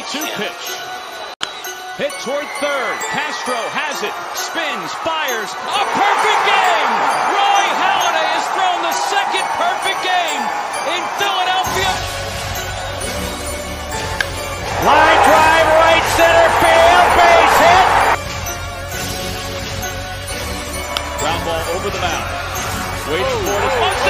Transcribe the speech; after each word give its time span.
3-2 0.00 0.24
pitch. 0.40 0.64
Hit 2.00 2.12
toward 2.24 2.48
third. 2.56 2.96
Castro 3.12 3.60
has 3.76 4.00
it. 4.00 4.14
Spins, 4.32 4.92
fires. 5.04 5.52
A 5.52 5.84
perfect 5.92 6.40
game! 6.48 6.92
Roy 7.36 7.64
Halladay 7.76 8.28
has 8.32 8.46
thrown 8.56 8.80
the 8.80 8.96
second 8.96 9.44
perfect 9.60 10.00
game 10.00 10.42
in 10.96 11.02
Philadelphia. 11.20 11.92
Line 14.88 15.20
drive, 15.28 15.68
right 15.84 16.06
center 16.16 16.48
field, 16.64 17.08
base 17.20 17.60
hit. 17.60 17.88
Ground 21.20 21.44
ball 21.44 21.64
over 21.76 21.92
the 21.92 22.00
mound. 22.00 22.24
Waiting 23.12 23.40
for 23.44 23.60
it. 23.68 24.09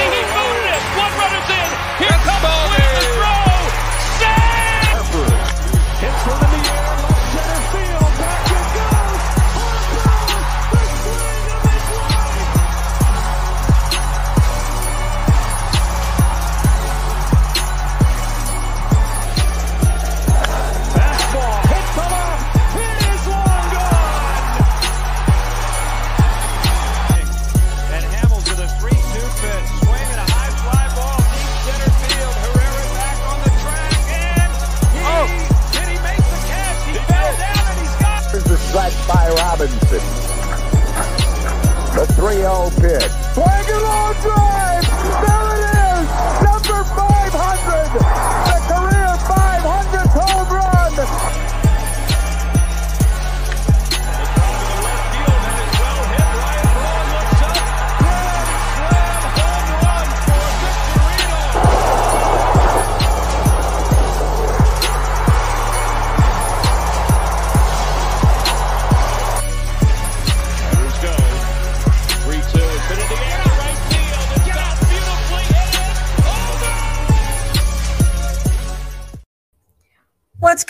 3-0 42.21 42.69
pitch. 42.79 43.11
Swing. 43.33 44.70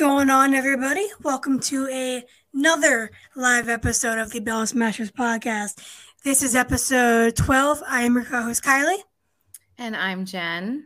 Going 0.01 0.31
on, 0.31 0.55
everybody? 0.55 1.05
Welcome 1.21 1.59
to 1.59 1.87
a, 1.89 2.23
another 2.55 3.11
live 3.35 3.69
episode 3.69 4.17
of 4.17 4.31
the 4.31 4.39
Bell 4.39 4.65
Smashers 4.65 5.11
podcast. 5.11 5.77
This 6.23 6.41
is 6.41 6.55
episode 6.55 7.35
12. 7.35 7.83
I 7.87 8.01
am 8.01 8.15
your 8.15 8.23
co 8.25 8.41
host, 8.41 8.63
Kylie. 8.63 8.97
And 9.77 9.95
I'm 9.95 10.25
Jen. 10.25 10.85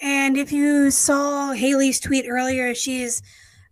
And 0.00 0.36
if 0.36 0.52
you 0.52 0.92
saw 0.92 1.52
Haley's 1.52 1.98
tweet 1.98 2.26
earlier, 2.28 2.76
she's 2.76 3.22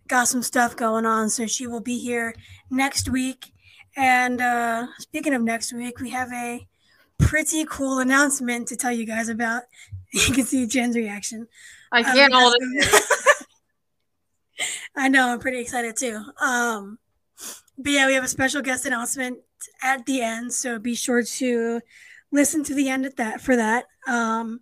got 0.09 0.27
some 0.27 0.43
stuff 0.43 0.75
going 0.75 1.05
on, 1.05 1.29
so 1.29 1.47
she 1.47 1.65
will 1.65 1.79
be 1.79 1.97
here 1.97 2.35
next 2.69 3.07
week. 3.07 3.53
And 3.95 4.41
uh, 4.41 4.87
speaking 4.99 5.33
of 5.33 5.41
next 5.41 5.71
week, 5.71 6.01
we 6.01 6.09
have 6.09 6.29
a 6.33 6.67
pretty 7.19 7.63
cool 7.69 7.99
announcement 7.99 8.67
to 8.67 8.75
tell 8.75 8.91
you 8.91 9.05
guys 9.05 9.29
about. 9.29 9.63
You 10.15 10.31
can 10.31 10.45
see 10.45 10.67
Jen's 10.67 10.95
reaction. 10.95 11.47
I 11.91 12.01
Um, 12.01 12.05
can't 12.05 12.31
hold 12.33 12.53
it. 12.59 13.03
I 14.95 15.09
know, 15.09 15.29
I'm 15.29 15.39
pretty 15.39 15.59
excited 15.59 15.95
too. 15.95 16.21
Um, 16.41 16.99
but 17.77 17.91
yeah, 17.91 18.07
we 18.07 18.13
have 18.13 18.23
a 18.23 18.27
special 18.27 18.61
guest 18.61 18.85
announcement 18.85 19.39
at 19.81 20.05
the 20.05 20.21
end, 20.21 20.53
so 20.53 20.79
be 20.79 20.95
sure 20.95 21.23
to 21.23 21.81
listen 22.31 22.63
to 22.63 22.73
the 22.73 22.89
end 22.89 23.05
at 23.05 23.17
that 23.17 23.41
for 23.41 23.55
that. 23.55 23.85
Um, 24.07 24.61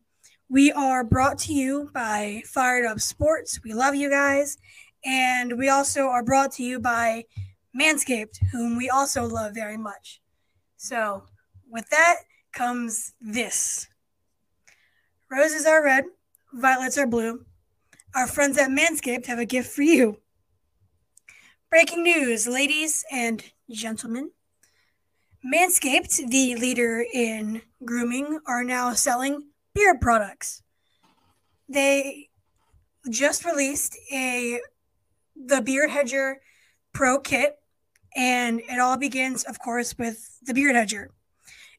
we 0.49 0.71
are 0.71 1.03
brought 1.03 1.37
to 1.39 1.53
you 1.53 1.89
by 1.93 2.43
Fired 2.45 2.85
Up 2.85 2.99
Sports. 2.99 3.61
We 3.63 3.73
love 3.73 3.95
you 3.95 4.09
guys, 4.09 4.57
and 5.05 5.57
we 5.57 5.69
also 5.69 6.03
are 6.07 6.23
brought 6.23 6.51
to 6.53 6.63
you 6.63 6.79
by 6.79 7.25
Manscaped, 7.79 8.39
whom 8.51 8.77
we 8.77 8.89
also 8.89 9.25
love 9.25 9.53
very 9.53 9.77
much. 9.77 10.21
So, 10.77 11.23
with 11.69 11.89
that 11.89 12.17
comes 12.51 13.13
this. 13.21 13.87
Roses 15.29 15.65
are 15.65 15.83
red, 15.83 16.03
violets 16.53 16.97
are 16.97 17.07
blue. 17.07 17.45
Our 18.13 18.27
friends 18.27 18.57
at 18.57 18.69
Manscaped 18.69 19.27
have 19.27 19.39
a 19.39 19.45
gift 19.45 19.71
for 19.71 19.83
you. 19.83 20.17
Breaking 21.69 22.03
news, 22.03 22.45
ladies 22.45 23.05
and 23.09 23.41
gentlemen. 23.69 24.31
Manscaped, 25.45 26.29
the 26.29 26.55
leader 26.55 27.05
in 27.13 27.61
grooming, 27.85 28.39
are 28.45 28.65
now 28.65 28.91
selling 28.91 29.47
beard 29.73 30.01
products. 30.01 30.61
They 31.69 32.27
just 33.09 33.45
released 33.45 33.97
a 34.11 34.59
the 35.33 35.61
Beard 35.61 35.91
Hedger 35.91 36.41
Pro 36.91 37.17
Kit, 37.17 37.59
and 38.13 38.59
it 38.59 38.79
all 38.79 38.97
begins, 38.97 39.45
of 39.45 39.57
course, 39.57 39.97
with 39.97 40.37
the 40.43 40.53
Beard 40.53 40.75
Hedger. 40.75 41.11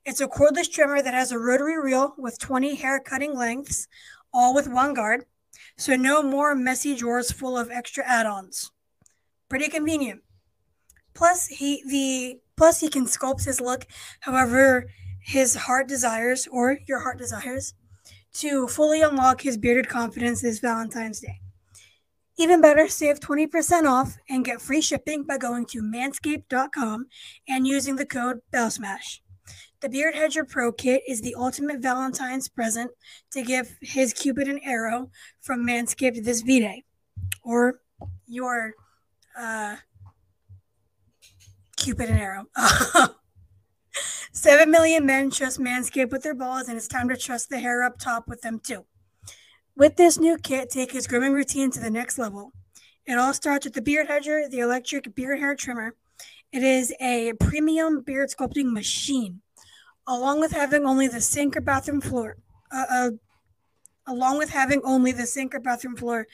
It's 0.07 0.23
a 0.23 0.29
cordless 0.29 0.73
trimmer 0.73 1.03
that 1.03 1.13
has 1.13 1.31
a 1.31 1.39
rotary 1.39 1.79
reel 1.79 2.15
with 2.17 2.39
20 2.39 2.77
hair 2.77 3.01
cutting 3.01 3.37
lengths, 3.37 3.87
all 4.33 4.55
with 4.55 4.67
one 4.67 4.95
guard. 4.95 5.27
So 5.77 5.97
no 5.97 6.23
more 6.23 6.55
messy 6.55 6.95
drawers 6.95 7.33
full 7.33 7.57
of 7.57 7.71
extra 7.71 8.05
add-ons. 8.05 8.71
Pretty 9.49 9.69
convenient. 9.69 10.23
Plus 11.15 11.47
he 11.49 11.83
the 11.87 12.41
plus 12.57 12.81
he 12.81 12.89
can 12.89 13.07
sculpt 13.07 13.45
his 13.45 13.61
look 13.61 13.87
however 14.21 14.87
his 15.21 15.55
heart 15.55 15.89
desires 15.89 16.49
or 16.51 16.79
your 16.87 17.01
heart 17.01 17.19
desires 17.19 17.75
to 18.35 18.67
fully 18.67 19.03
unlock 19.03 19.43
his 19.43 19.57
bearded 19.57 19.89
confidence 19.89 20.41
this 20.43 20.59
Valentine's 20.59 21.21
Day. 21.21 21.41
Even 22.39 22.61
better, 22.61 22.89
save 22.89 23.21
20% 23.21 23.85
off 23.85 24.17
and 24.29 24.45
get 24.45 24.61
free 24.61 24.81
shipping 24.81 25.23
by 25.23 25.37
going 25.37 25.67
to 25.67 25.83
manscaped.com 25.83 27.07
and 27.47 27.67
using 27.67 27.97
the 27.97 28.07
code 28.07 28.41
BELLSMASH. 28.51 29.21
The 29.83 29.89
Beard 29.89 30.15
Hedger 30.15 30.45
Pro 30.45 30.71
Kit 30.71 31.03
is 31.09 31.23
the 31.23 31.35
ultimate 31.35 31.81
Valentine's 31.81 32.49
present 32.49 32.93
to 33.33 33.43
give 33.43 33.77
his 33.81 34.13
Cupid 34.13 34.47
an 34.47 34.61
arrow 34.63 35.11
from 35.41 35.67
Manscaped 35.67 36.23
this 36.23 36.41
V 36.43 36.61
Day, 36.61 36.85
or 37.43 37.81
your 38.29 38.75
uh, 39.37 39.75
Cupid 41.77 42.11
an 42.11 42.17
arrow. 42.17 42.45
Seven 44.33 44.71
million 44.71 45.05
men 45.05 45.33
trust 45.33 45.59
Manscaped 45.59 46.13
with 46.13 46.23
their 46.23 46.37
balls, 46.37 46.69
and 46.69 46.77
it's 46.77 46.87
time 46.87 47.09
to 47.09 47.17
trust 47.17 47.51
the 47.51 47.59
hair 47.59 47.83
up 47.83 47.99
top 47.99 48.29
with 48.29 48.43
them 48.43 48.61
too. 48.61 48.85
With 49.75 49.97
this 49.97 50.17
new 50.17 50.39
kit, 50.39 50.71
take 50.71 50.93
his 50.93 51.09
grooming 51.09 51.33
routine 51.33 51.73
to 51.73 51.81
the 51.81 51.91
next 51.91 52.19
level. 52.19 52.53
It 53.05 53.19
all 53.19 53.35
starts 53.35 53.67
with 53.67 53.75
the 53.75 53.83
Beard 53.83 54.07
Hedger, 54.07 54.49
the 54.49 54.61
electric 54.61 55.13
beard 55.17 55.41
hair 55.41 55.57
trimmer. 55.57 55.97
It 56.53 56.63
is 56.63 56.95
a 57.01 57.33
premium 57.41 58.03
beard 58.03 58.31
sculpting 58.31 58.73
machine, 58.73 59.42
along 60.07 60.41
with 60.41 60.53
having 60.53 60.85
only 60.85 61.09
the 61.09 61.21
sink 61.21 61.57
or 61.57 61.61
bathroom 61.61 62.01
floor. 62.01 62.37
Uh, 62.71 62.85
uh, 62.91 63.11
along 64.07 64.39
with 64.39 64.51
having 64.51 64.81
only 64.85 65.13
the 65.13 65.27
sink 65.27 65.55
or 65.55 65.61
bathroom 65.61 65.97
floor 65.97 66.27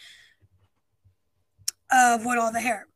avoid 1.90 2.38
all 2.38 2.52
the 2.52 2.60
hair. 2.60 2.86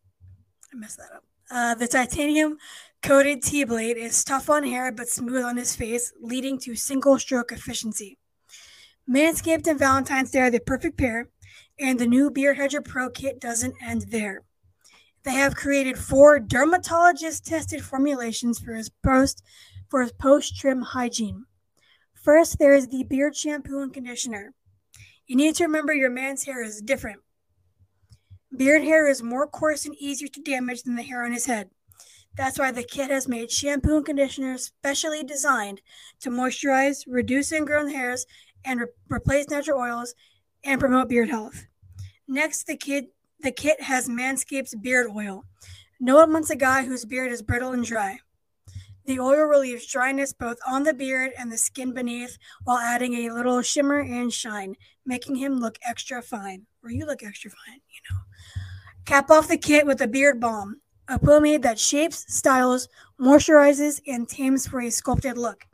I 0.72 0.76
messed 0.76 0.98
that 0.98 1.10
up. 1.14 1.24
Uh, 1.50 1.74
the 1.74 1.88
titanium 1.88 2.56
coated 3.02 3.42
T 3.42 3.64
blade 3.64 3.96
is 3.96 4.24
tough 4.24 4.48
on 4.48 4.64
hair 4.64 4.92
but 4.92 5.08
smooth 5.08 5.44
on 5.44 5.56
his 5.56 5.74
face, 5.76 6.12
leading 6.20 6.58
to 6.60 6.74
single 6.74 7.18
stroke 7.18 7.52
efficiency. 7.52 8.18
Manscaped 9.08 9.66
and 9.66 9.78
Valentine's 9.78 10.30
Day 10.30 10.40
are 10.40 10.50
the 10.50 10.60
perfect 10.60 10.96
pair, 10.96 11.28
and 11.78 11.98
the 11.98 12.06
new 12.06 12.30
Beard 12.30 12.56
Hedger 12.56 12.80
Pro 12.80 13.10
Kit 13.10 13.40
doesn't 13.40 13.74
end 13.82 14.06
there. 14.08 14.42
They 15.24 15.32
have 15.32 15.54
created 15.54 15.98
four 15.98 16.38
dermatologist 16.38 17.44
tested 17.44 17.84
formulations 17.84 18.58
for 18.58 18.74
his 18.74 18.90
post 19.04 19.42
for 19.92 20.08
post 20.18 20.56
trim 20.56 20.80
hygiene. 20.80 21.44
First, 22.14 22.58
there 22.58 22.72
is 22.72 22.88
the 22.88 23.04
beard 23.04 23.36
shampoo 23.36 23.82
and 23.82 23.92
conditioner. 23.92 24.54
You 25.26 25.36
need 25.36 25.54
to 25.56 25.64
remember 25.64 25.92
your 25.92 26.08
man's 26.08 26.44
hair 26.44 26.62
is 26.62 26.80
different. 26.80 27.20
Beard 28.56 28.84
hair 28.84 29.06
is 29.06 29.22
more 29.22 29.46
coarse 29.46 29.84
and 29.84 29.94
easier 29.96 30.28
to 30.28 30.40
damage 30.40 30.84
than 30.84 30.94
the 30.94 31.02
hair 31.02 31.26
on 31.26 31.32
his 31.32 31.44
head. 31.44 31.68
That's 32.38 32.58
why 32.58 32.70
the 32.70 32.82
kit 32.82 33.10
has 33.10 33.28
made 33.28 33.50
shampoo 33.50 33.98
and 33.98 34.06
conditioner 34.06 34.56
specially 34.56 35.22
designed 35.22 35.82
to 36.20 36.30
moisturize, 36.30 37.04
reduce 37.06 37.52
ingrown 37.52 37.90
hairs, 37.90 38.24
and 38.64 38.80
re- 38.80 38.86
replace 39.10 39.50
natural 39.50 39.78
oils 39.78 40.14
and 40.64 40.80
promote 40.80 41.10
beard 41.10 41.28
health. 41.28 41.66
Next, 42.26 42.66
the 42.66 42.78
kit 42.78 43.12
The 43.40 43.52
kit 43.52 43.82
has 43.82 44.08
Manscaped's 44.08 44.74
beard 44.74 45.10
oil. 45.14 45.44
No 46.00 46.16
one 46.16 46.32
wants 46.32 46.48
a 46.48 46.56
guy 46.56 46.86
whose 46.86 47.04
beard 47.04 47.30
is 47.30 47.42
brittle 47.42 47.72
and 47.72 47.84
dry. 47.84 48.20
The 49.04 49.18
oil 49.18 49.44
relieves 49.44 49.86
dryness 49.86 50.32
both 50.32 50.58
on 50.66 50.84
the 50.84 50.94
beard 50.94 51.32
and 51.36 51.50
the 51.50 51.58
skin 51.58 51.92
beneath 51.92 52.38
while 52.64 52.78
adding 52.78 53.14
a 53.14 53.32
little 53.32 53.60
shimmer 53.62 54.00
and 54.00 54.32
shine, 54.32 54.76
making 55.04 55.36
him 55.36 55.58
look 55.58 55.78
extra 55.86 56.22
fine. 56.22 56.66
Or 56.82 56.90
you 56.90 57.04
look 57.06 57.22
extra 57.22 57.50
fine, 57.50 57.80
you 57.88 58.00
know. 58.10 58.20
Cap 59.04 59.30
off 59.30 59.48
the 59.48 59.56
kit 59.56 59.86
with 59.86 60.00
a 60.00 60.06
beard 60.06 60.40
balm, 60.40 60.80
a 61.08 61.18
pomade 61.18 61.62
that 61.62 61.78
shapes, 61.78 62.24
styles, 62.32 62.88
moisturizes, 63.20 64.00
and 64.06 64.28
tames 64.28 64.66
for 64.66 64.80
a 64.80 64.90
sculpted 64.90 65.36
look. 65.36 65.64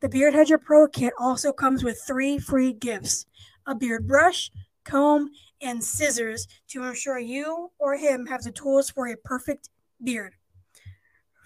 The 0.00 0.08
Beard 0.08 0.34
Hedger 0.34 0.58
Pro 0.58 0.86
kit 0.86 1.12
also 1.18 1.52
comes 1.52 1.82
with 1.82 2.00
three 2.06 2.38
free 2.38 2.72
gifts 2.72 3.26
a 3.66 3.74
beard 3.74 4.06
brush, 4.06 4.50
comb, 4.84 5.30
and 5.60 5.82
scissors 5.82 6.46
to 6.68 6.84
ensure 6.84 7.18
you 7.18 7.70
or 7.78 7.96
him 7.96 8.26
have 8.26 8.42
the 8.42 8.52
tools 8.52 8.88
for 8.88 9.08
a 9.08 9.16
perfect 9.16 9.68
beard. 10.02 10.34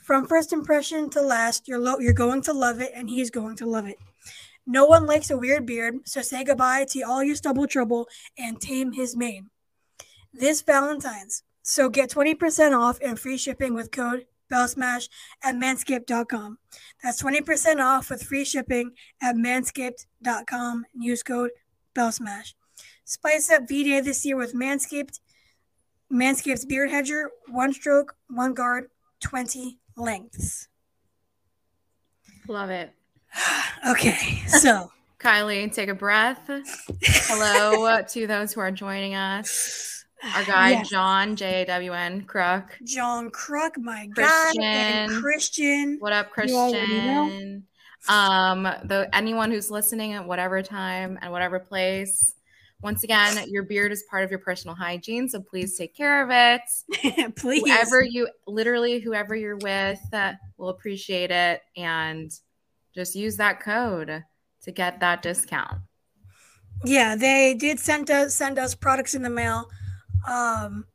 From 0.02 0.26
first 0.26 0.52
impression 0.52 1.08
to 1.10 1.22
last, 1.22 1.69
you're, 1.69 1.78
lo- 1.78 2.00
you're 2.00 2.12
going 2.12 2.43
to 2.43 2.52
love 2.52 2.81
it, 2.81 2.90
and 2.94 3.08
he's 3.08 3.31
going 3.31 3.56
to 3.56 3.66
love 3.66 3.87
it. 3.87 3.99
No 4.66 4.84
one 4.84 5.06
likes 5.06 5.31
a 5.31 5.38
weird 5.38 5.64
beard, 5.64 6.08
so 6.08 6.22
say 6.22 6.44
goodbye 6.44 6.87
to 6.90 7.02
all 7.02 7.22
your 7.22 7.37
stubble 7.37 7.66
trouble 7.66 8.08
and 8.37 8.60
tame 8.60 8.93
his 8.93 9.16
mane. 9.16 9.50
This 10.32 10.62
Valentine's, 10.62 11.44
so 11.62 11.88
get 11.88 12.10
20% 12.10 12.76
off 12.76 12.99
and 13.00 13.19
free 13.19 13.37
shipping 13.37 13.75
with 13.75 13.90
code 13.90 14.26
BellSmash 14.50 15.08
at 15.43 15.54
manscaped.com. 15.54 16.58
That's 17.02 17.22
20% 17.22 17.81
off 17.81 18.10
with 18.10 18.22
free 18.22 18.44
shipping 18.44 18.93
at 19.22 19.37
manscaped.com. 19.37 20.84
Use 20.94 21.22
code 21.22 21.50
BellSmash. 21.94 22.54
Spice 23.04 23.50
up 23.50 23.69
V 23.69 23.84
Day 23.84 24.00
this 24.00 24.25
year 24.25 24.37
with 24.37 24.54
Manscaped. 24.54 25.20
Manscaped's 26.12 26.66
Beard 26.66 26.90
Hedger, 26.90 27.31
one 27.49 27.72
stroke, 27.72 28.14
one 28.28 28.52
guard, 28.54 28.88
20 29.20 29.78
lengths. 29.97 30.69
Love 32.49 32.71
it. 32.71 32.93
Okay, 33.89 34.41
so 34.47 34.93
Kylie, 35.19 35.73
take 35.75 35.89
a 35.89 35.94
breath. 35.94 36.49
Hello 37.03 38.00
to 38.11 38.27
those 38.29 38.53
who 38.53 38.61
are 38.61 38.71
joining 38.71 39.17
us. 39.17 40.05
Our 40.37 40.44
guy, 40.44 40.71
Yes. 40.71 40.89
John, 40.89 41.35
J 41.35 41.62
A 41.62 41.67
W 41.67 41.93
N, 41.93 42.23
Crook. 42.23 42.79
John 42.85 43.29
Crook, 43.31 43.77
my 43.79 44.06
guy, 44.15 44.53
and 44.61 45.11
Christian. 45.11 45.21
Christian. 45.21 45.97
What 45.99 46.12
up, 46.12 46.29
You 46.47 46.55
already 46.56 46.87
know. 47.00 47.25
Christian? 47.27 47.65
Um, 48.09 48.62
the 48.62 49.09
anyone 49.12 49.50
who's 49.50 49.69
listening 49.69 50.12
at 50.12 50.25
whatever 50.29 50.62
time 50.62 51.19
and 51.21 51.33
whatever 51.33 51.59
place. 51.59 52.35
Once 52.82 53.05
again, 53.05 53.49
your 53.49 53.62
beard 53.62 53.93
is 53.93 54.02
part 54.11 54.25
of 54.25 54.31
your 54.31 54.40
personal 54.40 54.75
hygiene, 54.75 55.29
so 55.29 55.40
please 55.40 55.79
take 55.79 55.94
care 55.94 56.23
of 56.23 56.31
it. 56.32 57.34
Please. 57.37 57.62
Whoever 57.62 58.02
you, 58.02 58.29
literally, 58.46 58.99
whoever 58.99 59.37
you're 59.37 59.56
with, 59.58 60.00
uh, 60.12 60.32
will 60.56 60.70
appreciate 60.70 61.31
it, 61.31 61.62
and 61.76 62.32
just 62.93 63.14
use 63.14 63.37
that 63.37 63.61
code 63.61 64.25
to 64.64 64.73
get 64.73 64.99
that 64.99 65.23
discount. 65.23 65.81
Yeah, 66.84 67.14
they 67.14 67.55
did 67.55 67.79
send 67.79 68.11
us 68.11 68.34
send 68.34 68.58
us 68.58 68.75
products 68.75 69.14
in 69.14 69.23
the 69.23 69.31
mail. 69.31 69.70
Um, 70.28 70.87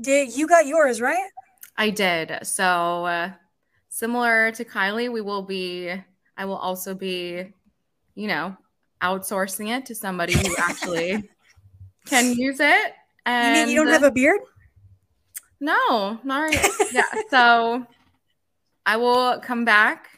did 0.00 0.34
you 0.34 0.46
got 0.46 0.66
yours 0.66 1.00
right? 1.00 1.30
I 1.76 1.90
did. 1.90 2.38
So, 2.44 3.04
uh, 3.04 3.32
similar 3.90 4.52
to 4.52 4.64
Kylie, 4.64 5.12
we 5.12 5.20
will 5.20 5.42
be, 5.42 5.92
I 6.36 6.44
will 6.44 6.56
also 6.56 6.94
be, 6.94 7.52
you 8.14 8.26
know, 8.26 8.56
outsourcing 9.02 9.76
it 9.76 9.86
to 9.86 9.94
somebody 9.94 10.32
who 10.34 10.54
actually 10.58 11.28
can 12.06 12.32
use 12.38 12.60
it. 12.60 12.86
You 13.26 13.32
And 13.34 13.54
mean 13.54 13.68
you 13.68 13.76
don't 13.76 13.92
have 13.92 14.02
a 14.02 14.10
beard? 14.10 14.40
no, 15.60 16.18
not 16.24 16.38
right. 16.40 16.68
yeah. 16.92 17.02
So, 17.30 17.86
I 18.86 18.96
will 18.96 19.38
come 19.40 19.64
back 19.64 20.08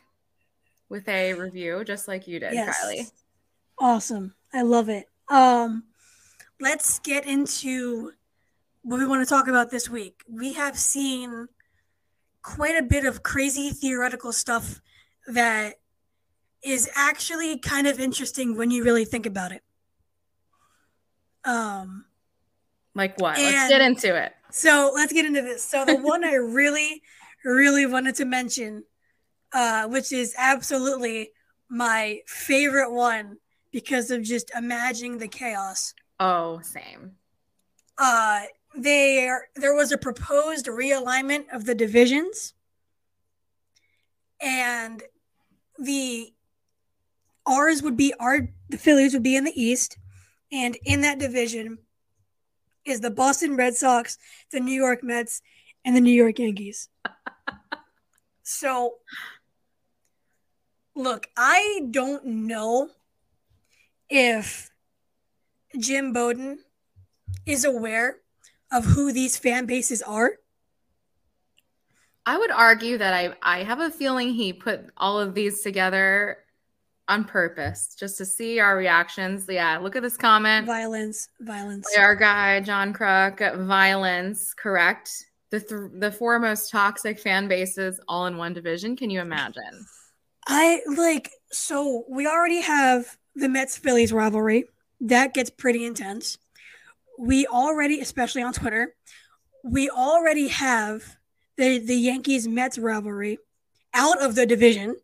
with 0.88 1.08
a 1.08 1.34
review 1.34 1.82
just 1.84 2.06
like 2.08 2.28
you 2.28 2.38
did, 2.40 2.52
Yes. 2.52 2.76
Kylie. 2.84 3.10
Awesome. 3.78 4.34
I 4.52 4.62
love 4.62 4.88
it. 4.88 5.06
Um, 5.28 5.84
let's 6.60 6.98
get 7.00 7.26
into 7.26 8.12
what 8.82 8.98
we 8.98 9.06
want 9.06 9.26
to 9.26 9.28
talk 9.28 9.48
about 9.48 9.70
this 9.70 9.88
week. 9.88 10.22
We 10.28 10.52
have 10.54 10.76
seen 10.78 11.48
quite 12.42 12.76
a 12.76 12.82
bit 12.82 13.04
of 13.04 13.22
crazy 13.22 13.70
theoretical 13.70 14.32
stuff 14.32 14.80
that 15.26 15.76
is 16.62 16.90
actually 16.94 17.58
kind 17.58 17.86
of 17.86 17.98
interesting 17.98 18.56
when 18.56 18.70
you 18.70 18.84
really 18.84 19.04
think 19.04 19.26
about 19.26 19.52
it. 19.52 19.62
Um, 21.44 22.04
Like 22.94 23.18
what? 23.20 23.38
Let's 23.38 23.68
get 23.68 23.80
into 23.80 24.14
it. 24.14 24.32
So 24.50 24.92
let's 24.94 25.12
get 25.12 25.24
into 25.24 25.42
this. 25.42 25.62
So 25.64 25.84
the 25.84 25.96
one 26.00 26.24
I 26.24 26.34
really, 26.34 27.02
really 27.44 27.86
wanted 27.86 28.14
to 28.16 28.24
mention, 28.24 28.84
uh, 29.52 29.88
which 29.88 30.12
is 30.12 30.34
absolutely 30.36 31.30
my 31.68 32.20
favorite 32.26 32.92
one 32.92 33.38
because 33.72 34.10
of 34.10 34.22
just 34.22 34.50
imagining 34.56 35.18
the 35.18 35.28
chaos. 35.28 35.94
Oh, 36.18 36.60
same. 36.62 37.12
Uh, 37.96 38.42
there, 38.74 39.48
there 39.56 39.74
was 39.74 39.92
a 39.92 39.98
proposed 39.98 40.66
realignment 40.66 41.44
of 41.52 41.64
the 41.64 41.74
divisions, 41.74 42.54
and 44.40 45.02
the 45.78 46.32
ours 47.46 47.82
would 47.82 47.96
be 47.96 48.14
our 48.18 48.48
the 48.68 48.78
Phillies 48.78 49.12
would 49.14 49.22
be 49.22 49.36
in 49.36 49.44
the 49.44 49.60
East, 49.60 49.98
and 50.52 50.76
in 50.84 51.00
that 51.02 51.18
division 51.18 51.78
is 52.84 53.00
the 53.00 53.10
Boston 53.10 53.56
Red 53.56 53.74
Sox, 53.74 54.18
the 54.52 54.60
New 54.60 54.74
York 54.74 55.02
Mets, 55.02 55.42
and 55.84 55.94
the 55.94 56.00
New 56.00 56.12
York 56.12 56.38
Yankees. 56.38 56.88
so, 58.42 58.94
look, 60.94 61.28
I 61.36 61.86
don't 61.90 62.24
know 62.24 62.90
if 64.08 64.70
Jim 65.78 66.12
Bowden 66.12 66.58
is 67.46 67.64
aware 67.64 68.16
of 68.72 68.84
who 68.84 69.12
these 69.12 69.36
fan 69.36 69.66
bases 69.66 70.02
are. 70.02 70.34
I 72.26 72.38
would 72.38 72.50
argue 72.50 72.98
that 72.98 73.14
I 73.14 73.34
I 73.42 73.64
have 73.64 73.80
a 73.80 73.90
feeling 73.90 74.34
he 74.34 74.52
put 74.52 74.86
all 74.96 75.18
of 75.18 75.34
these 75.34 75.62
together 75.62 76.38
on 77.10 77.24
purpose 77.24 77.94
just 77.98 78.16
to 78.18 78.24
see 78.24 78.60
our 78.60 78.76
reactions. 78.76 79.44
Yeah, 79.48 79.78
look 79.78 79.96
at 79.96 80.02
this 80.02 80.16
comment. 80.16 80.66
Violence, 80.66 81.28
violence. 81.40 81.86
Our 81.98 82.14
guy 82.14 82.60
John 82.60 82.92
Crook, 82.92 83.40
violence, 83.56 84.54
correct? 84.54 85.10
The 85.50 85.60
th- 85.60 85.90
the 85.98 86.12
four 86.12 86.38
most 86.38 86.70
toxic 86.70 87.18
fan 87.18 87.48
bases 87.48 88.00
all 88.08 88.26
in 88.26 88.36
one 88.36 88.54
division. 88.54 88.96
Can 88.96 89.10
you 89.10 89.20
imagine? 89.20 89.86
I 90.46 90.80
like 90.96 91.30
so 91.50 92.04
we 92.08 92.26
already 92.26 92.60
have 92.60 93.16
the 93.34 93.48
Mets 93.48 93.76
Phillies 93.76 94.12
rivalry. 94.12 94.64
That 95.00 95.34
gets 95.34 95.50
pretty 95.50 95.84
intense. 95.84 96.38
We 97.18 97.46
already, 97.46 98.00
especially 98.00 98.42
on 98.42 98.52
Twitter, 98.52 98.94
we 99.64 99.90
already 99.90 100.48
have 100.48 101.16
the 101.56 101.78
the 101.78 101.96
Yankees 101.96 102.46
Mets 102.46 102.78
rivalry 102.78 103.38
out 103.92 104.22
of 104.22 104.36
the 104.36 104.46
division. 104.46 104.96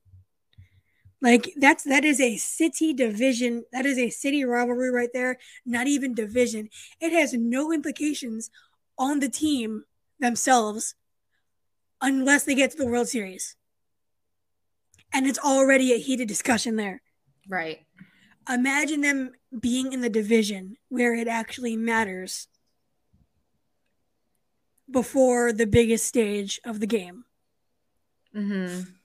Like 1.26 1.54
that's 1.56 1.84
that 1.84 2.04
is 2.06 2.20
a 2.20 2.36
city 2.38 2.94
division. 2.94 3.64
That 3.72 3.84
is 3.84 3.98
a 3.98 4.10
city 4.10 4.44
rivalry 4.44 4.92
right 4.92 5.10
there. 5.12 5.38
Not 5.66 5.88
even 5.88 6.14
division. 6.14 6.70
It 7.00 7.12
has 7.12 7.34
no 7.34 7.72
implications 7.72 8.50
on 8.98 9.18
the 9.20 9.28
team 9.28 9.86
themselves 10.20 10.94
unless 12.00 12.44
they 12.44 12.54
get 12.54 12.70
to 12.70 12.78
the 12.78 12.86
World 12.86 13.08
Series. 13.08 13.56
And 15.12 15.26
it's 15.26 15.38
already 15.40 15.92
a 15.92 15.98
heated 15.98 16.28
discussion 16.28 16.76
there. 16.76 17.02
Right. 17.48 17.86
Imagine 18.48 19.00
them 19.02 19.32
being 19.60 19.92
in 19.92 20.00
the 20.00 20.10
division 20.10 20.76
where 20.88 21.14
it 21.14 21.28
actually 21.28 21.76
matters 21.76 22.48
before 24.90 25.52
the 25.52 25.66
biggest 25.66 26.06
stage 26.06 26.60
of 26.64 26.80
the 26.80 26.86
game. 26.86 27.24
hmm 28.32 28.96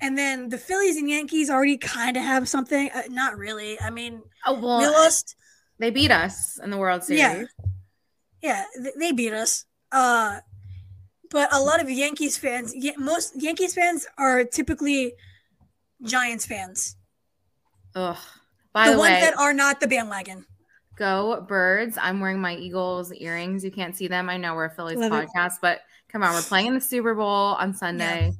And 0.00 0.16
then 0.16 0.48
the 0.48 0.58
Phillies 0.58 0.96
and 0.96 1.08
Yankees 1.08 1.50
already 1.50 1.76
kind 1.76 2.16
of 2.16 2.22
have 2.22 2.48
something. 2.48 2.90
Uh, 2.94 3.02
not 3.10 3.36
really. 3.36 3.78
I 3.80 3.90
mean, 3.90 4.22
Oh 4.46 4.54
we 4.54 4.86
lost. 4.86 5.36
they 5.78 5.90
beat 5.90 6.10
us 6.10 6.58
in 6.62 6.70
the 6.70 6.78
World 6.78 7.04
Series. 7.04 7.20
Yeah. 7.20 7.44
Yeah, 8.42 8.64
th- 8.82 8.94
they 8.98 9.12
beat 9.12 9.34
us. 9.34 9.66
Uh, 9.92 10.40
but 11.30 11.52
a 11.52 11.60
lot 11.60 11.80
of 11.82 11.90
Yankees 11.90 12.38
fans, 12.38 12.72
yeah, 12.74 12.92
most 12.96 13.34
Yankees 13.36 13.74
fans 13.74 14.06
are 14.16 14.44
typically 14.44 15.12
Giants 16.02 16.46
fans. 16.46 16.96
Ugh. 17.94 18.16
By 18.72 18.86
the 18.86 18.92
the, 18.92 18.98
ones 18.98 19.12
way, 19.12 19.20
that 19.20 19.38
are 19.38 19.52
not 19.52 19.80
the 19.80 19.88
bandwagon. 19.88 20.46
Go 20.96 21.44
birds. 21.46 21.98
I'm 22.00 22.20
wearing 22.20 22.40
my 22.40 22.54
Eagles 22.56 23.12
earrings. 23.12 23.64
You 23.64 23.70
can't 23.70 23.96
see 23.96 24.06
them. 24.06 24.28
I 24.30 24.36
know 24.36 24.54
we're 24.54 24.66
a 24.66 24.70
Phillies 24.70 24.98
Love 24.98 25.12
it. 25.12 25.28
podcast, 25.28 25.54
but 25.60 25.80
come 26.08 26.22
on, 26.22 26.32
we're 26.34 26.42
playing 26.42 26.66
in 26.66 26.74
the 26.74 26.80
Super 26.80 27.14
Bowl 27.14 27.24
on 27.26 27.74
Sunday. 27.74 28.32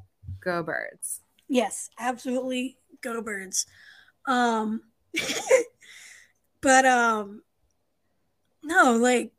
Go 0.43 0.63
birds. 0.63 1.21
Yes, 1.51 1.91
absolutely. 1.99 2.79
Go 3.03 3.21
birds. 3.21 3.67
Um 4.27 4.83
but 6.63 6.87
um 6.87 7.43
no, 8.63 8.97
like 8.97 9.33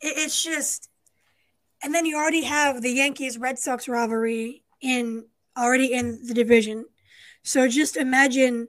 it, 0.00 0.14
it's 0.16 0.42
just, 0.42 0.88
and 1.82 1.92
then 1.92 2.06
you 2.06 2.16
already 2.16 2.44
have 2.44 2.82
the 2.82 2.90
Yankees 2.90 3.36
Red 3.36 3.58
Sox 3.58 3.88
rivalry 3.88 4.62
in 4.80 5.26
already 5.56 5.92
in 5.92 6.24
the 6.24 6.34
division. 6.34 6.86
So 7.42 7.68
just 7.68 7.96
imagine. 7.96 8.68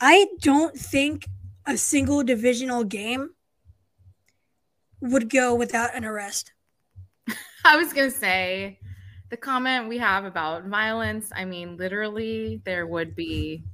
I 0.00 0.26
don't 0.40 0.76
think 0.76 1.26
a 1.66 1.78
single 1.78 2.22
divisional 2.22 2.84
game 2.84 3.30
would 5.00 5.30
go 5.30 5.54
without 5.54 5.94
an 5.94 6.04
arrest. 6.04 6.52
I 7.64 7.76
was 7.76 7.94
gonna 7.94 8.10
say 8.10 8.78
the 9.34 9.38
comment 9.38 9.88
we 9.88 9.98
have 9.98 10.24
about 10.24 10.62
violence. 10.66 11.32
I 11.34 11.44
mean, 11.44 11.76
literally, 11.76 12.62
there 12.64 12.86
would 12.86 13.16
be 13.16 13.64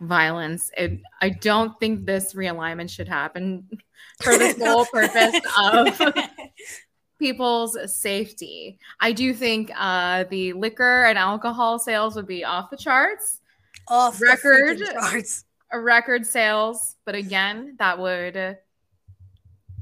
violence. 0.00 0.72
It, 0.76 0.98
I 1.20 1.28
don't 1.28 1.78
think 1.78 2.04
this 2.04 2.34
realignment 2.34 2.90
should 2.90 3.06
happen 3.06 3.68
for 4.24 4.36
the 4.36 4.50
sole 4.54 4.84
purpose 4.86 5.40
of 5.56 6.18
people's 7.20 7.78
safety. 7.94 8.80
I 8.98 9.12
do 9.12 9.32
think 9.32 9.70
uh, 9.76 10.24
the 10.28 10.52
liquor 10.54 11.04
and 11.04 11.16
alcohol 11.16 11.78
sales 11.78 12.16
would 12.16 12.26
be 12.26 12.44
off 12.44 12.68
the 12.70 12.76
charts, 12.76 13.38
Off 13.86 14.20
Record. 14.20 14.80
charts. 14.80 15.44
a 15.70 15.78
record 15.78 16.26
sales, 16.26 16.96
but 17.04 17.14
again, 17.14 17.76
that 17.78 18.00
would 18.00 18.58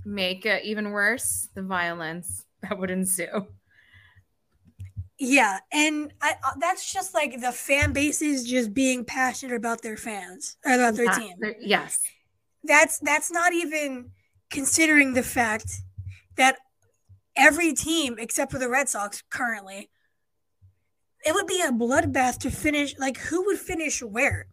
make 0.05 0.45
it 0.45 0.63
even 0.65 0.91
worse 0.91 1.49
the 1.55 1.63
violence 1.63 2.45
that 2.61 2.79
would 2.79 2.91
ensue. 2.91 3.47
Yeah, 5.23 5.59
and 5.71 6.15
I 6.23 6.37
uh, 6.43 6.53
that's 6.59 6.91
just 6.91 7.13
like 7.13 7.43
the 7.43 7.53
fan 7.53 7.93
bases 7.93 8.43
just 8.43 8.73
being 8.73 9.05
passionate 9.05 9.55
about 9.55 9.83
their 9.83 9.99
fans 9.99 10.57
or 10.65 10.73
about 10.73 10.95
their 10.95 11.13
team. 11.13 11.37
Yes. 11.61 12.01
That's 12.65 12.99
that's 13.01 13.31
not 13.31 13.53
even 13.53 14.13
considering 14.51 15.13
the 15.13 15.23
fact 15.23 15.71
that 16.37 16.57
every 17.37 17.75
team 17.75 18.17
except 18.19 18.51
for 18.51 18.59
the 18.59 18.71
Red 18.71 18.89
Sox 18.89 19.23
currently 19.29 19.91
it 21.23 21.35
would 21.35 21.47
be 21.47 21.61
a 21.61 21.71
bloodbath 21.71 22.39
to 22.39 22.51
finish 22.51 22.99
like 22.99 23.19
who 23.19 23.45
would 23.45 23.59
finish 23.59 24.03
where? 24.03 24.47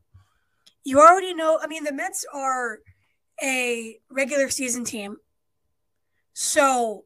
You 0.84 1.00
already 1.00 1.34
know, 1.34 1.60
I 1.62 1.68
mean 1.68 1.86
the 1.86 1.94
Mets 1.94 2.26
are 2.34 2.80
a 3.42 4.00
regular 4.10 4.50
season 4.50 4.84
team. 4.84 5.16
So 6.34 7.06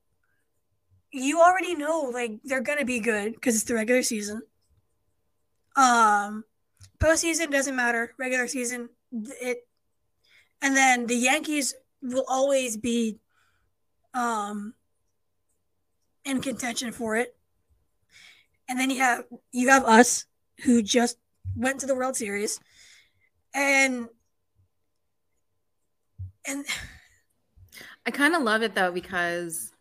you 1.11 1.41
already 1.41 1.75
know 1.75 2.09
like 2.13 2.39
they're 2.43 2.61
gonna 2.61 2.85
be 2.85 2.99
good 2.99 3.33
because 3.33 3.55
it's 3.55 3.65
the 3.65 3.73
regular 3.73 4.03
season. 4.03 4.41
Um, 5.75 6.45
postseason 6.99 7.51
doesn't 7.51 7.75
matter. 7.75 8.13
Regular 8.17 8.47
season, 8.47 8.89
it, 9.11 9.67
and 10.61 10.75
then 10.75 11.07
the 11.07 11.15
Yankees 11.15 11.73
will 12.01 12.25
always 12.27 12.77
be, 12.77 13.19
um, 14.13 14.73
in 16.25 16.41
contention 16.41 16.91
for 16.91 17.15
it. 17.15 17.35
And 18.69 18.79
then 18.79 18.89
you 18.89 18.99
have 18.99 19.25
you 19.51 19.69
have 19.69 19.83
us 19.83 20.25
who 20.63 20.81
just 20.81 21.17
went 21.55 21.79
to 21.81 21.85
the 21.85 21.95
World 21.95 22.15
Series, 22.15 22.59
and 23.53 24.07
and 26.45 26.65
I 28.05 28.11
kind 28.11 28.35
of 28.35 28.43
love 28.43 28.61
it 28.63 28.75
though 28.75 28.91
because 28.91 29.73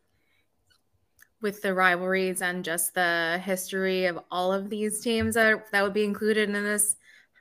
with 1.42 1.62
the 1.62 1.72
rivalries 1.74 2.42
and 2.42 2.64
just 2.64 2.94
the 2.94 3.40
history 3.44 4.06
of 4.06 4.18
all 4.30 4.52
of 4.52 4.68
these 4.70 5.00
teams 5.00 5.34
that 5.34 5.70
that 5.72 5.82
would 5.82 5.94
be 5.94 6.04
included 6.04 6.48
in 6.48 6.64
this 6.64 6.96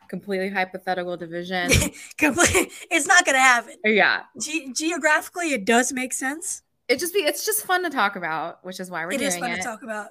completely 0.10 0.50
hypothetical 0.50 1.16
division. 1.18 1.68
it's 2.20 3.08
not 3.08 3.26
gonna 3.26 3.38
happen. 3.40 3.76
yeah. 3.84 4.24
Ge- 4.40 4.74
geographically, 4.74 5.54
it 5.54 5.66
does 5.66 5.94
make 5.94 6.14
sense. 6.14 6.64
It 6.88 7.00
just 7.00 7.14
be 7.14 7.20
it's 7.20 7.46
just 7.46 7.66
fun 7.66 7.84
to 7.84 7.90
talk 7.90 8.16
about, 8.16 8.64
which 8.66 8.80
is 8.80 8.90
why 8.90 9.06
we're 9.06 9.12
It 9.12 9.18
doing 9.20 9.28
is 9.28 9.38
fun 9.38 9.52
it. 9.52 9.58
to 9.58 9.62
talk 9.64 9.84
about. 9.84 10.08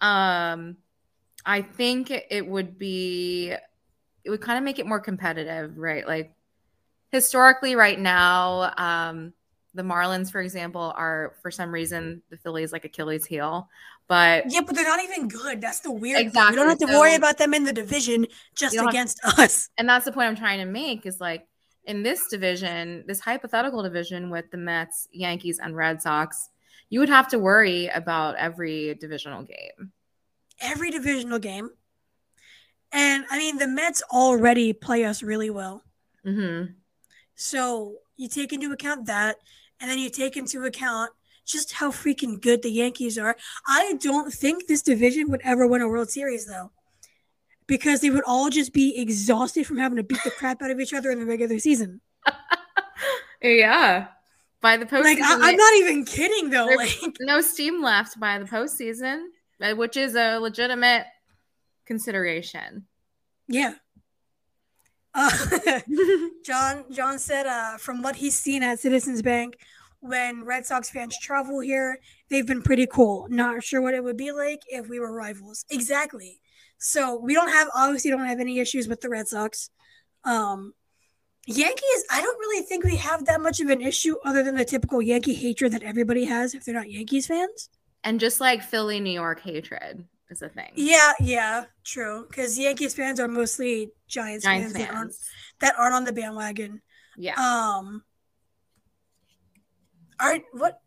Um 0.00 0.76
I 1.44 1.62
think 1.62 2.10
it 2.10 2.46
would 2.46 2.78
be 2.78 3.52
it 4.24 4.30
would 4.30 4.40
kind 4.40 4.58
of 4.58 4.64
make 4.64 4.80
it 4.80 4.86
more 4.86 4.98
competitive, 4.98 5.78
right? 5.78 6.04
Like 6.06 6.32
historically 7.12 7.76
right 7.76 7.98
now, 8.00 8.72
um 8.76 9.32
the 9.76 9.82
Marlins, 9.82 10.32
for 10.32 10.40
example, 10.40 10.92
are 10.96 11.34
for 11.42 11.50
some 11.50 11.70
reason 11.70 12.22
the 12.30 12.36
Phillies 12.36 12.72
like 12.72 12.84
Achilles 12.84 13.24
heel. 13.24 13.68
But 14.08 14.44
Yeah, 14.48 14.60
but 14.66 14.74
they're 14.74 14.84
not 14.84 15.02
even 15.04 15.28
good. 15.28 15.60
That's 15.60 15.80
the 15.80 15.92
weird. 15.92 16.18
Thing. 16.18 16.26
Exactly, 16.28 16.52
We 16.52 16.56
don't 16.56 16.68
have 16.68 16.88
to 16.88 16.98
worry 16.98 17.14
about 17.14 17.38
them 17.38 17.54
in 17.54 17.64
the 17.64 17.72
division 17.72 18.26
just 18.54 18.74
You 18.74 18.88
against 18.88 19.20
us. 19.38 19.68
and 19.78 19.88
that's 19.88 20.04
the 20.04 20.12
point 20.12 20.28
I'm 20.28 20.36
trying 20.36 20.58
to 20.60 20.64
make 20.64 21.06
is 21.06 21.20
like 21.20 21.46
in 21.84 22.02
this 22.02 22.26
division, 22.28 23.04
this 23.06 23.20
hypothetical 23.20 23.82
division 23.82 24.30
with 24.30 24.50
the 24.50 24.56
Mets, 24.56 25.08
Yankees, 25.12 25.58
and 25.58 25.76
Red 25.76 26.02
Sox, 26.02 26.48
you 26.88 27.00
would 27.00 27.08
have 27.08 27.28
to 27.28 27.38
worry 27.38 27.86
about 27.88 28.36
every 28.36 28.94
divisional 28.94 29.42
game. 29.42 29.92
Every 30.60 30.90
divisional 30.90 31.38
game. 31.38 31.70
And 32.92 33.24
I 33.30 33.38
mean, 33.38 33.58
the 33.58 33.66
Mets 33.66 34.02
already 34.10 34.72
play 34.72 35.04
us 35.04 35.22
really 35.22 35.50
well. 35.50 35.82
Mm-hmm. 36.24 36.72
So 37.34 37.96
you 38.16 38.28
take 38.28 38.52
into 38.52 38.72
account 38.72 39.06
that, 39.06 39.36
and 39.80 39.90
then 39.90 39.98
you 39.98 40.10
take 40.10 40.36
into 40.36 40.64
account 40.64 41.10
just 41.44 41.72
how 41.74 41.90
freaking 41.92 42.40
good 42.40 42.62
the 42.62 42.70
Yankees 42.70 43.16
are. 43.18 43.36
I 43.66 43.94
don't 44.00 44.32
think 44.32 44.66
this 44.66 44.82
division 44.82 45.30
would 45.30 45.40
ever 45.44 45.66
win 45.66 45.80
a 45.82 45.88
World 45.88 46.10
Series, 46.10 46.46
though, 46.46 46.72
because 47.66 48.00
they 48.00 48.10
would 48.10 48.24
all 48.26 48.50
just 48.50 48.72
be 48.72 48.98
exhausted 48.98 49.66
from 49.66 49.76
having 49.78 49.96
to 49.96 50.02
beat 50.02 50.18
the 50.24 50.30
crap 50.32 50.60
out 50.62 50.70
of 50.72 50.80
each 50.80 50.92
other 50.92 51.10
in 51.10 51.20
the 51.20 51.26
regular 51.26 51.58
season. 51.58 52.00
Yeah. 53.42 54.08
By 54.60 54.76
the 54.78 54.86
postseason, 54.86 55.02
Like, 55.04 55.18
I- 55.20 55.50
I'm 55.50 55.56
not 55.56 55.74
even 55.76 56.04
kidding, 56.04 56.50
though. 56.50 56.64
Like, 56.66 56.98
no 57.20 57.40
steam 57.40 57.82
left 57.82 58.18
by 58.18 58.38
the 58.38 58.46
postseason, 58.46 59.26
uh, 59.60 59.74
which 59.74 59.96
is 59.96 60.14
a 60.16 60.38
legitimate 60.38 61.04
consideration. 61.84 62.86
yeah. 63.46 63.74
Uh, 65.16 65.80
John 66.44 66.84
John 66.92 67.18
said 67.18 67.46
uh, 67.46 67.78
from 67.78 68.02
what 68.02 68.16
he's 68.16 68.36
seen 68.36 68.62
at 68.62 68.78
Citizens 68.78 69.22
Bank, 69.22 69.56
when 70.00 70.44
Red 70.44 70.66
Sox 70.66 70.90
fans 70.90 71.18
travel 71.20 71.60
here, 71.60 71.98
they've 72.28 72.46
been 72.46 72.62
pretty 72.62 72.86
cool. 72.86 73.26
Not 73.30 73.64
sure 73.64 73.80
what 73.80 73.94
it 73.94 74.04
would 74.04 74.18
be 74.18 74.30
like 74.30 74.60
if 74.68 74.88
we 74.88 75.00
were 75.00 75.12
rivals. 75.12 75.64
Exactly. 75.70 76.40
So 76.78 77.18
we 77.18 77.32
don't 77.32 77.48
have 77.48 77.68
obviously 77.74 78.10
don't 78.10 78.26
have 78.26 78.40
any 78.40 78.58
issues 78.60 78.86
with 78.86 79.00
the 79.00 79.08
Red 79.08 79.26
Sox. 79.26 79.70
Um, 80.24 80.74
Yankees, 81.46 82.04
I 82.10 82.20
don't 82.20 82.38
really 82.38 82.66
think 82.66 82.84
we 82.84 82.96
have 82.96 83.24
that 83.26 83.40
much 83.40 83.60
of 83.60 83.70
an 83.70 83.80
issue 83.80 84.16
other 84.24 84.42
than 84.42 84.56
the 84.56 84.64
typical 84.64 85.00
Yankee 85.00 85.34
hatred 85.34 85.72
that 85.72 85.82
everybody 85.82 86.24
has 86.24 86.54
if 86.54 86.64
they're 86.64 86.74
not 86.74 86.90
Yankees 86.90 87.26
fans. 87.26 87.70
And 88.04 88.20
just 88.20 88.40
like 88.40 88.62
Philly, 88.62 89.00
New 89.00 89.12
York 89.12 89.40
hatred 89.40 90.04
is 90.30 90.42
a 90.42 90.48
thing. 90.48 90.72
Yeah, 90.74 91.12
yeah, 91.20 91.64
true. 91.84 92.26
Because 92.28 92.58
Yankees 92.58 92.94
fans 92.94 93.20
are 93.20 93.28
mostly 93.28 93.92
Giants, 94.08 94.44
Giants 94.44 94.72
fans, 94.72 94.86
That, 94.86 94.94
aren't, 94.94 95.14
that 95.60 95.74
aren't 95.78 95.94
on 95.94 96.04
the 96.04 96.12
bandwagon. 96.12 96.82
Yeah. 97.16 97.34
Um, 97.34 98.02
are 100.18 100.38
what 100.52 100.80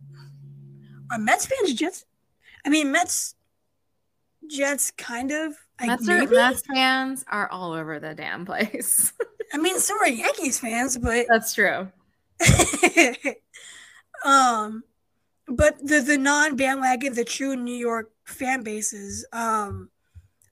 are 1.12 1.20
Mets 1.20 1.46
fans 1.46 1.74
Jets? 1.74 2.06
I 2.66 2.70
mean, 2.70 2.92
Mets 2.92 3.36
Jets 4.50 4.92
kind 4.92 5.32
of. 5.32 5.54
Like, 5.80 5.90
Mets, 5.90 6.10
are. 6.10 6.28
Mets 6.28 6.64
fans 6.74 7.26
are 7.28 7.50
all 7.52 7.74
over 7.74 8.00
the 8.00 8.14
damn 8.14 8.46
place. 8.46 9.14
I 9.54 9.58
mean, 9.58 9.80
so 9.80 9.96
are 10.00 10.08
Yankees 10.08 10.60
fans, 10.60 10.98
but 10.98 11.26
That's 11.30 11.54
true. 11.54 11.92
um, 14.26 14.84
but 15.48 15.78
the 15.86 16.02
the 16.02 16.18
non 16.18 16.56
bandwagon, 16.56 17.14
the 17.14 17.26
true 17.26 17.56
New 17.56 17.76
York 17.76 18.12
fan 18.30 18.64
bases, 18.64 19.26
um, 19.34 19.90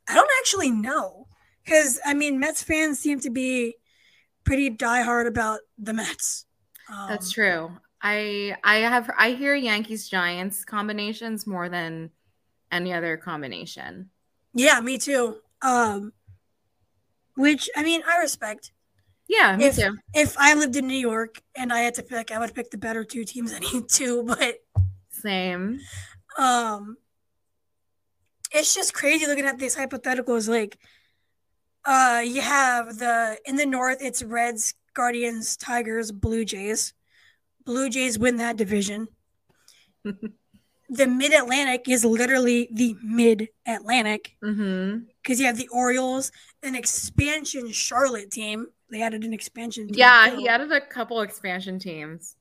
I 0.07 0.15
don't 0.15 0.29
actually 0.39 0.71
know 0.71 1.27
because 1.63 1.99
I 2.05 2.13
mean, 2.13 2.39
Mets 2.39 2.63
fans 2.63 2.99
seem 2.99 3.19
to 3.21 3.29
be 3.29 3.75
pretty 4.43 4.69
diehard 4.71 5.27
about 5.27 5.59
the 5.77 5.93
Mets. 5.93 6.45
Um, 6.91 7.07
That's 7.09 7.31
true. 7.31 7.71
I 8.01 8.55
I 8.63 8.77
have 8.77 9.09
I 9.17 9.31
hear 9.31 9.55
Yankees 9.55 10.07
Giants 10.07 10.63
combinations 10.63 11.47
more 11.47 11.69
than 11.69 12.11
any 12.71 12.93
other 12.93 13.17
combination. 13.17 14.09
Yeah, 14.53 14.79
me 14.81 14.97
too. 14.97 15.37
Um, 15.61 16.13
which 17.35 17.69
I 17.75 17.83
mean, 17.83 18.01
I 18.07 18.17
respect. 18.17 18.71
Yeah, 19.27 19.57
me 19.57 19.65
If 19.65 19.75
too. 19.75 19.97
if 20.13 20.37
I 20.37 20.53
lived 20.53 20.75
in 20.75 20.87
New 20.87 20.97
York 20.97 21.41
and 21.55 21.73
I 21.73 21.79
had 21.79 21.95
to 21.95 22.03
pick, 22.03 22.31
I 22.31 22.39
would 22.39 22.55
pick 22.55 22.71
the 22.71 22.77
better 22.77 23.03
two 23.03 23.23
teams 23.25 23.53
any 23.53 23.81
two. 23.83 24.23
But 24.27 24.59
Same. 25.09 25.79
um, 26.37 26.97
it's 28.57 28.73
just 28.75 28.93
crazy 28.93 29.25
looking 29.27 29.45
at 29.45 29.57
these 29.59 29.75
hypotheticals. 29.75 30.49
Like, 30.49 30.77
uh, 31.85 32.21
you 32.25 32.41
have 32.41 32.97
the 32.97 33.37
in 33.45 33.55
the 33.55 33.65
North, 33.65 33.97
it's 34.01 34.23
Reds, 34.23 34.73
Guardians, 34.93 35.55
Tigers, 35.57 36.11
Blue 36.11 36.43
Jays. 36.45 36.93
Blue 37.65 37.89
Jays 37.89 38.17
win 38.19 38.37
that 38.37 38.55
division. 38.57 39.07
the 40.03 41.07
Mid 41.07 41.33
Atlantic 41.33 41.87
is 41.89 42.05
literally 42.05 42.69
the 42.71 42.95
Mid 43.03 43.49
Atlantic. 43.65 44.35
Mm-hmm. 44.43 45.05
because 45.21 45.39
you 45.39 45.45
have 45.45 45.57
the 45.57 45.67
Orioles, 45.69 46.31
an 46.63 46.75
expansion 46.75 47.71
Charlotte 47.71 48.31
team. 48.31 48.67
They 48.89 49.01
added 49.01 49.23
an 49.25 49.33
expansion. 49.33 49.87
Team 49.87 49.95
Yeah, 49.97 50.27
too. 50.31 50.37
he 50.37 50.47
added 50.47 50.71
a 50.71 50.79
couple 50.79 51.19
expansion 51.21 51.77
teams. 51.79 52.35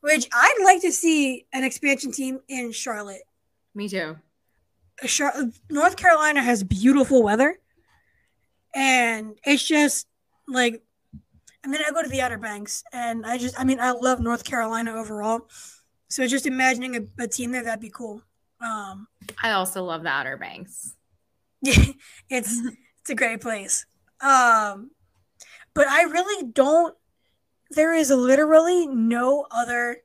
which 0.00 0.26
I'd 0.32 0.60
like 0.64 0.80
to 0.82 0.90
see 0.92 1.44
an 1.52 1.64
expansion 1.64 2.12
team 2.12 2.40
in 2.48 2.72
Charlotte. 2.72 3.22
Me 3.74 3.88
too. 3.88 4.16
North 5.70 5.96
Carolina 5.96 6.42
has 6.42 6.62
beautiful 6.62 7.22
weather, 7.22 7.58
and 8.74 9.34
it's 9.44 9.66
just 9.66 10.06
like, 10.48 10.82
I 11.64 11.68
mean, 11.68 11.80
I 11.86 11.90
go 11.90 12.02
to 12.02 12.08
the 12.08 12.20
Outer 12.20 12.38
Banks, 12.38 12.84
and 12.92 13.24
I 13.26 13.38
just, 13.38 13.58
I 13.58 13.64
mean, 13.64 13.80
I 13.80 13.92
love 13.92 14.20
North 14.20 14.44
Carolina 14.44 14.94
overall. 14.94 15.48
So 16.08 16.26
just 16.26 16.46
imagining 16.46 16.96
a, 16.96 17.22
a 17.24 17.28
team 17.28 17.52
there, 17.52 17.64
that'd 17.64 17.80
be 17.80 17.90
cool. 17.90 18.22
Um, 18.60 19.08
I 19.42 19.52
also 19.52 19.82
love 19.82 20.02
the 20.02 20.10
Outer 20.10 20.36
Banks. 20.36 20.94
it's 21.62 21.94
it's 22.28 23.10
a 23.10 23.14
great 23.14 23.40
place. 23.40 23.86
Um, 24.20 24.90
but 25.74 25.88
I 25.88 26.02
really 26.02 26.48
don't. 26.48 26.94
There 27.70 27.94
is 27.94 28.10
literally 28.10 28.86
no 28.86 29.46
other 29.50 29.98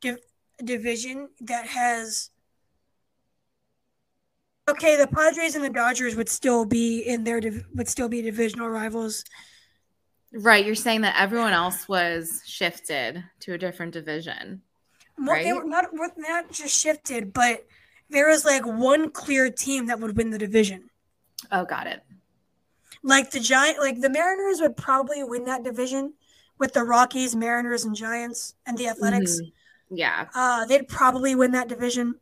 div- 0.00 0.22
division 0.62 1.28
that 1.40 1.66
has. 1.66 2.30
Okay, 4.68 4.96
the 4.96 5.06
Padres 5.06 5.54
and 5.54 5.64
the 5.64 5.70
Dodgers 5.70 6.14
would 6.14 6.28
still 6.28 6.64
be 6.64 7.00
in 7.00 7.24
their 7.24 7.40
would 7.74 7.88
still 7.88 8.08
be 8.08 8.20
divisional 8.22 8.68
rivals. 8.68 9.24
Right. 10.32 10.64
You're 10.64 10.74
saying 10.74 11.00
that 11.02 11.14
everyone 11.18 11.54
else 11.54 11.88
was 11.88 12.42
shifted 12.44 13.24
to 13.40 13.54
a 13.54 13.58
different 13.58 13.92
division. 13.94 14.60
They 15.16 15.24
Right. 15.24 15.54
were 15.54 15.64
not 15.64 15.92
were 15.94 16.12
not 16.16 16.52
just 16.52 16.78
shifted, 16.78 17.32
but 17.32 17.66
there 18.10 18.28
was 18.28 18.44
like 18.44 18.64
one 18.66 19.10
clear 19.10 19.50
team 19.50 19.86
that 19.86 20.00
would 20.00 20.16
win 20.16 20.30
the 20.30 20.38
division. 20.38 20.90
Oh, 21.50 21.64
got 21.64 21.86
it. 21.86 22.02
Like 23.02 23.30
the 23.30 23.40
giant, 23.40 23.78
like 23.78 24.00
the 24.00 24.10
Mariners 24.10 24.60
would 24.60 24.76
probably 24.76 25.24
win 25.24 25.44
that 25.44 25.62
division 25.62 26.12
with 26.58 26.72
the 26.74 26.82
Rockies, 26.84 27.34
Mariners, 27.34 27.84
and 27.84 27.96
Giants, 27.96 28.54
and 28.66 28.76
the 28.76 28.88
Athletics. 28.88 29.40
Mhm. 29.40 29.52
Yeah. 29.90 30.28
Uh, 30.34 30.66
they'd 30.66 30.88
probably 30.88 31.34
win 31.34 31.52
that 31.52 31.68
division. 31.68 32.20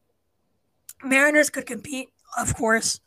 Mariners 1.02 1.50
could 1.50 1.66
compete, 1.66 2.10
of 2.36 2.54
course, 2.54 3.00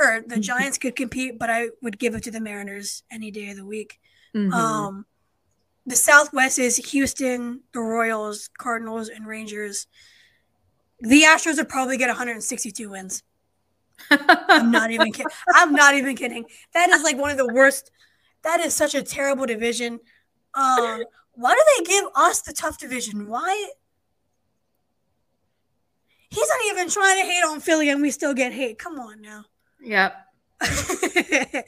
or 0.00 0.22
the 0.26 0.38
Giants 0.38 0.78
could 0.78 0.96
compete, 0.96 1.38
but 1.38 1.50
I 1.50 1.68
would 1.82 1.98
give 1.98 2.14
it 2.14 2.22
to 2.24 2.30
the 2.30 2.40
Mariners 2.40 3.02
any 3.10 3.30
day 3.30 3.50
of 3.50 3.56
the 3.56 3.64
week. 3.66 4.00
Mhm. 4.34 4.52
Um, 4.52 5.06
the 5.86 5.96
Southwest 5.96 6.58
is 6.58 6.76
Houston, 6.76 7.62
the 7.72 7.80
Royals, 7.80 8.50
Cardinals, 8.58 9.08
and 9.08 9.26
Rangers. 9.26 9.86
The 11.00 11.22
Astros 11.22 11.56
would 11.58 11.68
probably 11.68 11.96
get 11.96 12.08
162 12.08 12.88
wins. 12.90 13.22
I'm 14.10 14.70
not 14.70 14.90
even 14.90 15.12
kidding. 15.12 15.30
I'm 15.54 15.72
not 15.72 15.94
even 15.94 16.16
kidding. 16.16 16.46
That 16.74 16.90
is 16.90 17.02
like 17.02 17.16
one 17.16 17.30
of 17.30 17.36
the 17.38 17.52
worst. 17.52 17.90
That 18.42 18.60
is 18.60 18.74
such 18.74 18.94
a 18.94 19.02
terrible 19.02 19.46
division. 19.46 20.00
Um, 20.54 21.04
why 21.32 21.54
do 21.54 21.62
they 21.76 21.84
give 21.84 22.04
us 22.14 22.42
the 22.42 22.52
tough 22.52 22.78
division? 22.78 23.28
Why? 23.28 23.70
He's 26.30 26.48
not 26.48 26.72
even 26.72 26.88
trying 26.90 27.20
to 27.20 27.30
hate 27.30 27.44
on 27.44 27.60
Philly, 27.60 27.88
and 27.90 28.02
we 28.02 28.10
still 28.10 28.34
get 28.34 28.52
hate. 28.52 28.78
Come 28.78 28.98
on 28.98 29.20
now. 29.20 29.44
yep. 29.80 30.16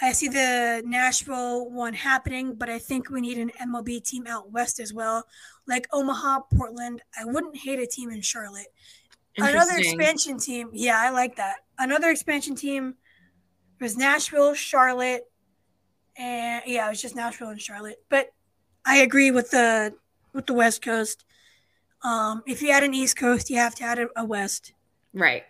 I 0.00 0.12
see 0.12 0.28
the 0.28 0.82
Nashville 0.84 1.70
one 1.70 1.94
happening, 1.94 2.54
but 2.54 2.68
I 2.68 2.78
think 2.78 3.10
we 3.10 3.20
need 3.20 3.38
an 3.38 3.52
MLB 3.62 4.02
team 4.02 4.26
out 4.26 4.50
west 4.50 4.80
as 4.80 4.92
well, 4.92 5.24
like 5.66 5.86
Omaha, 5.92 6.40
Portland. 6.56 7.00
I 7.18 7.24
wouldn't 7.24 7.56
hate 7.56 7.78
a 7.78 7.86
team 7.86 8.10
in 8.10 8.20
Charlotte. 8.20 8.66
Another 9.36 9.76
expansion 9.76 10.38
team. 10.38 10.70
Yeah, 10.72 10.98
I 10.98 11.10
like 11.10 11.36
that. 11.36 11.56
Another 11.78 12.10
expansion 12.10 12.54
team 12.54 12.94
was 13.80 13.96
Nashville, 13.96 14.54
Charlotte, 14.54 15.24
and 16.16 16.62
yeah, 16.66 16.86
it 16.86 16.90
was 16.90 17.02
just 17.02 17.16
Nashville 17.16 17.48
and 17.48 17.60
Charlotte. 17.60 18.02
But 18.08 18.30
I 18.84 18.98
agree 18.98 19.30
with 19.30 19.50
the 19.50 19.94
with 20.32 20.46
the 20.46 20.54
West 20.54 20.82
Coast. 20.82 21.24
Um, 22.04 22.42
if 22.46 22.60
you 22.60 22.70
add 22.70 22.84
an 22.84 22.92
East 22.92 23.16
Coast, 23.16 23.48
you 23.48 23.56
have 23.56 23.74
to 23.76 23.84
add 23.84 23.98
a, 24.14 24.24
West. 24.24 24.74
Right. 25.14 25.44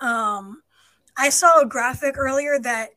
Um, 0.00 0.62
I 1.16 1.28
saw 1.28 1.60
a 1.60 1.66
graphic 1.66 2.16
earlier 2.16 2.58
that 2.60 2.90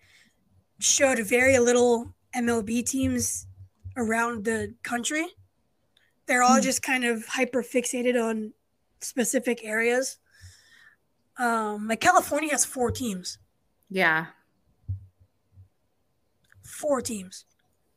showed 0.79 1.19
very 1.19 1.59
little 1.59 2.15
MLB 2.35 2.85
teams 2.85 3.45
around 3.97 4.45
the 4.45 4.73
country. 4.83 5.27
They're 6.27 6.43
all 6.43 6.61
just 6.61 6.81
kind 6.81 7.03
of 7.03 7.25
hyper 7.27 7.61
fixated 7.61 8.21
on 8.21 8.53
specific 9.01 9.63
areas. 9.63 10.17
Um, 11.37 11.89
like 11.89 11.99
California 11.99 12.49
has 12.51 12.63
four 12.63 12.89
teams. 12.89 13.37
Yeah. 13.89 14.27
Four 16.63 17.01
teams. 17.01 17.45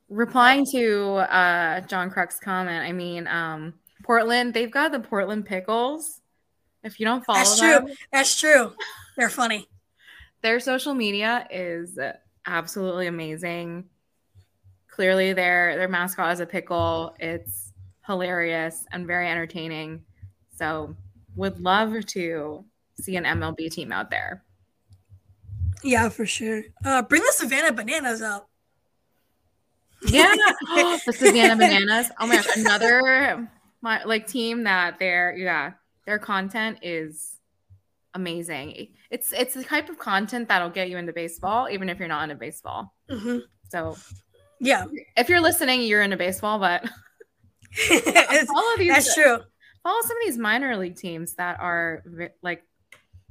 Replying 0.09 0.67
to 0.73 1.15
uh 1.17 1.81
John 1.83 2.11
Crook's 2.11 2.41
comment, 2.41 2.85
I 2.85 2.93
mean, 2.93 3.27
um, 3.27 3.75
Portland, 4.09 4.55
they've 4.55 4.71
got 4.71 4.91
the 4.91 5.01
Portland 5.01 5.45
pickles. 5.45 6.23
If 6.83 6.99
you 6.99 7.05
don't 7.05 7.23
follow 7.27 7.41
That's 7.41 7.61
them, 7.61 7.87
true. 7.87 7.95
That's 8.11 8.41
true. 8.41 8.73
They're 9.19 9.29
funny. 9.29 9.69
their 10.43 10.61
social 10.61 10.95
media 10.95 11.47
is 11.51 11.99
absolutely 12.47 13.07
amazing. 13.07 13.85
Clearly, 14.89 15.35
their 15.35 15.77
their 15.77 15.89
mascot 15.89 16.33
is 16.33 16.41
a 16.41 16.47
pickle. 16.47 17.15
It's 17.21 17.75
hilarious 18.07 18.87
and 18.93 19.07
very 19.07 19.29
entertaining. 19.29 20.05
So, 20.57 20.97
would 21.37 21.61
love 21.61 21.95
to 22.07 22.65
see 22.99 23.17
an 23.17 23.25
MLB 23.25 23.71
team 23.71 23.93
out 23.93 24.11
there. 24.11 24.43
Yeah, 25.85 26.09
for 26.09 26.25
sure. 26.25 26.63
Uh, 26.83 27.03
bring 27.03 27.23
the 27.23 27.33
Savannah 27.33 27.73
Bananas 27.73 28.23
up. 28.23 28.49
Yeah, 30.09 30.35
the 31.07 31.13
Savannah 31.13 31.57
Bananas. 31.57 32.11
Oh 32.19 32.27
my 32.27 32.37
gosh, 32.37 32.57
another 32.57 33.49
my 33.83 34.03
like 34.05 34.27
team 34.27 34.65
that 34.65 34.99
their 34.99 35.37
yeah 35.37 35.73
their 36.07 36.19
content 36.19 36.79
is 36.83 37.37
amazing. 38.15 38.89
It's 39.11 39.33
it's 39.33 39.55
the 39.55 39.65
type 39.65 39.89
of 39.89 39.99
content 39.99 40.49
that'll 40.49 40.71
get 40.71 40.89
you 40.91 40.97
into 40.99 41.13
baseball, 41.13 41.69
even 41.71 41.89
if 41.89 41.99
you're 41.99 42.09
not 42.09 42.25
into 42.25 42.35
baseball. 42.35 42.95
hmm 43.11 43.39
So 43.71 43.97
Yeah, 44.61 44.85
if 45.17 45.29
you're 45.29 45.41
listening, 45.41 45.83
you're 45.83 46.03
into 46.03 46.17
baseball, 46.17 46.59
but 46.59 46.85
It's- 47.91 48.47
follow 48.47 48.77
these. 48.79 48.89
that's 48.89 49.15
true. 49.15 49.39
Follow 49.83 50.01
some 50.03 50.17
of 50.17 50.23
these 50.27 50.39
minor 50.39 50.77
league 50.77 50.97
teams 50.97 51.35
that 51.35 51.61
are 51.61 52.03
like 52.43 52.65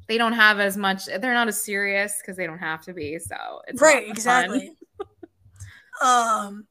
they 0.07 0.17
don't 0.17 0.33
have 0.33 0.59
as 0.61 0.77
much. 0.77 1.05
They're 1.07 1.33
not 1.33 1.49
as 1.49 1.61
serious 1.61 2.13
because 2.21 2.37
they 2.37 2.47
don't 2.47 2.59
have 2.59 2.81
to 2.83 2.93
be. 2.93 3.19
So 3.19 3.35
it's 3.67 3.81
right 3.81 4.07
exactly 4.07 4.71
um 6.01 6.65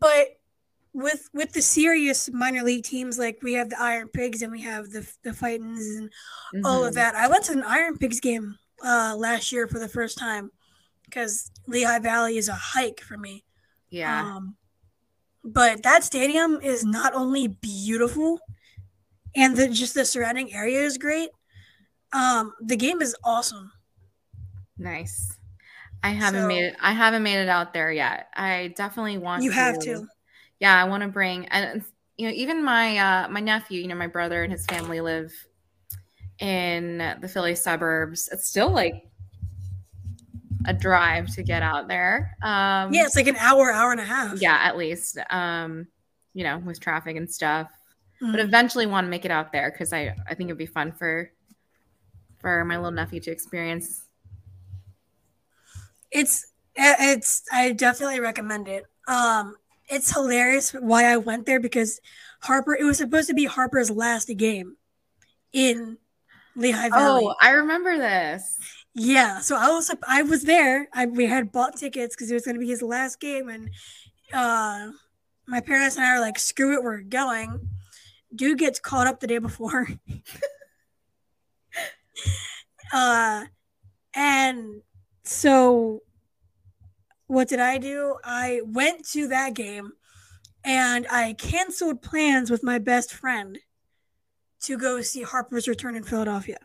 but 0.00 0.26
with 0.94 1.28
with 1.34 1.52
the 1.52 1.60
serious 1.60 2.30
minor 2.32 2.62
league 2.62 2.84
teams 2.84 3.18
like 3.18 3.38
we 3.42 3.52
have 3.54 3.68
the 3.68 3.80
iron 3.80 4.08
pigs 4.08 4.42
and 4.42 4.52
we 4.52 4.62
have 4.62 4.90
the 4.90 5.04
the 5.24 5.30
fightins 5.30 5.80
and 5.98 6.10
all 6.64 6.82
Mhm. 6.82 6.88
of 6.88 6.94
that 6.94 7.14
i 7.16 7.26
went 7.26 7.44
to 7.44 7.52
an 7.52 7.64
iron 7.64 7.98
pigs 7.98 8.20
game 8.20 8.56
uh 8.84 9.14
last 9.18 9.50
year 9.50 9.66
for 9.66 9.80
the 9.80 9.88
first 9.88 10.16
time 10.16 10.50
because 11.04 11.50
lehigh 11.66 11.98
valley 11.98 12.36
is 12.38 12.48
a 12.48 12.54
hike 12.54 13.00
for 13.00 13.16
me 13.18 13.44
Yeah. 13.90 14.22
um 14.36 14.56
but 15.42 15.82
that 15.82 16.04
stadium 16.04 16.60
is 16.62 16.84
not 16.84 17.12
only 17.12 17.48
beautiful 17.48 18.38
and 19.34 19.56
the 19.56 19.66
just 19.68 19.94
the 19.94 20.04
surrounding 20.04 20.54
area 20.54 20.80
is 20.84 20.96
great 20.96 21.30
um 22.12 22.52
the 22.60 22.76
game 22.76 23.02
is 23.02 23.16
awesome 23.24 23.72
Nice. 24.76 25.36
I 26.02 26.10
haven't 26.10 26.42
So- 26.42 26.48
made 26.48 26.64
it. 26.64 26.76
I 26.80 26.92
haven't 26.92 27.22
made 27.22 27.38
it 27.38 27.48
out 27.48 27.72
there 27.72 27.92
yet. 27.92 28.28
I 28.34 28.74
definitely 28.76 29.18
want. 29.18 29.42
you 29.44 29.52
have 29.52 29.78
to 29.80 30.06
Yeah, 30.60 30.80
I 30.80 30.84
want 30.84 31.02
to 31.02 31.08
bring 31.08 31.46
and 31.46 31.82
you 32.16 32.28
know 32.28 32.34
even 32.34 32.64
my 32.64 32.96
uh 32.98 33.28
my 33.28 33.40
nephew, 33.40 33.80
you 33.80 33.88
know 33.88 33.94
my 33.94 34.06
brother 34.06 34.42
and 34.42 34.52
his 34.52 34.64
family 34.66 35.00
live 35.00 35.32
in 36.38 36.98
the 37.20 37.28
Philly 37.28 37.54
suburbs. 37.54 38.28
It's 38.32 38.46
still 38.46 38.70
like 38.70 38.94
a 40.66 40.72
drive 40.72 41.28
to 41.34 41.42
get 41.42 41.62
out 41.62 41.88
there. 41.88 42.36
Um 42.42 42.92
yeah 42.92 43.04
it's 43.04 43.16
like 43.16 43.26
an 43.26 43.36
hour 43.36 43.70
hour 43.72 43.92
and 43.92 44.00
a 44.00 44.04
half 44.04 44.40
yeah, 44.40 44.58
at 44.62 44.76
least 44.76 45.18
um 45.30 45.86
you 46.32 46.44
know 46.44 46.58
with 46.58 46.80
traffic 46.80 47.16
and 47.16 47.30
stuff. 47.32 47.70
But 48.20 48.40
Mhm. 48.40 48.44
eventually 48.44 48.86
want 48.86 49.06
to 49.06 49.10
make 49.10 49.24
it 49.24 49.30
out 49.30 49.52
there 49.52 49.70
cuz 49.70 49.92
I 49.92 50.14
I 50.28 50.34
think 50.34 50.48
it'd 50.48 50.58
be 50.58 50.66
fun 50.66 50.92
for 50.92 51.30
for 52.38 52.64
my 52.64 52.76
little 52.76 52.90
nephew 52.92 53.20
to 53.20 53.30
experience. 53.30 54.02
it's 56.10 56.46
eh, 56.76 56.94
it's 57.12 57.42
i 57.52 57.72
definitely 57.72 58.20
recommend 58.20 58.68
it 58.68 58.84
um 59.08 59.56
it's 59.88 60.12
hilarious 60.12 60.72
why 60.72 61.04
i 61.04 61.16
went 61.16 61.46
there 61.46 61.60
because 61.60 62.00
harper 62.40 62.74
it 62.74 62.84
was 62.84 62.98
supposed 62.98 63.28
to 63.28 63.34
be 63.34 63.44
harper's 63.44 63.90
last 63.90 64.28
game 64.36 64.76
in 65.52 65.96
lehigh 66.56 66.88
valley. 66.88 67.24
Oh, 67.26 67.34
I 67.40 67.50
remember 67.50 67.96
this. 67.98 68.56
yeah 68.94 69.40
so 69.40 69.56
i 69.56 69.68
was 69.68 69.90
i 70.08 70.22
was 70.22 70.42
there. 70.42 70.88
I, 70.92 71.06
we 71.06 71.26
had 71.26 71.52
bought 71.52 71.76
tickets 71.76 72.14
because 72.14 72.30
it 72.30 72.34
was 72.34 72.44
going 72.44 72.54
to 72.54 72.60
be 72.60 72.68
his 72.68 72.82
last 72.82 73.20
game 73.20 73.48
and 73.48 73.70
uh 74.32 74.90
my 75.46 75.60
parents 75.60 75.96
and 75.96 76.04
i 76.04 76.10
are 76.10 76.20
like 76.20 76.38
screw 76.38 76.74
it 76.74 76.82
we're 76.82 77.00
going. 77.02 77.68
Dude 78.34 78.58
gets 78.58 78.80
caught 78.80 79.06
up 79.06 79.20
the 79.20 79.26
day 79.26 79.38
before. 79.38 79.88
Uh 82.92 83.46
and 84.14 84.82
so 85.24 86.02
what 87.34 87.48
did 87.48 87.60
I 87.60 87.78
do? 87.78 88.16
I 88.24 88.60
went 88.64 89.06
to 89.10 89.26
that 89.28 89.54
game 89.54 89.92
and 90.64 91.06
I 91.10 91.34
canceled 91.34 92.00
plans 92.00 92.50
with 92.50 92.62
my 92.62 92.78
best 92.78 93.12
friend 93.12 93.58
to 94.62 94.78
go 94.78 95.02
see 95.02 95.22
Harper's 95.22 95.68
return 95.68 95.96
in 95.96 96.04
Philadelphia. 96.04 96.58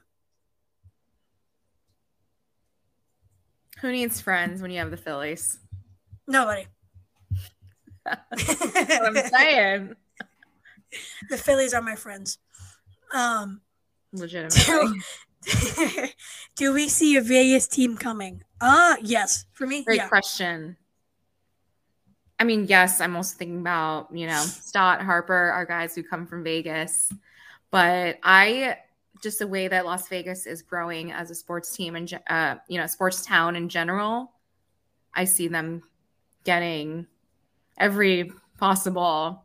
Who 3.82 3.92
needs 3.92 4.22
friends 4.22 4.62
when 4.62 4.72
you 4.72 4.78
have 4.78 4.92
the 4.92 4.98
Phillies? 4.98 5.58
Nobody. 6.28 6.68
I'm 8.06 9.16
saying. 9.16 9.96
the 11.30 11.38
Phillies 11.38 11.74
are 11.74 11.82
my 11.82 11.96
friends. 11.96 12.38
Um, 13.14 13.62
Legitimately. 14.14 15.00
do 16.56 16.74
we 16.74 16.90
see 16.90 17.16
a 17.16 17.22
Vegas 17.22 17.68
team 17.68 17.98
coming? 17.98 18.44
Uh 18.62 18.96
yes. 19.02 19.46
For 19.54 19.66
me, 19.66 19.84
Great 19.84 19.98
yeah. 19.98 20.08
question. 20.08 20.78
I 22.40 22.46
mean, 22.46 22.68
yes, 22.68 23.02
I'm 23.02 23.18
also 23.18 23.38
thinking 23.38 23.60
about, 23.60 24.08
you 24.14 24.26
know, 24.26 24.42
Stott, 24.42 25.02
Harper, 25.02 25.34
our 25.34 25.66
guys 25.66 25.94
who 25.94 26.04
come 26.04 26.26
from 26.26 26.44
Vegas. 26.44 27.12
But 27.70 28.18
I 28.24 28.78
just 29.22 29.40
the 29.40 29.48
way 29.48 29.68
that 29.68 29.86
Las 29.86 30.08
Vegas 30.08 30.46
is 30.46 30.62
growing 30.62 31.12
as 31.12 31.30
a 31.30 31.36
sports 31.36 31.76
team 31.76 31.96
and 31.96 32.20
uh, 32.30 32.56
you 32.68 32.80
know, 32.80 32.88
sports 32.88 33.26
town 33.26 33.56
in 33.56 33.68
general, 33.68 34.32
I 35.14 35.26
see 35.26 35.48
them 35.48 35.84
getting 36.46 37.08
every 37.78 38.32
possible 38.58 39.44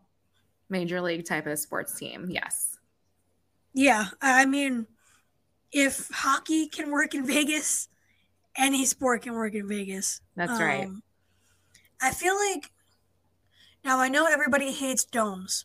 major 0.68 1.00
league 1.00 1.26
type 1.26 1.46
of 1.46 1.58
sports 1.58 1.98
team. 1.98 2.28
Yes. 2.30 2.78
Yeah, 3.72 4.06
I 4.22 4.46
mean, 4.46 4.86
if 5.74 6.08
hockey 6.12 6.68
can 6.68 6.90
work 6.90 7.14
in 7.14 7.26
Vegas, 7.26 7.88
any 8.56 8.84
sport 8.86 9.22
can 9.22 9.34
work 9.34 9.54
in 9.54 9.66
Vegas. 9.68 10.20
That's 10.36 10.58
right. 10.60 10.86
Um, 10.86 11.02
I 12.00 12.12
feel 12.12 12.36
like 12.36 12.70
now 13.84 13.98
I 13.98 14.08
know 14.08 14.26
everybody 14.26 14.72
hates 14.72 15.04
domes. 15.04 15.64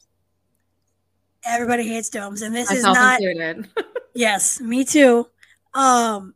Everybody 1.45 1.87
hates 1.87 2.09
domes, 2.09 2.41
and 2.41 2.53
this 2.53 2.69
is 2.71 2.83
not. 2.83 3.21
included. 3.21 3.69
Yes, 4.15 4.59
me 4.59 4.83
too. 4.83 5.27
Um, 5.73 6.33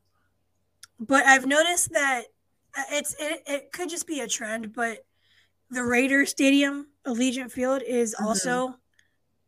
but 0.99 1.25
I've 1.25 1.47
noticed 1.47 1.91
that 1.91 2.25
uh, 2.77 2.83
it's 2.91 3.15
it, 3.19 3.41
it 3.47 3.71
could 3.73 3.89
just 3.89 4.05
be 4.07 4.19
a 4.21 4.27
trend, 4.27 4.73
but 4.73 4.99
the 5.71 5.83
Raider 5.83 6.25
Stadium, 6.27 6.87
Allegiant 7.05 7.51
Field, 7.51 7.81
is 7.85 8.15
Mhm. 8.17 8.25
also 8.25 8.75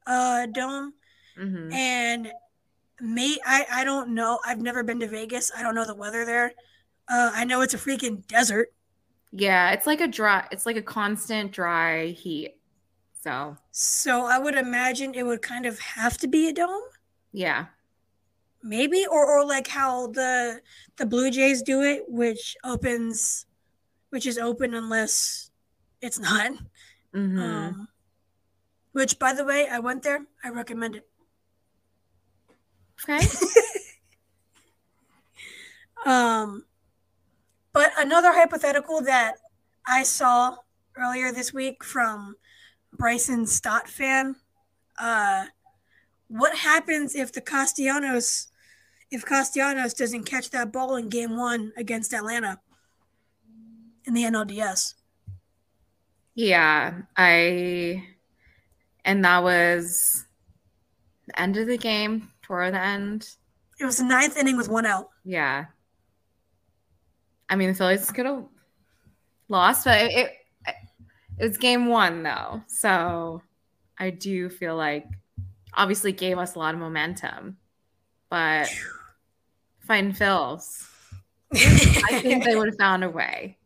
a 0.07 0.47
dome, 0.51 0.95
Mhm. 1.39 1.71
and 1.71 2.31
may 3.01 3.37
I 3.45 3.65
I 3.71 3.83
don't 3.83 4.09
know. 4.13 4.39
I've 4.45 4.61
never 4.61 4.83
been 4.83 4.99
to 5.01 5.07
Vegas. 5.07 5.51
I 5.55 5.63
don't 5.63 5.75
know 5.75 5.85
the 5.85 5.95
weather 5.95 6.25
there. 6.25 6.53
Uh, 7.07 7.31
I 7.33 7.45
know 7.45 7.61
it's 7.61 7.73
a 7.73 7.77
freaking 7.77 8.25
desert. 8.27 8.73
Yeah, 9.31 9.71
it's 9.71 9.85
like 9.87 10.01
a 10.01 10.07
dry 10.07 10.47
it's 10.51 10.65
like 10.65 10.77
a 10.77 10.81
constant 10.81 11.51
dry 11.51 12.07
heat. 12.07 12.55
So, 13.13 13.57
So 13.71 14.25
I 14.25 14.39
would 14.39 14.55
imagine 14.55 15.13
it 15.13 15.23
would 15.23 15.43
kind 15.43 15.65
of 15.67 15.77
have 15.79 16.17
to 16.19 16.27
be 16.27 16.47
a 16.47 16.53
dome, 16.53 16.81
yeah. 17.31 17.67
maybe, 18.63 19.05
or 19.05 19.25
or 19.25 19.45
like 19.45 19.67
how 19.67 20.07
the 20.07 20.61
the 20.97 21.05
Blue 21.05 21.31
Jays 21.31 21.61
do 21.61 21.81
it, 21.81 22.03
which 22.07 22.55
opens, 22.63 23.45
which 24.09 24.25
is 24.25 24.37
open 24.37 24.73
unless 24.73 25.51
it's 26.01 26.19
not. 26.19 26.53
Mhm. 27.13 27.39
Um, 27.39 27.87
which, 28.93 29.19
by 29.19 29.33
the 29.33 29.43
way, 29.45 29.67
I 29.67 29.79
went 29.79 30.03
there. 30.03 30.25
I 30.43 30.49
recommend 30.49 30.95
it. 30.95 31.07
Okay. 33.03 33.25
Um, 36.05 36.65
but 37.73 37.91
another 37.97 38.31
hypothetical 38.31 39.01
that 39.01 39.37
I 39.87 40.03
saw 40.03 40.57
earlier 40.95 41.31
this 41.31 41.51
week 41.51 41.83
from 41.83 42.35
Bryson 42.93 43.47
Stott 43.47 43.89
fan. 43.89 44.35
Uh, 44.99 45.45
what 46.27 46.55
happens 46.55 47.15
if 47.15 47.33
the 47.33 47.41
Castellanos, 47.41 48.47
if 49.11 49.25
Castellanos 49.25 49.93
doesn't 49.93 50.23
catch 50.23 50.51
that 50.51 50.71
ball 50.71 50.95
in 50.95 51.09
Game 51.09 51.35
One 51.35 51.73
against 51.75 52.13
Atlanta 52.13 52.59
in 54.05 54.13
the 54.13 54.23
NLDS? 54.23 54.93
Yeah, 56.35 57.01
I 57.17 58.03
and 59.03 59.23
that 59.25 59.43
was 59.43 60.25
the 61.27 61.39
end 61.39 61.57
of 61.57 61.67
the 61.67 61.77
game, 61.77 62.31
toward 62.45 62.73
the 62.73 62.81
end. 62.81 63.29
It 63.79 63.85
was 63.85 63.97
the 63.97 64.03
ninth 64.05 64.37
inning 64.37 64.57
with 64.57 64.69
one 64.69 64.85
out. 64.85 65.09
Yeah. 65.23 65.65
I 67.49 67.55
mean, 67.55 67.69
the 67.69 67.75
Phillies 67.75 68.11
could 68.11 68.25
have 68.25 68.45
lost, 69.49 69.85
but 69.85 70.01
it, 70.01 70.11
it 70.13 70.31
it 71.37 71.47
was 71.49 71.57
game 71.57 71.87
one 71.87 72.23
though, 72.23 72.61
so 72.67 73.41
I 73.99 74.09
do 74.09 74.49
feel 74.49 74.75
like 74.77 75.05
obviously 75.73 76.11
gave 76.13 76.37
us 76.37 76.55
a 76.55 76.59
lot 76.59 76.73
of 76.73 76.79
momentum, 76.79 77.57
but 78.29 78.69
fighting 79.81 80.13
Phils, 80.13 80.87
I 81.53 82.19
think 82.21 82.45
they 82.45 82.55
would 82.55 82.69
have 82.69 82.77
found 82.77 83.03
a 83.03 83.09
way. 83.09 83.57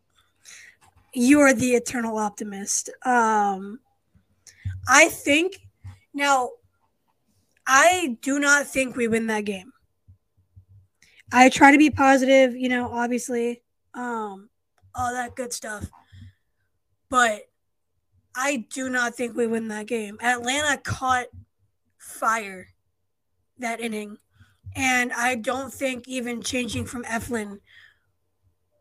you 1.14 1.40
are 1.40 1.54
the 1.54 1.74
eternal 1.74 2.18
optimist. 2.18 2.90
Um, 3.04 3.80
I 4.88 5.08
think 5.08 5.60
now. 6.14 6.50
I 7.72 8.18
do 8.20 8.40
not 8.40 8.66
think 8.66 8.96
we 8.96 9.06
win 9.06 9.28
that 9.28 9.44
game. 9.44 9.72
I 11.32 11.48
try 11.50 11.70
to 11.70 11.78
be 11.78 11.88
positive, 11.88 12.56
you 12.56 12.68
know, 12.68 12.90
obviously, 12.92 13.62
um, 13.94 14.50
all 14.92 15.12
that 15.12 15.36
good 15.36 15.52
stuff. 15.52 15.88
But 17.08 17.42
I 18.34 18.66
do 18.72 18.90
not 18.90 19.14
think 19.14 19.36
we 19.36 19.46
win 19.46 19.68
that 19.68 19.86
game. 19.86 20.18
Atlanta 20.20 20.78
caught 20.78 21.26
fire 21.96 22.66
that 23.60 23.78
inning. 23.78 24.18
And 24.74 25.12
I 25.12 25.36
don't 25.36 25.72
think 25.72 26.08
even 26.08 26.42
changing 26.42 26.86
from 26.86 27.04
Eflin 27.04 27.60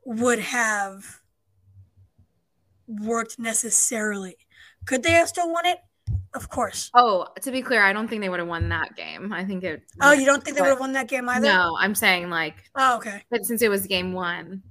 would 0.04 0.40
have 0.40 1.22
worked 2.88 3.38
necessarily. 3.38 4.36
Could 4.88 5.04
they 5.04 5.12
have 5.12 5.30
still 5.30 5.52
won 5.54 5.68
it? 5.68 5.78
Of 6.34 6.50
course. 6.50 6.92
Oh, 6.94 7.28
to 7.42 7.52
be 7.52 7.62
clear, 7.62 7.82
I 7.84 7.92
don't 7.92 8.08
think 8.08 8.22
they 8.22 8.30
would 8.30 8.40
have 8.40 8.48
won 8.48 8.70
that 8.70 8.96
game. 8.96 9.34
I 9.34 9.44
think 9.46 9.64
it. 9.64 9.82
Oh, 10.02 10.12
you 10.12 10.26
don't 10.26 10.44
think 10.44 10.56
they 10.56 10.62
would 10.62 10.70
have 10.70 10.80
won 10.80 10.94
that 10.94 11.08
game 11.08 11.28
either? 11.28 11.46
No, 11.48 11.76
I'm 11.80 11.96
saying 11.96 12.30
like, 12.30 12.56
Oh, 12.76 12.98
okay. 12.98 13.24
but 13.32 13.46
since 13.46 13.62
it 13.62 13.70
was 13.70 13.88
game 13.88 14.14
one, 14.14 14.62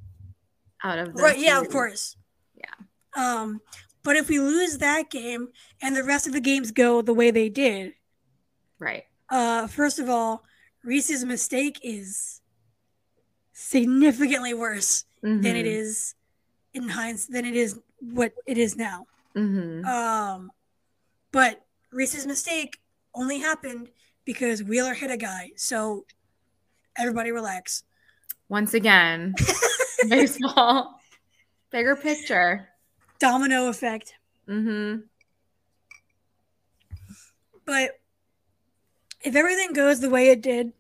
out 0.85 0.99
of 0.99 1.15
the 1.15 1.23
Right. 1.23 1.39
Yeah, 1.39 1.61
of 1.61 1.69
course. 1.69 2.17
Yeah. 2.55 2.65
Um, 3.17 3.61
but 4.05 4.15
if 4.17 4.29
we 4.29 4.39
lose 4.39 4.79
that 4.79 5.11
game 5.11 5.49
and 5.83 5.97
the 5.97 6.05
rest 6.05 6.27
of 6.29 6.33
the 6.33 6.41
games 6.41 6.71
go 6.71 7.03
the 7.03 7.13
way 7.15 7.31
they 7.33 7.49
did, 7.49 7.95
right. 8.79 9.05
uh, 9.29 9.67
first 9.67 9.99
of 9.99 10.09
all, 10.09 10.45
Rhys's 10.85 11.25
mistake 11.25 11.81
is 11.83 12.41
significantly 13.53 14.55
worse 14.55 15.05
than 15.23 15.45
it 15.45 15.67
Mhm. 15.67 15.73
is 15.81 16.15
in 16.75 16.89
hindsight 16.89 17.33
than 17.33 17.45
it 17.45 17.57
is 17.57 17.81
what 18.01 18.33
it 18.47 18.57
is 18.57 18.77
now. 18.77 19.07
Mhm. 19.35 19.85
Um, 19.85 20.53
but 21.33 21.65
Rhys's 21.93 22.27
mistake 22.27 22.79
only 23.15 23.39
happened 23.39 23.89
because 24.25 24.63
Wheeler 24.63 24.95
hit 24.95 25.11
a 25.11 25.17
guy. 25.17 25.51
So 25.57 26.05
everybody 26.97 27.31
relax. 27.33 27.85
Once 28.49 28.75
again, 28.75 29.35
baseball, 30.09 31.01
bigger 31.71 31.97
picture. 31.97 32.69
Domino 33.19 33.69
effect. 33.69 34.15
Mm-hmm. 34.49 35.01
But 37.65 37.99
if 39.23 39.35
everything 39.35 39.73
goes 39.73 40.01
the 40.01 40.09
way 40.09 40.29
it 40.29 40.41
did, 40.41 40.73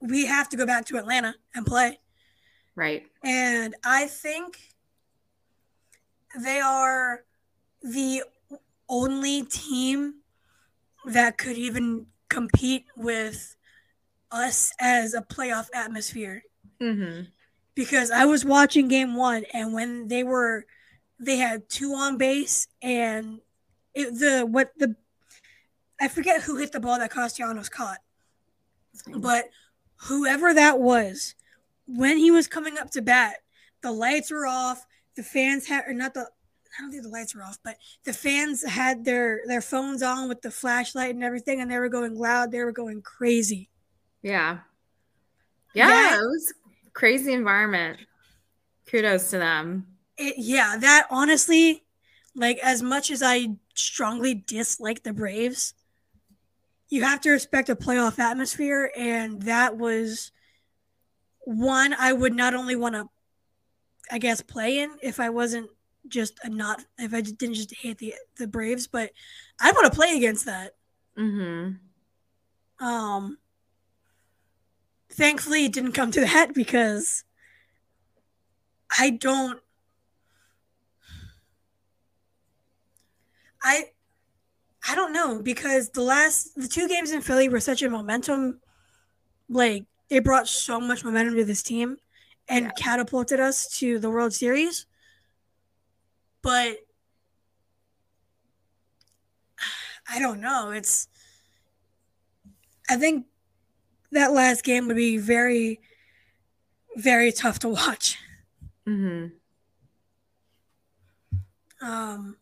we 0.00 0.26
have 0.26 0.48
to 0.50 0.56
go 0.56 0.64
back 0.64 0.86
to 0.86 0.96
Atlanta 0.96 1.34
and 1.54 1.66
play. 1.66 1.98
Right. 2.74 3.06
And 3.24 3.74
I 3.84 4.06
think 4.06 4.60
they 6.42 6.60
are 6.60 7.24
the 7.82 8.22
only 8.88 9.42
team 9.42 10.14
that 11.06 11.38
could 11.38 11.56
even 11.56 12.06
compete 12.28 12.86
with 12.96 13.56
us 14.30 14.72
as 14.80 15.14
a 15.14 15.22
playoff 15.22 15.68
atmosphere. 15.74 16.42
Mm-hmm. 16.80 17.24
Because 17.74 18.10
I 18.10 18.24
was 18.24 18.44
watching 18.44 18.88
game 18.88 19.16
one, 19.16 19.44
and 19.52 19.74
when 19.74 20.08
they 20.08 20.24
were, 20.24 20.64
they 21.18 21.36
had 21.36 21.68
two 21.68 21.92
on 21.92 22.16
base, 22.16 22.68
and 22.80 23.40
it, 23.94 24.18
the 24.18 24.46
what 24.46 24.72
the, 24.78 24.96
I 26.00 26.08
forget 26.08 26.42
who 26.42 26.56
hit 26.56 26.72
the 26.72 26.80
ball 26.80 26.98
that 26.98 27.10
Castellanos 27.10 27.68
caught, 27.68 27.98
but 29.14 29.50
whoever 29.96 30.54
that 30.54 30.78
was, 30.78 31.34
when 31.86 32.16
he 32.16 32.30
was 32.30 32.46
coming 32.46 32.78
up 32.78 32.90
to 32.92 33.02
bat, 33.02 33.36
the 33.82 33.92
lights 33.92 34.30
were 34.30 34.46
off. 34.46 34.86
The 35.14 35.22
fans 35.22 35.66
had, 35.66 35.84
or 35.86 35.94
not 35.94 36.12
the, 36.12 36.28
I 36.78 36.82
don't 36.82 36.90
think 36.90 37.02
the 37.02 37.08
lights 37.08 37.34
were 37.34 37.42
off, 37.42 37.58
but 37.64 37.76
the 38.04 38.12
fans 38.12 38.62
had 38.64 39.04
their 39.04 39.40
their 39.46 39.60
phones 39.62 40.02
on 40.02 40.28
with 40.28 40.42
the 40.42 40.50
flashlight 40.50 41.14
and 41.14 41.24
everything, 41.24 41.60
and 41.60 41.70
they 41.70 41.78
were 41.78 41.88
going 41.88 42.14
loud. 42.14 42.52
They 42.52 42.62
were 42.62 42.72
going 42.72 43.02
crazy. 43.02 43.70
Yeah. 44.22 44.58
Yeah, 45.74 45.88
That- 45.88 46.18
it 46.20 46.26
was 46.26 46.52
a 46.86 46.90
crazy 46.90 47.32
environment. 47.32 47.98
Kudos 48.86 49.30
to 49.30 49.38
them. 49.38 49.86
It, 50.16 50.34
yeah, 50.38 50.76
that 50.78 51.06
honestly, 51.10 51.82
Like 52.34 52.58
as 52.58 52.82
much 52.82 53.10
as 53.10 53.22
I 53.22 53.48
strongly 53.74 54.34
dislike 54.34 55.02
the 55.02 55.12
Braves, 55.14 55.72
you 56.90 57.02
have 57.02 57.20
to 57.22 57.30
respect 57.30 57.70
a 57.70 57.76
playoff 57.76 58.18
atmosphere, 58.18 58.92
and 58.94 59.40
that 59.42 59.76
was 59.78 60.32
one 61.40 61.94
I 61.98 62.12
would 62.12 62.34
not 62.34 62.52
only 62.54 62.76
want 62.76 62.94
to, 62.94 63.08
I 64.10 64.18
guess, 64.18 64.42
play 64.42 64.78
in 64.80 64.90
if 65.02 65.18
I 65.18 65.30
wasn't 65.30 65.70
just 66.08 66.38
a 66.42 66.48
not 66.48 66.84
if 66.98 67.14
I 67.14 67.20
didn't 67.20 67.54
just 67.54 67.74
hate 67.74 67.98
the 67.98 68.14
the 68.38 68.46
Braves, 68.46 68.86
but 68.86 69.10
I'd 69.60 69.74
want 69.74 69.92
to 69.92 69.96
play 69.96 70.16
against 70.16 70.46
that. 70.46 70.74
Mm-hmm. 71.18 72.86
Um, 72.86 73.38
thankfully, 75.10 75.64
it 75.64 75.72
didn't 75.72 75.92
come 75.92 76.10
to 76.12 76.20
that 76.20 76.54
because 76.54 77.24
I 78.98 79.10
don't. 79.10 79.60
I 83.62 83.90
I 84.88 84.94
don't 84.94 85.12
know 85.12 85.42
because 85.42 85.90
the 85.90 86.02
last 86.02 86.54
the 86.54 86.68
two 86.68 86.88
games 86.88 87.10
in 87.10 87.20
Philly 87.20 87.48
were 87.48 87.60
such 87.60 87.82
a 87.82 87.90
momentum, 87.90 88.60
like 89.48 89.84
they 90.08 90.20
brought 90.20 90.46
so 90.46 90.80
much 90.80 91.04
momentum 91.04 91.34
to 91.36 91.44
this 91.44 91.62
team, 91.62 91.96
and 92.48 92.74
catapulted 92.76 93.40
us 93.40 93.78
to 93.78 93.98
the 93.98 94.10
World 94.10 94.32
Series. 94.32 94.86
But 96.46 96.78
I 100.08 100.20
don't 100.20 100.40
know. 100.40 100.70
It's 100.70 101.08
I 102.88 102.94
think 102.94 103.26
that 104.12 104.32
last 104.32 104.62
game 104.62 104.86
would 104.86 104.94
be 104.94 105.18
very, 105.18 105.80
very 106.94 107.32
tough 107.32 107.58
to 107.58 107.68
watch. 107.68 108.18
Mm-hmm. 108.86 109.34
Um, 111.84 112.36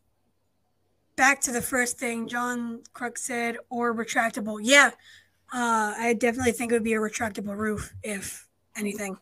back 1.16 1.40
to 1.40 1.50
the 1.50 1.62
first 1.62 1.98
thing 1.98 2.28
John 2.28 2.82
Crook 2.92 3.16
said, 3.16 3.56
or 3.70 3.94
retractable. 3.94 4.58
Yeah, 4.62 4.90
uh, 5.54 5.94
I 5.96 6.14
definitely 6.18 6.52
think 6.52 6.72
it 6.72 6.74
would 6.74 6.84
be 6.84 6.92
a 6.92 7.00
retractable 7.00 7.56
roof, 7.56 7.94
if 8.02 8.46
anything. 8.76 9.16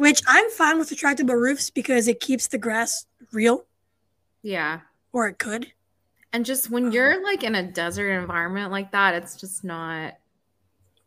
Which 0.00 0.22
I'm 0.26 0.48
fine 0.52 0.78
with 0.78 0.88
retractable 0.88 1.38
roofs 1.38 1.68
because 1.68 2.08
it 2.08 2.20
keeps 2.20 2.46
the 2.48 2.56
grass 2.56 3.04
real, 3.32 3.66
Yeah. 4.40 4.80
or 5.12 5.28
it 5.28 5.38
could. 5.38 5.70
And 6.32 6.46
just 6.46 6.70
when 6.70 6.86
um, 6.86 6.92
you're 6.92 7.22
like 7.22 7.44
in 7.44 7.54
a 7.54 7.62
desert 7.70 8.10
environment 8.12 8.70
like 8.72 8.92
that, 8.92 9.14
it's 9.14 9.36
just 9.36 9.62
not 9.62 10.14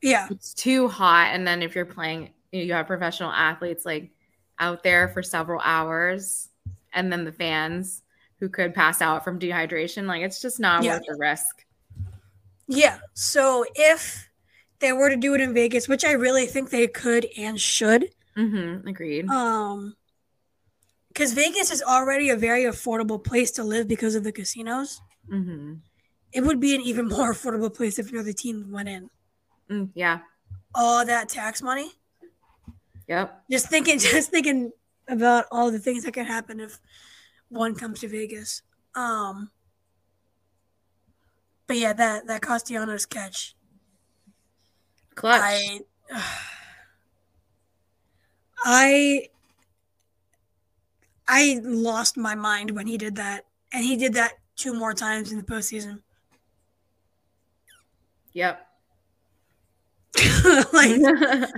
Yeah, 0.03 0.27
it's 0.29 0.53
too 0.53 0.88
hot. 0.89 1.29
And 1.34 1.47
then 1.47 1.63
if 1.63 1.73
you're 1.73 1.86
playing, 1.88 2.34
you 2.51 2.71
have 2.73 2.86
professional 2.86 3.32
athletes 3.32 3.84
like 3.84 4.12
out 4.60 4.84
there 4.84 5.08
for 5.08 5.23
several 5.23 5.60
hours, 5.63 6.49
and 6.93 7.12
then 7.12 7.25
the 7.25 7.32
fans 7.32 8.03
who 8.39 8.47
could 8.47 8.75
pass 8.75 9.01
out 9.01 9.23
from 9.23 9.39
dehydration. 9.39 10.06
Like 10.06 10.21
it's 10.21 10.39
just 10.39 10.60
not 10.60 10.84
Yeah. 10.84 10.97
worth 10.97 11.06
the 11.08 11.15
risk. 11.17 11.65
yeah. 12.67 12.99
So 13.15 13.65
if 13.73 14.29
they 14.77 14.93
were 14.93 15.10
to 15.10 15.15
do 15.15 15.34
it 15.34 15.41
in 15.41 15.51
Vegas, 15.56 15.88
which 15.88 16.06
I 16.06 16.12
really 16.12 16.45
think 16.45 16.69
they 16.69 16.86
could 16.86 17.25
and 17.38 17.60
should, 17.60 18.10
Mm-hmm. 18.38 18.88
Agreed. 18.88 19.30
um, 19.30 19.96
because 21.10 21.34
Vegas 21.34 21.69
is 21.69 21.84
already 21.84 22.30
a 22.30 22.36
very 22.36 22.63
affordable 22.63 23.24
place 23.24 23.52
to 23.52 23.63
live 23.63 23.88
because 23.88 24.15
of 24.15 24.24
the 24.24 24.32
casinos. 24.32 25.02
mm-hmm. 25.32 25.76
It 26.32 26.41
would 26.41 26.60
be 26.60 26.74
an 26.74 26.82
even 26.82 27.08
more 27.15 27.34
affordable 27.34 27.74
place 27.74 28.00
if 28.00 28.12
another 28.12 28.34
team 28.34 28.72
went 28.72 28.89
in. 28.89 29.10
Mm, 29.69 29.89
yeah. 29.93 30.19
All 30.74 31.06
that 31.06 31.30
tax 31.30 31.62
money. 31.62 31.91
Yep. 33.08 33.43
Just 33.52 33.69
thinking, 33.69 34.00
just 34.00 34.32
thinking 34.32 34.72
about 35.08 35.46
all 35.52 35.69
the 35.72 35.80
things 35.80 36.04
that 36.04 36.13
could 36.13 36.26
happen 36.26 36.60
if 36.60 36.80
one 37.50 37.76
comes 37.76 38.00
to 38.00 38.08
Vegas. 38.08 38.63
Um, 38.96 39.52
but 41.67 41.78
yeah, 41.78 41.93
that 41.93 42.28
that 42.28 42.41
Castellanos 42.41 43.06
catch, 43.06 43.56
Clutch. 45.15 45.41
I, 45.41 45.80
I, 48.63 49.30
I 51.28 51.60
lost 51.63 52.17
my 52.17 52.36
mind 52.36 52.71
when 52.71 52.88
he 52.88 52.97
did 52.97 53.15
that, 53.17 53.45
and 53.71 53.84
he 53.84 53.97
did 53.97 54.13
that 54.13 54.34
two 54.56 54.73
more 54.73 54.93
times 54.93 55.32
in 55.32 55.38
the 55.38 55.43
postseason. 55.43 55.99
yep. 58.34 58.67
like 60.73 61.02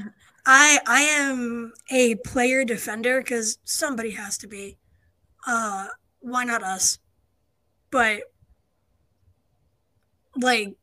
I 0.46 0.80
I 0.86 1.02
am 1.02 1.74
a 1.92 2.16
player 2.16 2.64
defender 2.64 3.20
because 3.20 3.58
somebody 3.64 4.12
has 4.12 4.38
to 4.40 4.48
be. 4.48 4.78
Uh, 5.48 5.88
why 6.20 6.44
not 6.44 6.64
us? 6.64 7.00
But 7.92 8.22
like 10.38 10.76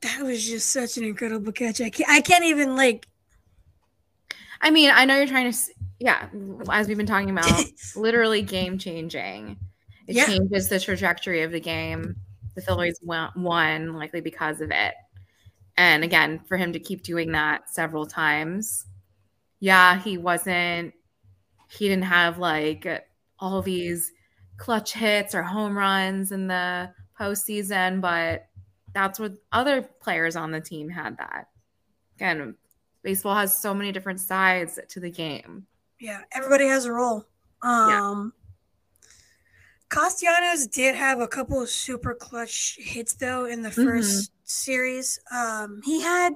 that 0.00 0.22
was 0.22 0.46
just 0.46 0.70
such 0.70 0.96
an 0.98 1.04
incredible 1.04 1.52
catch. 1.52 1.80
I 1.80 1.90
can't 1.90 2.10
I 2.10 2.20
can't 2.20 2.44
even 2.44 2.76
like 2.76 3.06
I 4.64 4.70
mean, 4.70 4.90
I 4.92 5.04
know 5.04 5.16
you're 5.16 5.26
trying 5.26 5.52
to, 5.52 5.58
yeah, 6.00 6.28
as 6.70 6.88
we've 6.88 6.96
been 6.96 7.06
talking 7.06 7.30
about, 7.38 7.64
literally 7.94 8.42
game 8.42 8.78
changing. 8.78 9.58
It 10.08 10.16
Yeah. 10.16 10.26
changes 10.26 10.68
the 10.68 10.80
trajectory 10.80 11.42
of 11.42 11.52
the 11.52 11.60
game. 11.60 12.16
The 12.54 12.62
Phillies 12.62 12.98
won, 13.02 13.30
won 13.36 13.92
likely 13.94 14.20
because 14.20 14.60
of 14.60 14.70
it. 14.70 14.94
And 15.76 16.02
again, 16.04 16.40
for 16.48 16.56
him 16.56 16.72
to 16.72 16.78
keep 16.78 17.02
doing 17.02 17.32
that 17.32 17.68
several 17.68 18.06
times, 18.06 18.86
yeah, 19.60 19.98
he 20.00 20.18
wasn't, 20.18 20.94
he 21.68 21.88
didn't 21.88 22.04
have 22.04 22.38
like 22.38 23.06
all 23.38 23.60
these 23.60 24.12
clutch 24.56 24.92
hits 24.92 25.34
or 25.34 25.42
home 25.42 25.76
runs 25.76 26.32
in 26.32 26.46
the 26.46 26.92
postseason, 27.20 28.00
but 28.00 28.46
that's 28.92 29.18
what 29.18 29.32
other 29.52 29.82
players 29.82 30.36
on 30.36 30.52
the 30.52 30.60
team 30.60 30.88
had 30.88 31.18
that. 31.18 31.48
Again, 32.16 32.54
baseball 33.04 33.36
has 33.36 33.56
so 33.56 33.72
many 33.72 33.92
different 33.92 34.18
sides 34.18 34.80
to 34.88 34.98
the 34.98 35.10
game. 35.10 35.66
yeah, 36.00 36.22
everybody 36.32 36.66
has 36.66 36.86
a 36.86 36.92
role. 36.92 37.24
Um 37.62 38.32
Castellanos 39.90 40.66
did 40.66 40.96
have 40.96 41.20
a 41.20 41.28
couple 41.28 41.62
of 41.62 41.68
super 41.68 42.14
clutch 42.14 42.78
hits 42.80 43.14
though 43.14 43.44
in 43.44 43.62
the 43.62 43.68
1st 43.70 44.30
series. 44.42 45.20
Um 45.30 45.80
he 45.84 46.00
had 46.02 46.32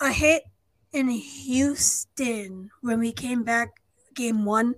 a 0.00 0.10
hit 0.10 0.44
in 0.92 1.08
Houston 1.08 2.70
when 2.80 2.98
we 3.00 3.12
came 3.12 3.42
back 3.44 3.74
game 4.14 4.44
1. 4.46 4.74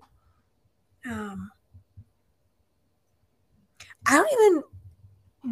Um 1.09 1.51
I 4.07 4.17
don't 4.17 4.33
even 4.33 4.63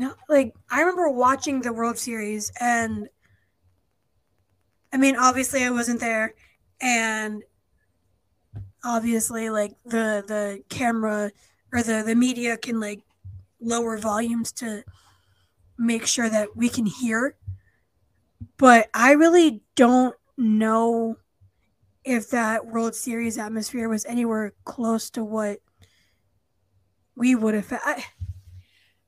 know 0.01 0.15
like 0.29 0.55
I 0.71 0.81
remember 0.81 1.11
watching 1.11 1.61
the 1.61 1.73
World 1.73 1.99
Series 1.99 2.51
and 2.61 3.09
I 4.93 4.97
mean 4.97 5.17
obviously 5.17 5.63
I 5.65 5.71
wasn't 5.71 6.01
there 6.01 6.35
and 6.81 7.43
obviously 8.85 9.51
like 9.51 9.73
the 9.85 10.25
the 10.27 10.63
camera 10.69 11.33
or 11.73 11.83
the 11.83 12.03
the 12.07 12.15
media 12.15 12.57
can 12.57 12.81
like 12.81 13.03
lower 13.61 13.99
volumes 13.99 14.53
to 14.53 14.85
make 15.79 16.07
sure 16.07 16.29
that 16.29 16.57
we 16.57 16.69
can 16.69 16.87
hear. 16.87 17.37
But 18.59 18.89
i 18.95 19.13
really 19.13 19.63
don't 19.75 20.15
know 20.37 21.17
if 22.05 22.31
that 22.31 22.67
world 22.67 22.95
series 22.95 23.39
atmosphere 23.39 23.89
was 23.89 24.05
anywhere 24.07 24.53
close 24.65 25.11
to 25.11 25.25
what 25.25 25.59
we 27.17 27.35
would 27.35 27.55
have 27.55 27.73
I, 27.73 28.05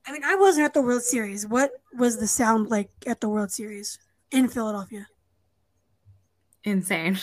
I 0.07 0.13
mean 0.13 0.25
i 0.25 0.35
wasn't 0.35 0.65
at 0.65 0.75
the 0.75 0.83
world 0.83 1.03
series. 1.03 1.47
What 1.47 1.73
was 1.97 2.19
the 2.19 2.27
sound 2.27 2.69
like 2.69 2.91
at 3.07 3.21
the 3.21 3.29
world 3.29 3.53
series 3.53 3.99
in 4.31 4.49
philadelphia 4.49 5.07
Insane. 6.71 7.19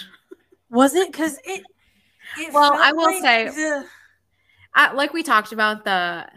was 0.69 0.95
it 0.95 1.11
because 1.11 1.37
it, 1.45 1.63
it 2.37 2.53
Well, 2.53 2.73
I 2.73 2.91
will 2.91 3.05
like 3.05 3.21
say- 3.21 3.49
the- 3.49 3.85
Uh, 4.75 4.91
like 4.93 5.13
we 5.13 5.23
talked 5.23 5.51
about 5.53 5.85
the 5.85 6.27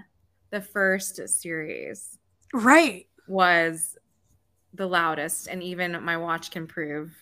the 0.51 0.61
first 0.61 1.21
series 1.29 2.18
right 2.55 3.07
was 3.27 3.97
the 4.75 4.87
loudest, 4.87 5.49
and 5.49 5.62
even 5.62 6.03
my 6.05 6.16
watch 6.16 6.51
can 6.51 6.66
prove 6.66 7.12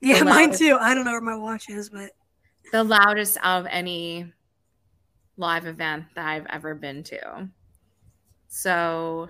Yeah, 0.00 0.22
mine 0.22 0.52
too. 0.52 0.76
I 0.80 0.94
don't 0.94 1.04
know 1.04 1.12
where 1.12 1.20
my 1.20 1.36
watch 1.36 1.68
is, 1.68 1.90
but 1.90 2.10
the 2.72 2.82
loudest 2.82 3.36
of 3.44 3.66
any 3.68 4.32
live 5.36 5.66
event 5.66 6.06
that 6.14 6.26
I've 6.26 6.46
ever 6.46 6.74
been 6.74 7.02
to. 7.04 7.48
So 8.48 9.28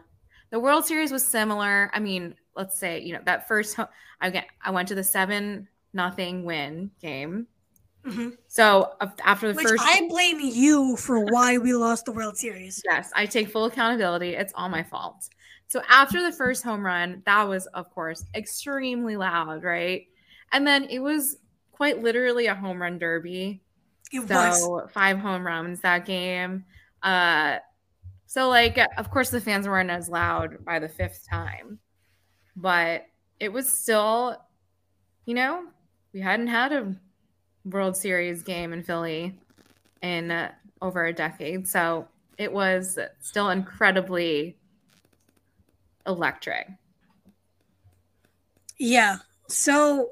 the 0.50 0.60
World 0.60 0.86
Series 0.86 1.12
was 1.12 1.26
similar. 1.26 1.90
I 1.92 1.98
mean, 2.00 2.34
let's 2.56 2.78
say 2.78 3.00
you 3.00 3.12
know 3.12 3.20
that 3.24 3.48
first 3.48 3.78
I 4.20 4.30
get 4.30 4.46
I 4.62 4.70
went 4.70 4.88
to 4.88 4.94
the 4.94 5.04
seven 5.04 5.68
nothing 5.92 6.44
win 6.44 6.90
game. 7.00 7.46
Mhm. 8.04 8.36
So 8.48 8.92
after 9.24 9.48
the 9.48 9.54
which 9.54 9.68
first, 9.68 9.82
I 9.84 10.08
blame 10.08 10.40
you 10.40 10.96
for 10.96 11.20
why 11.20 11.58
we 11.58 11.74
lost 11.74 12.06
the 12.06 12.12
World 12.12 12.36
Series. 12.36 12.80
yes, 12.90 13.10
I 13.14 13.26
take 13.26 13.48
full 13.50 13.66
accountability. 13.66 14.34
It's 14.34 14.52
all 14.56 14.68
my 14.70 14.82
fault. 14.82 15.28
So 15.68 15.82
after 15.88 16.22
the 16.22 16.32
first 16.32 16.64
home 16.64 16.84
run, 16.84 17.22
that 17.26 17.46
was 17.46 17.66
of 17.68 17.90
course 17.90 18.24
extremely 18.34 19.16
loud, 19.16 19.62
right? 19.64 20.06
And 20.52 20.66
then 20.66 20.84
it 20.84 21.00
was 21.00 21.36
quite 21.72 22.02
literally 22.02 22.46
a 22.46 22.54
home 22.54 22.80
run 22.80 22.98
derby. 22.98 23.60
It 24.12 24.28
was. 24.28 24.62
So 24.62 24.88
five 24.92 25.18
home 25.18 25.46
runs 25.46 25.80
that 25.82 26.06
game. 26.06 26.64
Uh, 27.02 27.58
so 28.26 28.48
like, 28.48 28.78
of 28.96 29.10
course, 29.10 29.30
the 29.30 29.40
fans 29.40 29.68
weren't 29.68 29.90
as 29.90 30.08
loud 30.08 30.64
by 30.64 30.78
the 30.78 30.88
fifth 30.88 31.26
time, 31.28 31.78
but 32.60 33.06
it 33.38 33.52
was 33.52 33.68
still, 33.68 34.36
you 35.24 35.34
know, 35.34 35.64
we 36.12 36.20
hadn't 36.20 36.48
had 36.48 36.72
a 36.72 36.94
World 37.64 37.96
Series 37.96 38.42
game 38.42 38.72
in 38.72 38.82
Philly 38.82 39.34
in 40.02 40.30
uh, 40.30 40.52
over 40.82 41.06
a 41.06 41.12
decade, 41.12 41.66
so 41.66 42.08
it 42.38 42.52
was 42.52 42.98
still 43.20 43.50
incredibly 43.50 44.56
electric. 46.06 46.68
Yeah. 48.78 49.18
So 49.48 50.10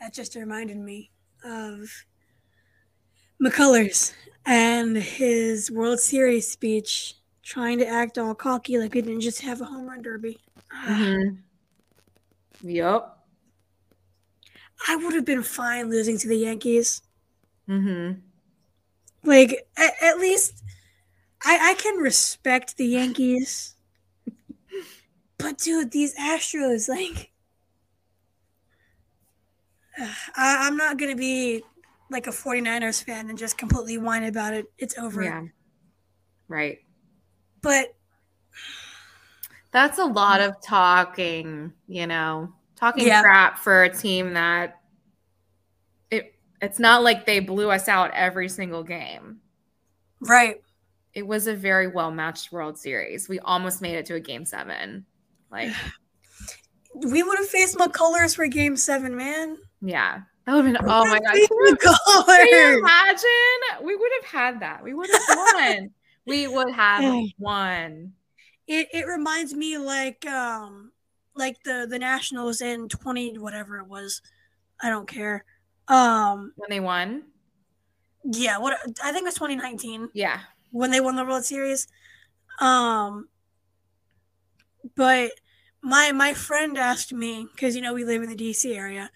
that 0.00 0.12
just 0.12 0.34
reminded 0.34 0.76
me 0.76 1.10
of 1.44 2.04
McCullers 3.42 4.12
and 4.44 4.96
his 4.96 5.70
World 5.70 6.00
Series 6.00 6.50
speech, 6.50 7.14
trying 7.44 7.78
to 7.78 7.86
act 7.86 8.18
all 8.18 8.34
cocky 8.34 8.78
like 8.78 8.94
we 8.94 9.02
didn't 9.02 9.20
just 9.20 9.40
have 9.42 9.60
a 9.60 9.64
home 9.64 9.86
run 9.86 10.02
derby. 10.02 10.38
Mm-hmm. 10.86 11.36
Yep. 12.68 13.18
I 14.88 14.96
would 14.96 15.14
have 15.14 15.24
been 15.24 15.42
fine 15.42 15.90
losing 15.90 16.18
to 16.18 16.28
the 16.28 16.36
Yankees. 16.36 17.02
Mm-hmm. 17.68 18.20
Like, 19.22 19.66
at, 19.76 19.92
at 20.02 20.18
least 20.18 20.62
I, 21.44 21.70
I 21.70 21.74
can 21.74 21.96
respect 21.96 22.76
the 22.76 22.86
Yankees. 22.86 23.76
but, 25.38 25.58
dude, 25.58 25.90
these 25.90 26.14
Astros, 26.16 26.88
like, 26.88 27.30
I, 29.98 30.66
I'm 30.66 30.76
not 30.76 30.98
going 30.98 31.10
to 31.10 31.16
be 31.16 31.62
like 32.10 32.26
a 32.26 32.30
49ers 32.30 33.02
fan 33.02 33.28
and 33.28 33.38
just 33.38 33.58
completely 33.58 33.98
whine 33.98 34.24
about 34.24 34.54
it. 34.54 34.66
It's 34.78 34.98
over. 34.98 35.22
Yeah. 35.22 35.42
Right. 36.48 36.78
But 37.64 37.94
That's 39.72 39.98
a 39.98 40.04
lot 40.04 40.40
of 40.40 40.60
talking, 40.62 41.72
you 41.88 42.06
know, 42.06 42.52
talking 42.76 43.06
Yeah. 43.08 43.22
crap 43.22 43.58
for 43.58 43.82
a 43.82 43.92
team 43.92 44.34
that 44.34 44.80
it 46.12 46.34
it's 46.62 46.78
not 46.78 47.02
like 47.02 47.26
they 47.26 47.40
blew 47.40 47.70
us 47.70 47.88
out 47.88 48.12
every 48.14 48.48
single 48.48 48.84
game. 48.84 49.40
right. 50.20 50.60
It 51.12 51.26
was 51.26 51.46
a 51.46 51.54
very 51.54 51.86
well 51.88 52.10
matched 52.10 52.50
World 52.52 52.76
Series. 52.78 53.28
We 53.28 53.38
almost 53.40 53.80
made 53.80 53.94
it 53.94 54.06
to 54.06 54.14
a 54.14 54.20
game 54.20 54.44
seven. 54.44 55.06
Like, 55.50 55.72
We 56.94 57.22
would 57.24 57.38
have 57.38 57.48
faced 57.48 57.76
McCullers 57.76 58.34
for 58.36 58.46
game 58.46 58.76
seven, 58.76 59.16
man. 59.16 59.56
yeah. 59.80 60.20
That 60.46 60.54
would 60.54 60.64
have 60.66 60.74
been 60.74 60.90
oh 60.90 61.04
my 61.06 61.18
god. 61.24 61.32
Can 61.32 62.46
you, 62.48 62.78
imagine? 62.78 63.84
We 63.86 63.96
would 63.96 64.10
have 64.20 64.30
had 64.30 64.60
that. 64.60 64.84
We 64.84 64.92
would 64.94 65.08
have 65.10 65.22
won. 65.36 65.90
we 66.26 66.46
would 66.46 66.70
have 66.72 67.04
won. 67.38 68.14
It 68.66 68.88
it 68.92 69.06
reminds 69.06 69.54
me 69.54 69.78
like 69.78 70.24
um 70.26 70.92
like 71.34 71.62
the 71.64 71.86
the 71.88 71.98
Nationals 71.98 72.60
in 72.60 72.88
20 72.88 73.38
whatever 73.38 73.78
it 73.78 73.86
was. 73.86 74.22
I 74.82 74.88
don't 74.88 75.08
care. 75.08 75.44
Um 75.88 76.52
When 76.56 76.70
they 76.70 76.80
won. 76.80 77.24
yeah, 78.24 78.58
what 78.58 78.78
I 79.02 79.12
think 79.12 79.22
it 79.22 79.24
was 79.24 79.34
2019 79.34 80.08
Yeah. 80.14 80.40
when 80.70 80.90
they 80.90 81.00
won 81.00 81.16
the 81.16 81.24
World 81.24 81.44
Series. 81.44 81.86
Um 82.60 83.28
but 84.96 85.32
my 85.82 86.12
my 86.12 86.32
friend 86.34 86.78
asked 86.78 87.12
me 87.12 87.46
cuz 87.56 87.74
you 87.76 87.82
know 87.82 87.94
we 87.94 88.04
live 88.04 88.22
in 88.22 88.28
the 88.30 88.36
DC 88.36 88.74
area. 88.76 89.10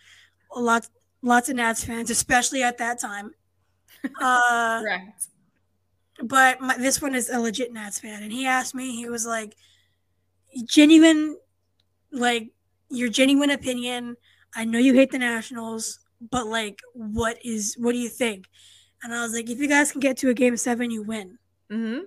Lots 0.54 0.90
lots 1.22 1.48
of 1.48 1.56
Nats 1.56 1.84
fans 1.84 2.10
especially 2.10 2.62
at 2.62 2.78
that 2.78 2.98
time. 3.00 3.34
Uh 4.20 4.80
Correct. 4.82 5.26
But 6.22 6.60
my, 6.60 6.76
this 6.76 7.00
one 7.00 7.14
is 7.14 7.30
a 7.30 7.40
legit 7.40 7.72
Nats 7.72 8.00
fan, 8.00 8.22
and 8.22 8.32
he 8.32 8.46
asked 8.46 8.74
me, 8.74 8.96
he 8.96 9.08
was 9.08 9.26
like, 9.26 9.56
genuine, 10.64 11.36
like 12.12 12.50
your 12.90 13.08
genuine 13.08 13.50
opinion. 13.50 14.16
I 14.54 14.64
know 14.64 14.78
you 14.78 14.94
hate 14.94 15.10
the 15.10 15.18
Nationals, 15.18 16.00
but 16.30 16.46
like, 16.46 16.80
what 16.94 17.38
is, 17.44 17.76
what 17.78 17.92
do 17.92 17.98
you 17.98 18.08
think? 18.08 18.46
And 19.02 19.14
I 19.14 19.22
was 19.22 19.32
like, 19.32 19.48
if 19.48 19.58
you 19.58 19.68
guys 19.68 19.92
can 19.92 20.00
get 20.00 20.16
to 20.18 20.30
a 20.30 20.34
game 20.34 20.56
seven, 20.56 20.90
you 20.90 21.02
win. 21.02 21.38
Mm-hmm. 21.70 22.00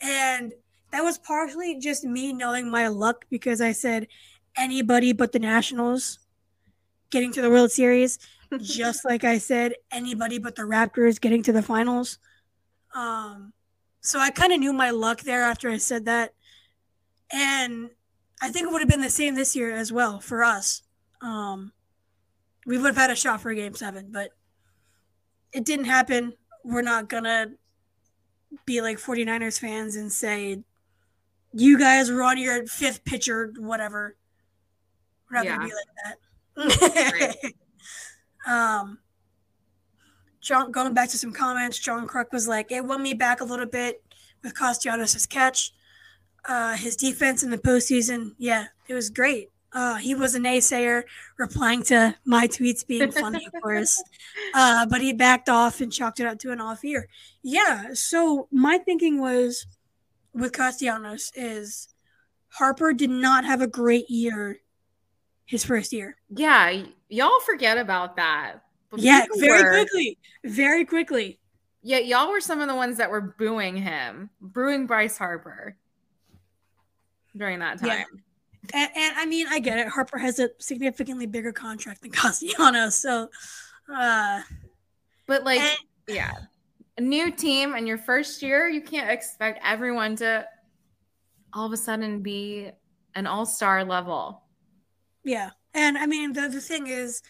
And 0.00 0.52
that 0.92 1.02
was 1.02 1.18
partially 1.18 1.78
just 1.80 2.04
me 2.04 2.32
knowing 2.32 2.70
my 2.70 2.88
luck 2.88 3.24
because 3.30 3.60
I 3.60 3.72
said 3.72 4.06
anybody 4.56 5.12
but 5.12 5.32
the 5.32 5.40
Nationals 5.40 6.20
getting 7.10 7.32
to 7.32 7.42
the 7.42 7.50
World 7.50 7.72
Series, 7.72 8.18
just 8.60 9.04
like 9.04 9.24
I 9.24 9.38
said 9.38 9.74
anybody 9.90 10.38
but 10.38 10.54
the 10.54 10.62
Raptors 10.62 11.20
getting 11.20 11.42
to 11.44 11.52
the 11.52 11.62
finals. 11.62 12.18
Um, 12.94 13.52
so 14.00 14.18
I 14.18 14.30
kind 14.30 14.52
of 14.52 14.60
knew 14.60 14.72
my 14.72 14.90
luck 14.90 15.22
there 15.22 15.42
after 15.42 15.70
I 15.70 15.78
said 15.78 16.04
that, 16.04 16.34
and 17.32 17.90
I 18.40 18.50
think 18.50 18.68
it 18.68 18.72
would 18.72 18.82
have 18.82 18.88
been 18.88 19.00
the 19.00 19.10
same 19.10 19.34
this 19.34 19.56
year 19.56 19.74
as 19.74 19.92
well 19.92 20.20
for 20.20 20.44
us. 20.44 20.82
Um, 21.20 21.72
we 22.66 22.78
would 22.78 22.88
have 22.88 22.96
had 22.96 23.10
a 23.10 23.16
shot 23.16 23.40
for 23.40 23.52
game 23.54 23.74
seven, 23.74 24.08
but 24.10 24.30
it 25.52 25.64
didn't 25.64 25.86
happen. 25.86 26.34
We're 26.64 26.82
not 26.82 27.08
gonna 27.08 27.52
be 28.66 28.80
like 28.80 28.98
49ers 28.98 29.58
fans 29.58 29.96
and 29.96 30.12
say 30.12 30.62
you 31.52 31.78
guys 31.78 32.10
were 32.10 32.22
on 32.22 32.38
your 32.38 32.66
fifth 32.66 33.04
pitcher, 33.04 33.52
whatever. 33.56 34.16
We're 35.30 35.38
not 35.38 35.46
gonna 35.46 35.68
be 35.68 35.72
like 35.74 36.74
that. 37.36 37.52
um 38.46 38.98
John 40.44 40.70
going 40.70 40.92
back 40.92 41.08
to 41.08 41.18
some 41.18 41.32
comments, 41.32 41.78
John 41.78 42.06
Kruk 42.06 42.30
was 42.30 42.46
like, 42.46 42.70
it 42.70 42.84
won 42.84 43.02
me 43.02 43.14
back 43.14 43.40
a 43.40 43.44
little 43.44 43.66
bit 43.66 44.02
with 44.42 44.54
Castellanos' 44.54 45.26
catch. 45.26 45.72
Uh, 46.46 46.76
his 46.76 46.96
defense 46.96 47.42
in 47.42 47.50
the 47.50 47.56
postseason, 47.56 48.34
yeah, 48.36 48.66
it 48.86 48.92
was 48.92 49.08
great. 49.08 49.50
Uh, 49.72 49.96
he 49.96 50.14
was 50.14 50.34
a 50.34 50.38
naysayer 50.38 51.02
replying 51.38 51.82
to 51.82 52.14
my 52.26 52.46
tweets 52.46 52.86
being 52.86 53.10
funny, 53.10 53.46
of 53.46 53.62
course. 53.62 54.02
Uh, 54.56 54.86
but 54.86 55.00
he 55.00 55.12
backed 55.12 55.48
off 55.48 55.80
and 55.80 55.92
chalked 55.92 56.20
it 56.20 56.26
up 56.26 56.38
to 56.38 56.52
an 56.52 56.60
off 56.60 56.84
year. 56.84 57.08
Yeah. 57.42 57.86
So 57.92 58.46
my 58.52 58.78
thinking 58.78 59.18
was 59.20 59.66
with 60.32 60.52
Castellanos 60.52 61.32
is 61.34 61.88
Harper 62.50 62.92
did 62.92 63.10
not 63.10 63.44
have 63.44 63.60
a 63.60 63.66
great 63.66 64.08
year 64.08 64.60
his 65.44 65.64
first 65.64 65.92
year. 65.92 66.16
Yeah, 66.30 66.84
y'all 67.08 67.40
forget 67.40 67.78
about 67.78 68.14
that. 68.16 68.63
Yeah, 68.96 69.26
very 69.36 69.62
quickly. 69.84 70.18
Very 70.44 70.84
quickly. 70.84 71.38
Yeah, 71.82 71.98
y'all 71.98 72.30
were 72.30 72.40
some 72.40 72.60
of 72.60 72.68
the 72.68 72.74
ones 72.74 72.96
that 72.96 73.10
were 73.10 73.20
booing 73.38 73.76
him, 73.76 74.30
booing 74.40 74.86
Bryce 74.86 75.18
Harper 75.18 75.76
during 77.36 77.58
that 77.58 77.78
time. 77.78 77.88
Yeah. 77.88 78.04
And, 78.72 78.90
and 78.96 79.14
I 79.18 79.26
mean, 79.26 79.46
I 79.48 79.58
get 79.58 79.78
it. 79.78 79.88
Harper 79.88 80.16
has 80.18 80.38
a 80.38 80.48
significantly 80.58 81.26
bigger 81.26 81.52
contract 81.52 82.00
than 82.02 82.10
Castellanos. 82.12 82.94
So, 82.94 83.28
uh, 83.94 84.40
But 85.26 85.44
like, 85.44 85.60
and- 85.60 85.78
yeah, 86.08 86.32
a 86.96 87.00
new 87.02 87.30
team 87.30 87.74
and 87.74 87.86
your 87.86 87.98
first 87.98 88.40
year, 88.42 88.68
you 88.68 88.80
can't 88.80 89.10
expect 89.10 89.60
everyone 89.64 90.16
to 90.16 90.46
all 91.52 91.66
of 91.66 91.72
a 91.72 91.76
sudden 91.76 92.20
be 92.22 92.70
an 93.14 93.26
all-star 93.26 93.84
level. 93.84 94.42
yeah. 95.24 95.50
And 95.76 95.98
I 95.98 96.06
mean, 96.06 96.32
the, 96.32 96.48
the 96.48 96.60
thing 96.60 96.86
is, 96.86 97.20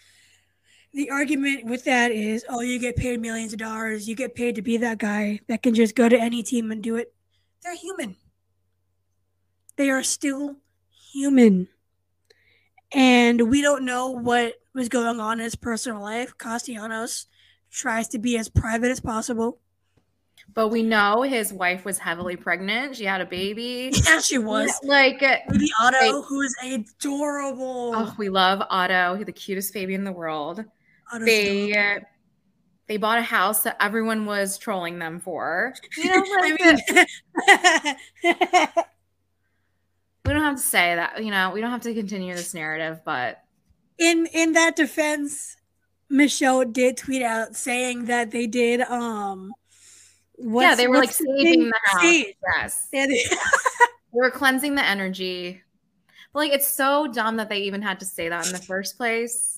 the 0.95 1.11
argument 1.11 1.65
with 1.67 1.85
that 1.85 2.13
is, 2.13 2.45
oh, 2.49 2.61
you 2.61 2.79
get 2.79 2.97
paid 2.97 3.21
millions 3.21 3.53
of 3.53 3.59
dollars. 3.59 4.09
You 4.09 4.15
get 4.15 4.35
paid 4.35 4.55
to 4.55 4.63
be 4.63 4.77
that 4.79 4.99
guy 4.99 5.41
that 5.49 5.63
can 5.63 5.75
just 5.75 5.95
go 5.95 6.09
to 6.09 6.17
any 6.19 6.43
team 6.43 6.71
and 6.71 6.83
do 6.83 6.97
it. 6.97 7.13
They're 7.63 7.77
human. 7.77 8.17
They 9.77 9.91
are 9.91 10.03
still 10.05 10.57
human. 11.13 11.69
And 12.93 13.51
we 13.51 13.61
don't 13.61 13.85
know 13.85 14.11
what 14.11 14.55
was 14.73 14.89
going 14.89 15.19
on 15.19 15.41
in 15.41 15.45
his 15.45 15.57
personal 15.57 16.01
life. 16.01 16.37
Castellanos 16.39 17.27
tries 17.73 18.07
to 18.09 18.19
be 18.19 18.39
as 18.39 18.49
private 18.49 18.91
as 18.91 19.01
possible. 19.01 19.59
But 20.53 20.69
we 20.69 20.83
know 20.85 21.23
his 21.23 21.53
wife 21.53 21.85
was 21.85 21.99
heavily 21.99 22.37
pregnant. 22.37 22.95
She 22.97 23.05
had 23.05 23.21
a 23.21 23.27
baby. 23.27 23.91
Yeah, 24.07 24.21
she 24.21 24.39
was. 24.39 24.71
Like, 24.85 25.23
uh, 25.23 25.39
Baby 25.51 25.71
Otto, 25.83 25.97
Like- 26.19 26.25
who 26.27 26.41
is 26.43 26.55
adorable. 26.63 27.93
oh, 27.97 28.15
we 28.17 28.29
love 28.29 28.63
Otto. 28.71 29.17
He's 29.17 29.27
the 29.27 29.33
cutest 29.33 29.73
baby 29.75 29.95
in 29.95 30.05
the 30.05 30.13
world. 30.13 30.65
They 31.23 31.71
adorable. 31.73 32.07
they 32.89 32.97
bought 32.97 33.19
a 33.19 33.23
house 33.23 33.63
that 33.65 33.77
everyone 33.81 34.27
was 34.27 34.59
trolling 34.59 34.99
them 34.99 35.21
for. 35.21 35.75
You 35.97 36.09
know, 36.11 36.25
I 36.41 36.57
mean, 38.25 38.67
we 40.27 40.33
don't 40.33 40.43
have 40.43 40.57
to 40.57 40.63
say 40.63 40.95
that. 40.95 41.23
You 41.23 41.31
know, 41.31 41.51
we 41.53 41.61
don't 41.61 41.71
have 41.71 41.83
to 41.83 41.95
continue 41.95 42.35
this 42.35 42.55
narrative, 42.55 43.01
but 43.05 43.43
in 43.99 44.27
in 44.33 44.53
that 44.55 44.77
defense, 44.77 45.57
Michelle 46.09 46.65
did 46.65 46.97
tweet 46.97 47.23
out 47.23 47.55
saying 47.57 48.07
that 48.07 48.31
they 48.31 48.47
did 48.47 48.81
um 48.83 49.53
yeah, 50.39 50.75
they 50.75 50.89
were 50.89 50.97
like 50.99 51.13
saving 51.13 51.69
the 51.69 51.75
house. 51.85 52.01
Sage. 52.03 52.35
Yes, 52.57 52.89
Yeah, 52.93 53.07
they- 53.07 53.25
they 54.13 54.21
were 54.21 54.31
cleansing 54.31 54.75
the 54.77 54.85
energy. 54.85 55.63
But 56.33 56.39
like, 56.41 56.53
it's 56.53 56.67
so 56.69 57.07
dumb 57.07 57.37
that 57.37 57.49
they 57.49 57.59
even 57.61 57.83
had 57.83 58.01
to 58.01 58.07
say 58.07 58.29
that 58.29 58.47
in 58.47 58.53
the 58.53 58.59
first 58.59 58.97
place. 58.97 59.54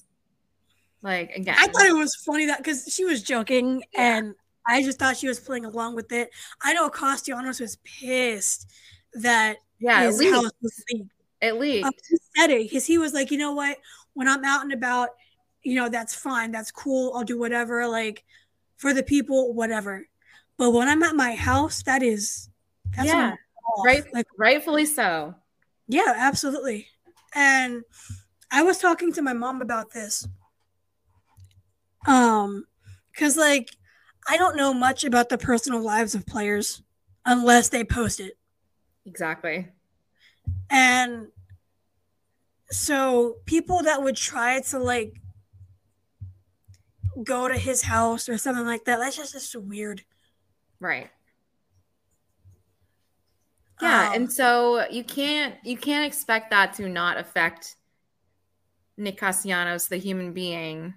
Like 1.06 1.30
again, 1.36 1.54
I 1.56 1.68
thought 1.68 1.86
it 1.86 1.94
was 1.94 2.16
funny 2.16 2.46
that 2.46 2.58
because 2.58 2.92
she 2.92 3.04
was 3.04 3.22
joking 3.22 3.84
and 3.96 4.34
I 4.66 4.82
just 4.82 4.98
thought 4.98 5.16
she 5.16 5.28
was 5.28 5.38
playing 5.38 5.64
along 5.64 5.94
with 5.94 6.10
it. 6.10 6.30
I 6.62 6.72
know 6.72 6.90
Castellanos 6.90 7.60
was 7.60 7.76
pissed 7.84 8.68
that 9.14 9.58
yeah, 9.78 10.02
his 10.02 10.18
leaked. 10.18 10.34
house 10.34 10.50
was 10.60 10.84
leaked. 10.92 11.12
It 11.40 11.52
leaked. 11.54 11.86
Um, 11.86 11.92
he 12.10 12.16
said 12.36 12.50
it 12.50 12.64
because 12.64 12.86
he 12.86 12.98
was 12.98 13.14
like, 13.14 13.30
you 13.30 13.38
know 13.38 13.52
what? 13.52 13.78
When 14.14 14.26
I'm 14.26 14.44
out 14.44 14.62
and 14.62 14.72
about, 14.72 15.10
you 15.62 15.76
know, 15.76 15.88
that's 15.88 16.12
fine. 16.12 16.50
That's 16.50 16.72
cool. 16.72 17.12
I'll 17.14 17.22
do 17.22 17.38
whatever, 17.38 17.86
like 17.86 18.24
for 18.76 18.92
the 18.92 19.04
people, 19.04 19.54
whatever. 19.54 20.08
But 20.56 20.72
when 20.72 20.88
I'm 20.88 21.04
at 21.04 21.14
my 21.14 21.36
house, 21.36 21.84
that 21.84 22.02
is, 22.02 22.48
that's 22.96 23.06
Yeah, 23.06 23.36
right. 23.84 24.04
Like, 24.12 24.26
Rightfully 24.36 24.86
so. 24.86 25.36
yeah, 25.86 26.14
absolutely. 26.16 26.88
And 27.32 27.84
I 28.50 28.62
was 28.64 28.78
talking 28.78 29.12
to 29.12 29.22
my 29.22 29.34
mom 29.34 29.62
about 29.62 29.92
this. 29.92 30.26
Um, 32.06 32.64
because 33.10 33.36
like 33.36 33.70
I 34.28 34.36
don't 34.36 34.56
know 34.56 34.74
much 34.74 35.04
about 35.04 35.28
the 35.28 35.38
personal 35.38 35.80
lives 35.80 36.14
of 36.14 36.26
players 36.26 36.82
unless 37.24 37.68
they 37.68 37.84
post 37.84 38.20
it. 38.20 38.36
Exactly. 39.04 39.68
And 40.70 41.28
so 42.70 43.36
people 43.46 43.82
that 43.84 44.02
would 44.02 44.16
try 44.16 44.60
to 44.60 44.78
like 44.78 45.20
go 47.22 47.48
to 47.48 47.56
his 47.56 47.82
house 47.82 48.28
or 48.28 48.36
something 48.36 48.66
like 48.66 48.84
that, 48.84 48.98
that's 48.98 49.16
just, 49.16 49.32
just 49.32 49.54
weird. 49.56 50.04
Right. 50.80 51.10
Yeah, 53.80 54.08
Um, 54.08 54.14
and 54.14 54.32
so 54.32 54.88
you 54.90 55.04
can't 55.04 55.54
you 55.62 55.76
can't 55.76 56.06
expect 56.06 56.50
that 56.50 56.74
to 56.74 56.88
not 56.88 57.18
affect 57.18 57.76
Nick 58.96 59.18
Castellanos, 59.18 59.88
the 59.88 59.98
human 59.98 60.32
being, 60.32 60.94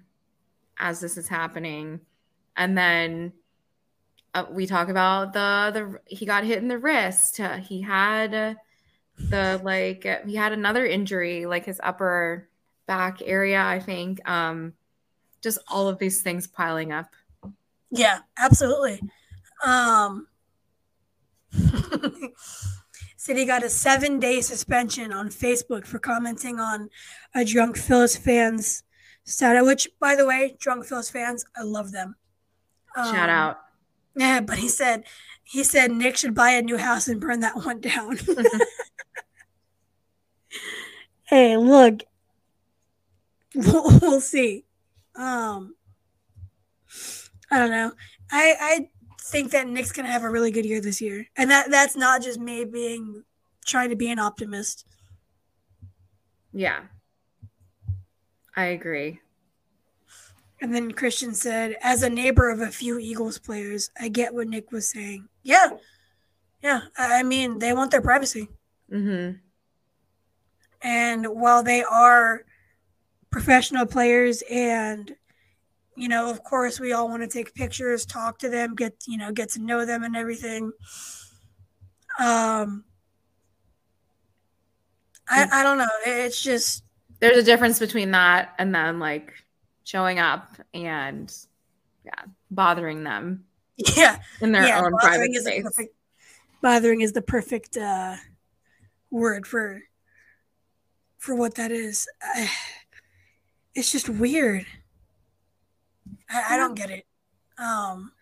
as 0.80 1.00
this 1.00 1.16
is 1.16 1.28
happening, 1.28 2.00
and 2.56 2.76
then 2.76 3.32
uh, 4.34 4.46
we 4.50 4.66
talk 4.66 4.88
about 4.88 5.32
the 5.32 5.70
the 5.72 6.00
he 6.06 6.26
got 6.26 6.44
hit 6.44 6.58
in 6.58 6.68
the 6.68 6.78
wrist. 6.78 7.38
Uh, 7.38 7.58
he 7.58 7.80
had 7.82 8.56
the 9.16 9.60
like 9.62 10.06
he 10.26 10.34
had 10.34 10.52
another 10.52 10.84
injury, 10.84 11.46
like 11.46 11.66
his 11.66 11.80
upper 11.82 12.48
back 12.86 13.20
area, 13.24 13.62
I 13.62 13.78
think. 13.78 14.26
Um, 14.28 14.72
just 15.42 15.58
all 15.68 15.88
of 15.88 15.98
these 15.98 16.22
things 16.22 16.46
piling 16.46 16.92
up. 16.92 17.06
Yeah, 17.90 18.20
absolutely. 18.38 19.00
Um, 19.64 20.26
said 23.16 23.36
he 23.36 23.44
got 23.44 23.62
a 23.64 23.70
seven 23.70 24.18
day 24.18 24.40
suspension 24.40 25.12
on 25.12 25.28
Facebook 25.28 25.86
for 25.86 25.98
commenting 25.98 26.58
on 26.58 26.88
a 27.34 27.44
drunk 27.44 27.76
Phillies 27.76 28.16
fans 28.16 28.82
status. 29.24 29.66
Which, 29.66 29.88
by 30.00 30.16
the 30.16 30.26
way, 30.26 30.56
drunk 30.58 30.84
Phillies 30.84 31.10
fans, 31.10 31.44
I 31.56 31.62
love 31.62 31.92
them. 31.92 32.16
Shout 32.96 33.14
Um, 33.14 33.30
out. 33.30 33.58
Yeah, 34.16 34.40
but 34.40 34.58
he 34.58 34.68
said 34.68 35.04
he 35.44 35.62
said 35.64 35.90
Nick 35.92 36.16
should 36.16 36.34
buy 36.34 36.50
a 36.50 36.62
new 36.62 36.76
house 36.76 37.08
and 37.08 37.20
burn 37.20 37.40
that 37.40 37.56
one 37.56 37.80
down. 37.80 38.18
hey, 41.24 41.56
look, 41.56 42.00
we'll, 43.54 43.98
we'll 44.00 44.20
see. 44.20 44.64
Um, 45.16 45.74
I 47.50 47.58
don't 47.58 47.70
know. 47.70 47.92
I 48.30 48.54
I 48.60 48.88
think 49.20 49.52
that 49.52 49.68
Nick's 49.68 49.92
gonna 49.92 50.10
have 50.10 50.24
a 50.24 50.30
really 50.30 50.50
good 50.50 50.66
year 50.66 50.80
this 50.80 51.00
year, 51.00 51.26
and 51.36 51.50
that 51.50 51.70
that's 51.70 51.96
not 51.96 52.22
just 52.22 52.40
me 52.40 52.64
being 52.64 53.24
trying 53.64 53.90
to 53.90 53.96
be 53.96 54.10
an 54.10 54.18
optimist. 54.18 54.84
Yeah. 56.52 56.80
I 58.60 58.66
agree. 58.66 59.20
And 60.60 60.74
then 60.74 60.92
Christian 60.92 61.32
said, 61.32 61.76
as 61.80 62.02
a 62.02 62.10
neighbor 62.10 62.50
of 62.50 62.60
a 62.60 62.66
few 62.66 62.98
Eagles 62.98 63.38
players, 63.38 63.90
I 63.98 64.08
get 64.08 64.34
what 64.34 64.48
Nick 64.48 64.70
was 64.70 64.86
saying. 64.86 65.28
Yeah, 65.42 65.70
yeah. 66.62 66.82
I 66.98 67.22
mean, 67.22 67.58
they 67.58 67.72
want 67.72 67.90
their 67.90 68.02
privacy. 68.02 68.48
Mm-hmm. 68.92 69.38
And 70.82 71.26
while 71.26 71.62
they 71.62 71.82
are 71.82 72.44
professional 73.30 73.86
players 73.86 74.42
and 74.50 75.14
you 75.96 76.08
know, 76.08 76.30
of 76.30 76.42
course 76.44 76.78
we 76.80 76.92
all 76.92 77.08
want 77.08 77.22
to 77.22 77.28
take 77.28 77.54
pictures, 77.54 78.06
talk 78.06 78.38
to 78.38 78.48
them, 78.48 78.74
get, 78.74 78.94
you 79.06 79.18
know, 79.18 79.32
get 79.32 79.50
to 79.50 79.60
know 79.60 79.84
them 79.84 80.02
and 80.02 80.16
everything. 80.16 80.72
Um 82.18 82.84
I 85.28 85.48
I 85.50 85.62
don't 85.62 85.78
know. 85.78 85.88
It's 86.04 86.42
just 86.42 86.84
there's 87.20 87.38
a 87.38 87.42
difference 87.42 87.78
between 87.78 88.10
that 88.10 88.54
and 88.58 88.74
then 88.74 88.98
like 88.98 89.32
showing 89.84 90.18
up 90.18 90.56
and 90.74 91.34
yeah 92.04 92.22
bothering 92.50 93.04
them 93.04 93.44
yeah, 93.76 94.18
in 94.40 94.52
their 94.52 94.66
yeah, 94.66 94.82
own 94.82 94.92
bothering 94.92 94.98
private 94.98 95.30
is 95.30 95.44
space 95.44 95.62
perfect 95.62 95.94
bothering 96.62 97.00
is 97.00 97.12
the 97.12 97.22
perfect 97.22 97.76
uh 97.76 98.16
word 99.10 99.46
for 99.46 99.82
for 101.18 101.34
what 101.34 101.54
that 101.56 101.70
is. 101.70 102.08
I, 102.22 102.50
it's 103.74 103.92
just 103.92 104.08
weird. 104.08 104.66
I, 106.30 106.54
I 106.54 106.56
don't 106.56 106.74
get 106.74 106.90
it. 106.90 107.06
Um 107.58 108.12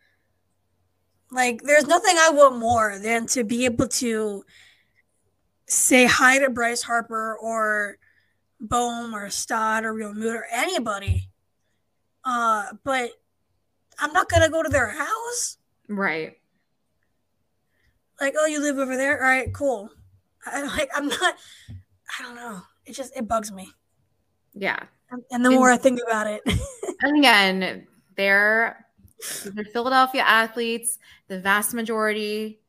like 1.31 1.63
there's 1.63 1.87
nothing 1.87 2.17
I 2.19 2.31
want 2.31 2.59
more 2.59 2.99
than 2.99 3.27
to 3.29 3.45
be 3.45 3.67
able 3.67 3.89
to 3.89 4.45
say 5.67 6.07
hi 6.07 6.39
to 6.39 6.51
Bryce 6.51 6.83
Harper 6.83 7.37
or 7.37 7.99
Bohm 8.61 9.15
or 9.15 9.31
Stott 9.31 9.85
or 9.85 9.95
Realmuto 9.95 10.35
or 10.35 10.47
anybody. 10.53 11.29
Uh 12.25 12.65
but 12.85 13.11
I'm 13.99 14.13
not 14.13 14.29
gonna 14.29 14.51
go 14.51 14.63
to 14.63 14.69
their 14.69 14.91
house. 14.91 15.59
right 15.89 16.37
like, 18.21 18.35
oh, 18.39 18.47
you 18.47 18.61
live 18.61 18.79
over 18.79 18.97
there. 18.97 19.23
All 19.23 19.29
right, 19.29 19.53
cool. 19.53 19.91
I, 20.47 20.63
like, 20.77 20.91
I'm 20.95 21.09
not. 21.09 21.35
I 22.19 22.23
don't 22.23 22.37
know. 22.37 22.63
It 22.87 22.93
just 22.93 23.15
it 23.17 23.29
bugs 23.29 23.53
me. 23.53 23.71
yeah 24.55 24.79
And, 25.11 25.23
and 25.31 25.45
the 25.45 25.51
more 25.51 25.71
I 25.71 25.77
think 25.77 26.01
about 26.07 26.27
it, 26.27 26.43
and 27.03 27.19
again 27.19 27.87
they're 28.17 28.87
they're 29.45 29.65
philadelphia 29.65 30.23
athletes 30.23 30.99
the 31.29 31.39
vast 31.39 31.75
majority 31.75 32.61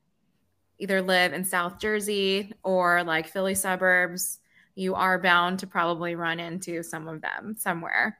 either 0.77 1.01
live 1.01 1.31
in 1.31 1.45
south 1.45 1.79
jersey 1.79 2.51
or 2.63 3.03
like 3.03 3.27
philly 3.27 3.55
suburbs 3.55 4.39
you 4.79 4.95
are 4.95 5.21
bound 5.21 5.59
to 5.59 5.67
probably 5.67 6.15
run 6.15 6.39
into 6.39 6.81
some 6.83 7.07
of 7.07 7.21
them 7.21 7.55
somewhere 7.57 8.17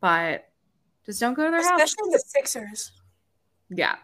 but 0.00 0.48
just 1.04 1.20
don't 1.20 1.34
go 1.34 1.44
to 1.44 1.50
their 1.50 1.62
house 1.62 1.82
especially 1.82 2.12
the 2.12 2.22
Sixers, 2.26 2.92
yeah 3.70 3.96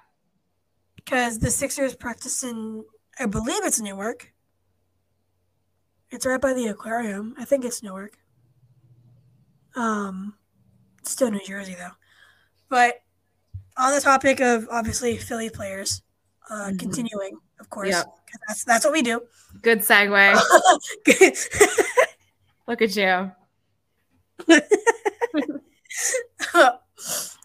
because 1.09 1.39
the 1.39 1.51
Sixers 1.51 1.95
practice 1.95 2.43
in, 2.43 2.85
I 3.19 3.25
believe 3.25 3.65
it's 3.65 3.81
Newark. 3.81 4.35
It's 6.11 6.27
right 6.27 6.41
by 6.41 6.53
the 6.53 6.67
aquarium. 6.67 7.35
I 7.39 7.47
think 7.47 7.65
it's 7.65 7.83
Newark. 7.83 8.19
Um, 9.75 10.35
it's 10.99 11.11
still 11.11 11.31
New 11.31 11.41
Jersey 11.47 11.77
though. 11.79 11.95
But 12.69 12.97
on 13.79 13.95
the 13.95 14.03
topic 14.03 14.41
of 14.41 14.69
obviously 14.71 15.17
Philly 15.17 15.49
players, 15.49 16.03
uh, 16.51 16.69
Mhm. 16.71 16.79
continuing, 16.79 17.39
of 17.61 17.69
course, 17.71 17.89
Yep. 17.91 18.07
that's 18.49 18.65
that's 18.65 18.85
what 18.85 18.93
we 18.93 19.03
do. 19.03 19.23
good 19.63 19.81
segue 19.81 20.35
look 22.69 22.83
at 22.83 22.95
you 22.97 23.33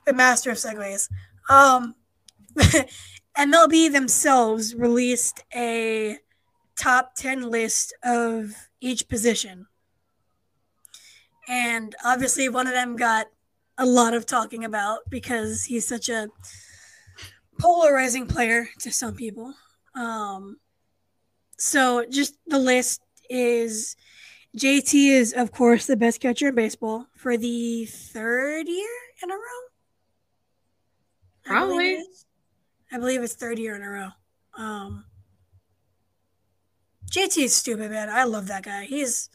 the 0.05 0.13
master 0.13 0.51
of 0.51 0.57
segues. 0.57 1.09
Um, 1.49 1.95
MLB 3.37 3.91
themselves 3.91 4.75
released 4.75 5.43
a 5.55 6.17
top 6.77 7.15
10 7.15 7.49
list 7.49 7.93
of 8.03 8.53
each 8.81 9.07
position. 9.07 9.67
And 11.47 11.95
obviously, 12.05 12.47
one 12.49 12.67
of 12.67 12.73
them 12.73 12.95
got 12.95 13.27
a 13.77 13.85
lot 13.85 14.13
of 14.13 14.25
talking 14.25 14.63
about 14.63 14.99
because 15.09 15.63
he's 15.65 15.87
such 15.87 16.07
a 16.09 16.29
polarizing 17.59 18.27
player 18.27 18.67
to 18.79 18.91
some 18.91 19.15
people. 19.15 19.53
Um, 19.95 20.57
so, 21.57 22.05
just 22.09 22.35
the 22.47 22.59
list 22.59 23.01
is 23.29 23.95
JT 24.57 25.09
is, 25.09 25.33
of 25.33 25.51
course, 25.51 25.85
the 25.85 25.97
best 25.97 26.19
catcher 26.21 26.49
in 26.49 26.55
baseball 26.55 27.07
for 27.15 27.37
the 27.37 27.85
third 27.85 28.67
year 28.67 28.89
in 29.21 29.31
a 29.31 29.35
row. 29.35 29.39
I 31.45 31.59
believe 31.59 31.69
Probably. 31.69 31.89
is. 31.93 32.25
I 32.91 32.97
believe 32.99 33.21
it's 33.21 33.33
third 33.33 33.59
year 33.59 33.75
in 33.75 33.81
a 33.81 33.89
row. 33.89 34.09
Um, 34.57 35.05
JT 37.11 37.43
is 37.43 37.55
stupid, 37.55 37.91
man. 37.91 38.09
I 38.09 38.23
love 38.23 38.47
that 38.47 38.63
guy. 38.63 38.85
He's 38.85 39.29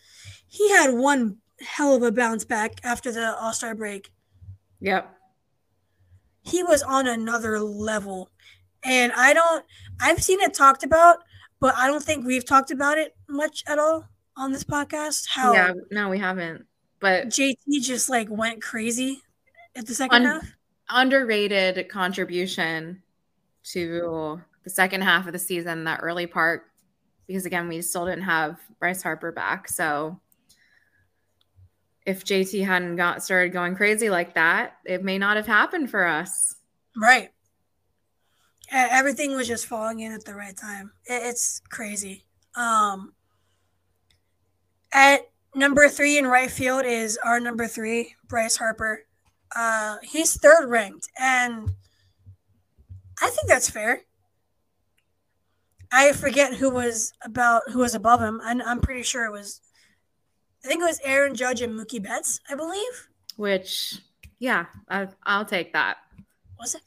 he 0.47 0.71
had 0.71 0.95
one 0.95 1.39
hell 1.61 1.95
of 1.95 2.03
a 2.03 2.13
bounce 2.13 2.45
back 2.45 2.81
after 2.85 3.11
the 3.13 3.37
All 3.37 3.53
Star 3.53 3.75
break. 3.75 4.11
yep 4.81 5.18
He 6.49 6.63
was 6.63 6.83
on 6.83 7.07
another 7.07 7.61
level, 7.61 8.31
and 8.85 9.13
I 9.17 9.33
don't. 9.33 9.65
I've 10.01 10.23
seen 10.23 10.41
it 10.41 10.55
talked 10.55 10.85
about, 10.85 11.19
but 11.61 11.75
I 11.77 11.87
don't 11.87 12.03
think 12.03 12.27
we've 12.27 12.45
talked 12.45 12.71
about 12.71 12.99
it 12.99 13.17
much 13.29 13.65
at 13.67 13.79
all 13.79 14.09
on 14.37 14.53
this 14.53 14.65
podcast. 14.65 15.29
How 15.29 15.53
yeah 15.53 15.73
no 15.91 16.09
we 16.09 16.19
haven't 16.19 16.65
but 17.01 17.27
JT 17.27 17.83
just 17.83 18.09
like 18.09 18.29
went 18.31 18.63
crazy 18.63 19.23
at 19.77 19.87
the 19.87 19.95
second 19.95 20.27
Un- 20.27 20.41
half. 20.41 20.55
Underrated 20.91 21.89
contribution 21.89 23.03
to 23.65 24.41
the 24.65 24.71
second 24.71 25.03
half 25.03 25.27
of 25.27 25.33
the 25.33 25.39
season, 25.39 25.85
that 25.85 26.01
early 26.03 26.27
part, 26.27 26.65
because 27.27 27.45
again, 27.45 27.69
we 27.69 27.83
still 27.83 28.07
didn't 28.07 28.23
have 28.23 28.59
Bryce 28.81 29.03
Harper 29.03 29.31
back. 29.31 29.69
So 29.69 30.19
if 32.09 32.25
JT 32.25 32.65
hadn't 32.65 32.97
got 32.97 33.23
started 33.23 33.53
going 33.53 33.75
crazy 33.75 34.09
like 34.09 34.33
that, 34.35 34.79
it 34.87 35.05
may 35.05 35.19
not 35.19 35.37
have 35.37 35.47
happened 35.47 35.91
for 35.91 36.07
us. 36.07 36.55
Right. 36.97 37.29
Everything 38.73 39.37
was 39.37 39.47
just 39.47 39.67
falling 39.67 40.01
in 40.01 40.13
at 40.13 40.25
the 40.25 40.35
right 40.35 40.57
time. 40.57 40.91
It's 41.05 41.61
crazy. 41.69 42.25
Um, 42.55 43.13
at 44.91 45.29
number 45.55 45.87
three 45.89 46.17
in 46.17 46.27
right 46.27 46.51
field 46.51 46.87
is 46.87 47.19
our 47.25 47.41
number 47.41 47.67
three, 47.67 48.15
Bryce 48.27 48.57
Harper. 48.57 49.05
Uh, 49.55 49.97
he's 50.03 50.35
third 50.41 50.67
ranked, 50.71 51.09
and 51.21 51.71
I 53.21 53.29
think 53.29 53.49
that's 53.49 53.69
fair. 53.69 54.01
I 55.93 56.13
forget 56.13 56.55
who 56.55 56.71
was 56.71 57.13
about 57.23 57.63
who 57.71 57.81
was 57.81 57.95
above 57.95 58.21
him, 58.21 58.41
and 58.45 58.63
I'm 58.63 58.81
pretty 58.81 59.03
sure 59.03 59.27
it 59.27 59.33
was. 59.33 59.61
I 60.65 60.69
think 60.69 60.83
it 60.83 60.87
was 60.87 61.01
Aaron 61.05 61.35
Judge 61.35 61.63
and 61.63 61.79
Mookie 61.79 62.03
Betts. 62.03 62.41
I 62.51 62.55
believe 62.55 63.09
Which, 63.37 64.01
yeah, 64.39 64.67
I, 64.89 65.09
I'll 65.25 65.45
take 65.45 65.73
that. 65.73 65.99
was 66.59 66.75
it. 66.75 66.83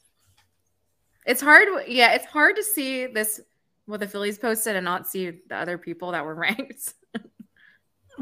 It's 1.24 1.40
hard. 1.40 1.68
Yeah, 1.86 2.14
it's 2.14 2.26
hard 2.26 2.56
to 2.56 2.62
see 2.62 3.06
this 3.06 3.40
what 3.86 4.00
the 4.00 4.06
Phillies 4.06 4.38
posted 4.38 4.76
and 4.76 4.84
not 4.84 5.06
see 5.08 5.30
the 5.48 5.56
other 5.56 5.78
people 5.78 6.12
that 6.12 6.24
were 6.24 6.34
ranked. 6.46 6.94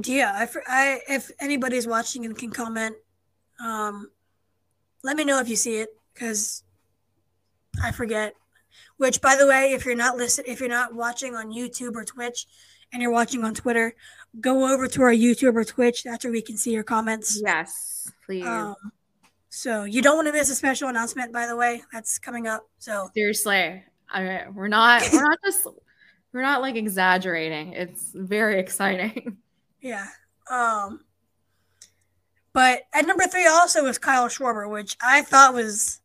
Yeah, 0.05 0.33
I, 0.35 0.49
I 0.67 1.01
if 1.09 1.31
anybody's 1.41 1.87
watching 1.87 2.25
and 2.25 2.37
can 2.37 2.51
comment, 2.51 2.95
um, 3.63 4.11
let 5.03 5.17
me 5.17 5.25
know 5.25 5.41
if 5.41 5.49
you 5.49 5.57
see 5.57 5.77
it 5.77 5.89
because 6.15 6.63
I 7.83 7.93
forget. 7.93 8.35
Which, 8.99 9.21
by 9.21 9.35
the 9.35 9.47
way, 9.47 9.73
if 9.73 9.85
you're 9.87 9.95
not 9.97 10.17
listen, 10.17 10.45
if 10.47 10.61
you're 10.61 10.69
not 10.69 10.95
watching 10.95 11.35
on 11.35 11.51
YouTube 11.53 11.97
or 11.97 12.05
Twitch, 12.05 12.47
and 12.93 13.03
you're 13.03 13.13
watching 13.13 13.45
on 13.45 13.55
Twitter, 13.55 13.95
go 14.39 14.73
over 14.73 14.87
to 14.87 15.03
our 15.03 15.13
YouTube 15.13 15.57
or 15.57 15.65
Twitch. 15.65 16.05
That's 16.05 16.25
where 16.25 16.33
we 16.33 16.43
can 16.43 16.57
see 16.57 16.73
your 16.73 16.85
comments. 16.85 17.41
yes, 17.43 18.11
please. 18.25 18.47
Um, 18.47 18.77
so 19.49 19.85
you 19.85 20.01
don't 20.01 20.17
want 20.17 20.29
to 20.29 20.33
miss 20.33 20.51
a 20.51 20.55
special 20.55 20.89
announcement. 20.89 21.33
By 21.33 21.47
the 21.47 21.57
way, 21.57 21.83
that's 21.93 22.19
coming 22.19 22.47
up. 22.47 22.69
So 22.79 23.11
Seriously, 23.15 23.83
I 24.09 24.45
we're 24.53 24.69
not 24.69 25.03
we're 25.13 25.23
not 25.23 25.39
just 25.45 25.67
we're 26.33 26.43
not 26.43 26.63
like 26.63 26.77
exaggerating. 26.77 27.73
It's 27.73 28.13
very 28.15 28.59
exciting. 28.59 29.39
Yeah. 29.83 30.09
Um 30.51 31.01
but 32.53 32.83
at 32.93 33.07
number 33.07 33.25
three 33.25 33.47
also 33.47 33.83
was 33.85 33.97
Kyle 33.97 34.29
Schwarber, 34.29 34.69
which 34.71 34.95
I 35.01 35.23
thought 35.23 35.55
was 35.55 36.03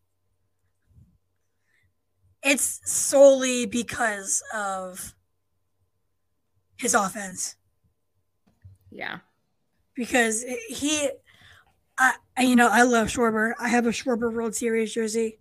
it's 2.42 2.80
solely 2.86 3.66
because 3.66 4.42
of 4.54 5.14
his 6.78 6.94
offense. 6.94 7.58
Yeah. 8.96 9.20
Because 9.94 10.44
he 10.70 11.10
I 11.98 12.14
you 12.40 12.56
know, 12.56 12.70
I 12.70 12.84
love 12.84 13.08
Schwarber. 13.08 13.54
I 13.60 13.68
have 13.70 13.86
a 13.86 13.90
Schwarber 13.90 14.34
World 14.34 14.56
Series 14.56 14.94
jersey. 14.94 15.40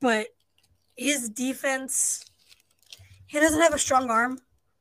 But 0.00 0.28
his 0.96 1.30
defense 1.30 2.24
he 3.26 3.40
doesn't 3.40 3.60
have 3.60 3.72
a 3.72 3.78
strong 3.78 4.10
arm 4.10 4.38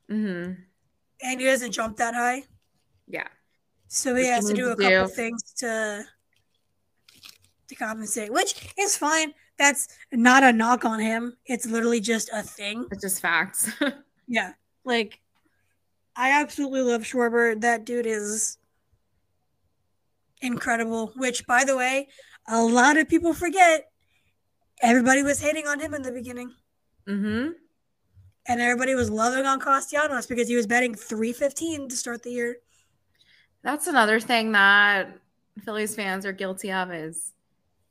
hmm 0.09 0.51
and 1.23 1.39
he 1.39 1.45
doesn't 1.45 1.71
jump 1.71 1.97
that 1.97 2.15
high. 2.15 2.43
Yeah. 3.07 3.27
So 3.87 4.15
he 4.15 4.23
Which 4.23 4.31
has 4.31 4.45
to 4.47 4.53
do 4.53 4.71
a 4.71 4.75
to 4.75 4.81
couple 4.81 5.07
do. 5.07 5.13
things 5.13 5.53
to 5.57 6.03
to 7.67 7.75
compensate, 7.75 8.33
which 8.33 8.73
is 8.77 8.97
fine. 8.97 9.33
That's 9.57 9.87
not 10.11 10.43
a 10.43 10.51
knock 10.51 10.83
on 10.83 10.99
him. 10.99 11.37
It's 11.45 11.67
literally 11.67 11.99
just 11.99 12.29
a 12.33 12.41
thing. 12.41 12.87
It's 12.91 13.01
just 13.01 13.21
facts. 13.21 13.71
Yeah. 14.27 14.53
Like 14.85 15.19
I 16.15 16.41
absolutely 16.41 16.81
love 16.81 17.03
Schwarber. 17.03 17.59
That 17.59 17.85
dude 17.85 18.05
is 18.05 18.57
incredible. 20.41 21.13
Which 21.15 21.45
by 21.47 21.63
the 21.63 21.77
way, 21.77 22.09
a 22.47 22.61
lot 22.61 22.97
of 22.97 23.07
people 23.07 23.33
forget 23.33 23.89
everybody 24.81 25.23
was 25.23 25.39
hating 25.39 25.67
on 25.67 25.79
him 25.79 25.93
in 25.93 26.01
the 26.01 26.11
beginning. 26.11 26.53
hmm 27.07 27.49
And 28.47 28.61
everybody 28.61 28.95
was 28.95 29.09
loving 29.09 29.45
on 29.45 29.59
Castellanos 29.59 30.27
because 30.27 30.47
he 30.47 30.55
was 30.55 30.67
betting 30.67 30.95
315 30.95 31.89
to 31.89 31.95
start 31.95 32.23
the 32.23 32.31
year. 32.31 32.57
That's 33.63 33.87
another 33.87 34.19
thing 34.19 34.51
that 34.53 35.19
Phillies 35.63 35.95
fans 35.95 36.25
are 36.25 36.31
guilty 36.31 36.71
of 36.71 36.91
is 36.91 37.33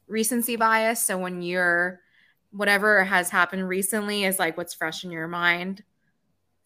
recency 0.09 0.57
bias. 0.57 1.03
So 1.03 1.17
when 1.19 1.43
you're 1.43 2.01
whatever 2.53 3.05
has 3.05 3.31
happened 3.31 3.69
recently 3.69 4.25
is 4.25 4.41
like 4.41 4.57
what's 4.57 4.75
fresh 4.75 5.05
in 5.05 5.13
your 5.13 5.29
mind. 5.29 5.85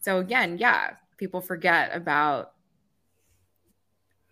So 0.01 0.17
again, 0.19 0.57
yeah, 0.57 0.93
people 1.17 1.41
forget 1.41 1.95
about 1.95 2.51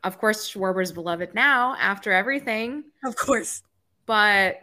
of 0.03 0.17
course 0.19 0.47
Schwarber's 0.49 0.91
beloved 0.91 1.33
now 1.33 1.75
after 1.79 2.11
everything, 2.11 2.83
Of 3.05 3.15
course. 3.15 3.63
but 4.05 4.57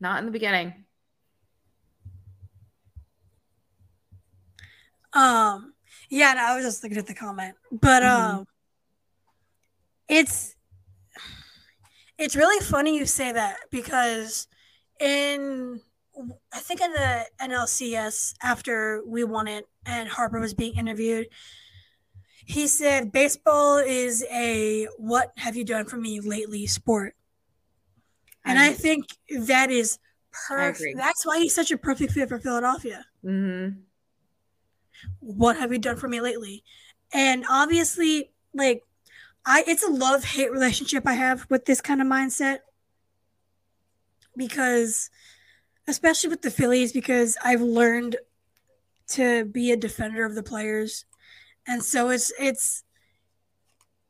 not 0.00 0.18
in 0.20 0.26
the 0.26 0.32
beginning. 0.32 0.84
Um, 5.12 5.74
yeah, 6.08 6.34
no, 6.34 6.40
I 6.42 6.56
was 6.56 6.64
just 6.64 6.82
looking 6.82 6.98
at 6.98 7.06
the 7.06 7.14
comment, 7.14 7.56
but 7.72 8.02
Mhm. 8.02 8.08
um, 8.38 8.46
it's 10.08 10.54
it's 12.18 12.36
really 12.36 12.62
funny 12.64 12.98
you 12.98 13.06
say 13.06 13.32
that 13.32 13.58
because 13.70 14.46
in 15.00 15.80
I 16.52 16.58
think 16.58 16.80
in 16.80 16.92
the 16.92 17.26
NLCS 17.40 18.34
after 18.42 19.02
we 19.06 19.24
won 19.24 19.48
it 19.48 19.66
and 19.86 20.08
Harper 20.08 20.40
was 20.40 20.54
being 20.54 20.76
interviewed, 20.76 21.28
he 22.44 22.66
said 22.66 23.12
baseball 23.12 23.78
is 23.78 24.24
a 24.30 24.86
what 24.98 25.32
have 25.36 25.56
you 25.56 25.64
done 25.64 25.84
for 25.84 25.96
me 25.96 26.20
lately 26.20 26.66
sport, 26.66 27.14
and 28.44 28.58
I 28.58 28.72
think 28.72 29.06
that 29.46 29.70
is 29.70 29.98
perfect. 30.48 30.96
That's 30.96 31.24
why 31.26 31.38
he's 31.38 31.54
such 31.54 31.70
a 31.70 31.78
perfect 31.78 32.12
fit 32.12 32.28
for 32.28 32.38
Philadelphia 32.38 33.06
Mhm. 33.24 33.82
what 35.20 35.56
have 35.56 35.72
you 35.72 35.78
done 35.78 35.96
for 35.96 36.08
me 36.08 36.20
lately 36.20 36.64
and 37.12 37.44
obviously 37.48 38.30
like 38.54 38.82
i 39.46 39.64
it's 39.66 39.82
a 39.82 39.90
love 39.90 40.24
hate 40.24 40.50
relationship 40.50 41.06
i 41.06 41.14
have 41.14 41.46
with 41.50 41.64
this 41.66 41.80
kind 41.80 42.00
of 42.00 42.06
mindset 42.06 42.60
because 44.36 45.10
especially 45.88 46.30
with 46.30 46.42
the 46.42 46.50
phillies 46.50 46.92
because 46.92 47.36
i've 47.44 47.60
learned 47.60 48.16
to 49.06 49.44
be 49.44 49.72
a 49.72 49.76
defender 49.76 50.24
of 50.24 50.34
the 50.34 50.42
players 50.42 51.04
and 51.66 51.82
so 51.82 52.10
it's 52.10 52.32
it's 52.38 52.84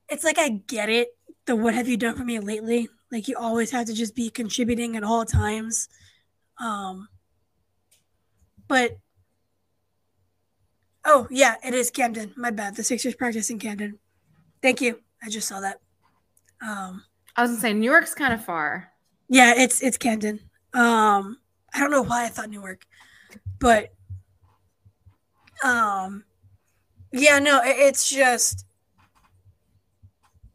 it's 0.08 0.24
like 0.24 0.38
i 0.38 0.48
get 0.48 0.88
it 0.88 1.08
the 1.46 1.56
what 1.56 1.74
have 1.74 1.88
you 1.88 1.96
done 1.96 2.14
for 2.14 2.24
me 2.24 2.38
lately 2.38 2.88
like 3.10 3.28
you 3.28 3.36
always 3.36 3.70
have 3.70 3.86
to 3.86 3.94
just 3.94 4.14
be 4.14 4.28
contributing 4.30 4.96
at 4.96 5.04
all 5.04 5.24
times 5.24 5.88
um 6.58 7.08
but 8.68 8.98
Oh 11.04 11.26
yeah, 11.30 11.54
it 11.64 11.74
is 11.74 11.90
Camden. 11.90 12.32
My 12.36 12.50
bad. 12.50 12.76
The 12.76 12.84
Sixers 12.84 13.14
practice 13.14 13.50
in 13.50 13.58
Camden. 13.58 13.98
Thank 14.62 14.80
you. 14.80 15.00
I 15.22 15.30
just 15.30 15.48
saw 15.48 15.60
that. 15.60 15.80
Um, 16.60 17.04
I 17.36 17.42
was 17.42 17.52
gonna 17.52 17.60
say 17.60 17.72
New 17.72 17.90
York's 17.90 18.14
kind 18.14 18.32
of 18.34 18.44
far. 18.44 18.92
yeah, 19.28 19.54
it's 19.56 19.82
it's 19.82 19.96
Camden. 19.96 20.40
Um, 20.74 21.38
I 21.74 21.78
don't 21.78 21.90
know 21.90 22.02
why 22.02 22.24
I 22.24 22.28
thought 22.28 22.50
Newark, 22.50 22.84
but 23.58 23.92
um, 25.64 26.24
yeah, 27.12 27.38
no, 27.38 27.60
it, 27.62 27.76
it's 27.78 28.08
just 28.08 28.64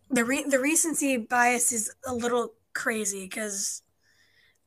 the 0.09 0.25
re- 0.25 0.45
the 0.47 0.59
recency 0.59 1.17
bias 1.17 1.71
is 1.71 1.91
a 2.05 2.13
little 2.13 2.53
crazy 2.73 3.23
because, 3.23 3.81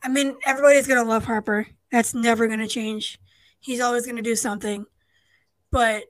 I 0.02 0.08
mean, 0.08 0.36
everybody's 0.46 0.86
gonna 0.86 1.04
love 1.04 1.24
Harper. 1.24 1.66
That's 1.90 2.14
never 2.14 2.46
gonna 2.48 2.68
change. 2.68 3.18
He's 3.60 3.80
always 3.80 4.06
gonna 4.06 4.22
do 4.22 4.36
something, 4.36 4.86
but 5.70 6.04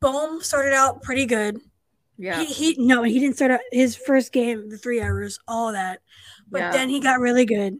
Bohm 0.00 0.40
started 0.42 0.74
out 0.74 1.02
pretty 1.02 1.26
good. 1.26 1.58
Yeah. 2.18 2.42
He, 2.42 2.46
he 2.46 2.76
no, 2.78 3.02
he 3.02 3.18
didn't 3.18 3.36
start 3.36 3.50
out 3.50 3.60
his 3.72 3.96
first 3.96 4.32
game, 4.32 4.68
the 4.68 4.78
three 4.78 5.00
hours, 5.00 5.38
all 5.48 5.72
that. 5.72 6.00
But 6.50 6.58
Yeah. 6.60 6.72
then 6.72 6.88
he 6.88 7.00
got 7.00 7.20
really 7.20 7.44
good. 7.44 7.78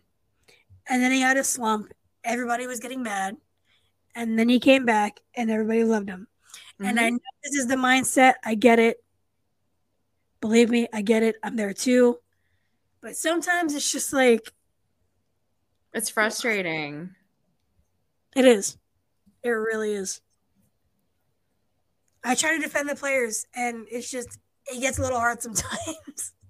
And 0.89 1.03
then 1.03 1.13
he 1.13 1.21
had 1.21 1.37
a 1.37 1.45
slump. 1.45 1.93
Everybody 2.25 2.67
was 2.67 2.81
getting 2.81 3.03
mad. 3.03 3.37
And 4.15 4.39
then 4.39 4.49
he 4.49 4.59
came 4.61 4.85
back 4.87 5.21
and 5.35 5.51
everybody 5.51 5.85
loved 5.85 6.09
him. 6.09 6.29
And 6.79 6.99
Mhm. 6.99 7.03
I 7.03 7.11
know 7.11 7.19
this 7.43 7.55
is 7.55 7.67
the 7.67 7.75
mindset. 7.77 8.35
I 8.45 8.55
get 8.55 8.79
it. 8.79 9.03
Believe 10.41 10.71
me, 10.71 10.87
I 10.93 11.03
get 11.03 11.23
it. 11.23 11.37
I'm 11.43 11.57
there 11.57 11.73
too. 11.75 12.21
But 13.01 13.17
sometimes 13.17 13.75
it's 13.75 13.91
just 13.91 14.13
like 14.13 14.53
it's 15.93 16.11
frustrating. 16.11 17.15
it 18.35 18.45
is. 18.45 18.77
It 19.43 19.49
really 19.49 19.95
is. 19.95 20.21
I 22.23 22.35
try 22.35 22.55
to 22.57 22.63
defend 22.63 22.89
the 22.89 22.95
players 22.97 23.47
and 23.55 23.87
it's 23.91 24.11
just 24.11 24.39
it 24.67 24.81
gets 24.81 24.99
a 24.99 25.03
little 25.03 25.19
hard 25.19 25.43
sometimes. 25.43 26.33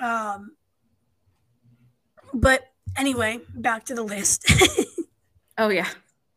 Um, 0.00 0.56
but 2.34 2.64
anyway, 2.96 3.40
back 3.54 3.84
to 3.86 3.94
the 3.94 4.02
list. 4.02 4.50
Oh 5.56 5.68
yeah. 5.68 5.88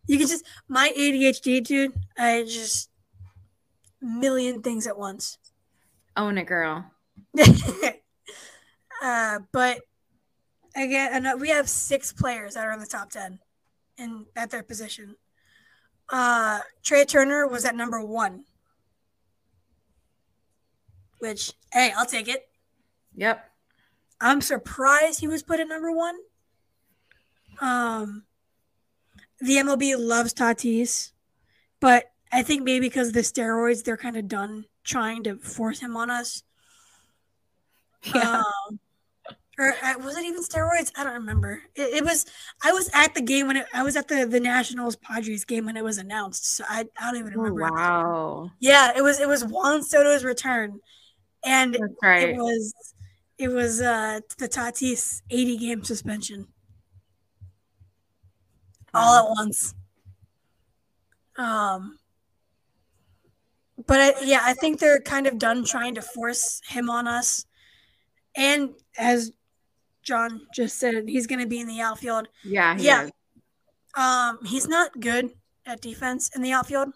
you 0.08 0.18
can 0.20 0.28
just 0.28 0.46
my 0.68 0.94
ADHD, 0.96 1.64
dude. 1.64 1.94
I 2.18 2.44
just 2.44 2.90
million 4.02 4.62
things 4.62 4.88
at 4.88 4.98
once. 4.98 5.38
Own 6.16 6.38
it, 6.38 6.46
girl. 6.46 6.86
uh, 9.04 9.40
but 9.52 9.82
again, 10.76 11.40
we 11.40 11.50
have 11.50 11.68
six 11.68 12.14
players 12.14 12.54
that 12.54 12.66
are 12.66 12.72
in 12.72 12.80
the 12.80 12.86
top 12.86 13.10
ten 13.10 13.40
in 13.98 14.26
at 14.36 14.52
their 14.52 14.64
position. 14.64 15.16
Uh, 16.10 16.60
Trea 16.84 17.06
Turner 17.06 17.48
was 17.48 17.66
at 17.66 17.76
number 17.76 18.02
one, 18.04 18.46
which 21.20 21.54
hey, 21.74 21.92
I'll 21.98 22.06
take 22.06 22.28
it. 22.28 22.48
Yep. 23.16 23.44
I'm 24.20 24.42
surprised 24.42 25.20
he 25.20 25.28
was 25.28 25.44
put 25.44 25.60
at 25.60 25.68
number 25.68 25.92
one. 25.92 26.16
Um, 27.62 28.24
the 29.40 29.58
MLB 29.58 29.96
loves 29.98 30.34
Tatis, 30.34 31.12
but 31.80 32.12
I 32.32 32.44
think 32.44 32.64
maybe 32.64 32.88
because 32.88 33.10
of 33.10 33.14
the 33.14 33.22
steroids, 33.22 33.84
they're 33.84 33.98
kind 33.98 34.18
of 34.18 34.28
done 34.28 34.66
trying 34.84 35.24
to 35.24 35.38
force 35.38 35.80
him 35.80 35.96
on 35.98 36.10
us. 36.10 36.44
Yeah. 38.14 38.44
Um, 38.70 38.80
or 39.60 39.74
uh, 39.84 39.96
was 40.04 40.16
it 40.18 40.24
even 40.24 40.44
steroids? 40.44 40.92
I 40.96 41.04
don't 41.04 41.16
remember. 41.16 41.64
It, 41.76 41.96
it 41.96 42.04
was. 42.06 42.28
I 42.64 42.72
was 42.72 42.90
at 42.94 43.16
the 43.16 43.22
game 43.22 43.48
when 43.48 43.58
it, 43.58 43.66
I 43.74 43.82
was 43.82 43.96
at 43.98 44.08
the 44.08 44.26
the 44.28 44.40
Nationals 44.40 44.96
Padres 44.96 45.46
game 45.46 45.66
when 45.66 45.76
it 45.76 45.84
was 45.84 45.98
announced. 45.98 46.46
So 46.56 46.64
I, 46.70 46.86
I 47.02 47.12
don't 47.12 47.20
even 47.20 47.34
Oh, 47.36 47.42
remember. 47.42 47.72
wow. 47.76 48.52
Yeah, 48.60 48.94
it 48.96 49.02
was 49.02 49.20
it 49.20 49.28
was 49.28 49.44
Juan 49.44 49.82
Soto's 49.82 50.24
return, 50.24 50.80
and 51.44 51.76
right. 52.04 52.30
it 52.30 52.36
was 52.36 52.74
it 53.38 53.50
was 53.50 53.82
uh 53.82 54.20
the 54.38 54.48
Tatis 54.50 55.22
80 55.30 55.58
game 55.58 55.84
suspension 55.84 56.48
all 58.94 59.26
at 59.26 59.30
once. 59.30 59.76
Um 61.38 62.00
but 63.86 64.00
I, 64.00 64.14
yeah, 64.24 64.42
I 64.44 64.54
think 64.54 64.80
they're 64.80 65.00
kind 65.00 65.28
of 65.28 65.38
done 65.38 65.64
trying 65.64 65.96
to 65.96 66.02
force 66.02 66.62
him 66.68 66.90
on 66.90 67.08
us. 67.08 67.46
And 68.36 68.72
as 68.98 69.32
John 70.04 70.42
just 70.54 70.80
said, 70.80 71.08
he's 71.08 71.28
going 71.28 71.40
to 71.40 71.48
be 71.48 71.60
in 71.60 71.68
the 71.68 71.82
outfield. 71.82 72.28
Yeah. 72.44 72.76
Yeah. 72.80 73.04
is. 73.04 73.12
Um, 73.96 74.40
he's 74.46 74.68
not 74.68 75.00
good 75.00 75.32
at 75.66 75.82
defense 75.82 76.30
in 76.36 76.42
the 76.42 76.54
outfield. 76.54 76.90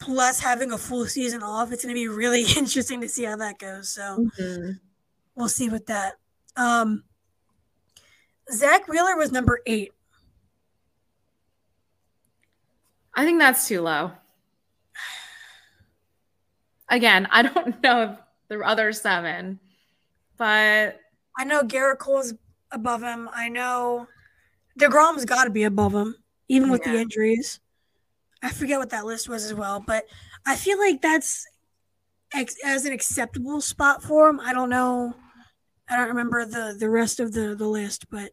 Plus, 0.00 0.38
having 0.40 0.70
a 0.72 0.78
full 0.78 1.06
season 1.06 1.42
off, 1.42 1.72
it's 1.72 1.84
going 1.84 1.94
to 1.94 2.00
be 2.00 2.08
really 2.08 2.42
interesting 2.56 3.00
to 3.00 3.08
see 3.08 3.24
how 3.24 3.36
that 3.36 3.58
goes. 3.58 3.88
So 3.90 4.28
Mhm. 4.38 4.80
we'll 5.34 5.48
see 5.48 5.68
with 5.68 5.86
that. 5.86 6.14
Um, 6.56 7.04
Zack 8.52 8.88
Wheeler 8.88 9.16
was 9.16 9.32
number 9.32 9.60
eight. 9.66 9.92
I 13.14 13.24
think 13.24 13.38
that's 13.40 13.66
too 13.66 13.80
low. 13.82 14.12
Again, 16.88 17.26
I 17.30 17.42
don't 17.42 17.82
know 17.82 18.02
if 18.02 18.18
the 18.48 18.60
other 18.60 18.92
seven, 18.92 19.58
but 20.36 21.00
I 21.36 21.44
know 21.44 21.62
Gerrit 21.62 21.98
Cole's 21.98 22.32
above 22.70 23.02
him. 23.02 23.28
I 23.32 23.48
know 23.48 24.06
DeGrom's 24.78 25.24
got 25.24 25.44
to 25.44 25.50
be 25.50 25.64
above 25.64 25.92
him, 25.94 26.14
even 26.48 26.70
with 26.70 26.82
the 26.84 26.96
injuries. 26.96 27.60
I 28.42 28.50
forget 28.50 28.78
what 28.78 28.90
that 28.90 29.04
list 29.06 29.28
was 29.28 29.44
as 29.44 29.54
well, 29.54 29.80
but 29.84 30.04
I 30.46 30.56
feel 30.56 30.78
like 30.78 31.02
that's 31.02 31.46
ex- 32.32 32.56
as 32.64 32.84
an 32.84 32.92
acceptable 32.92 33.60
spot 33.60 34.02
for 34.02 34.28
him. 34.28 34.40
I 34.40 34.52
don't 34.52 34.70
know. 34.70 35.14
I 35.90 35.96
don't 35.96 36.08
remember 36.08 36.44
the 36.44 36.76
the 36.78 36.90
rest 36.90 37.18
of 37.20 37.32
the 37.32 37.54
the 37.54 37.66
list, 37.66 38.10
but 38.10 38.32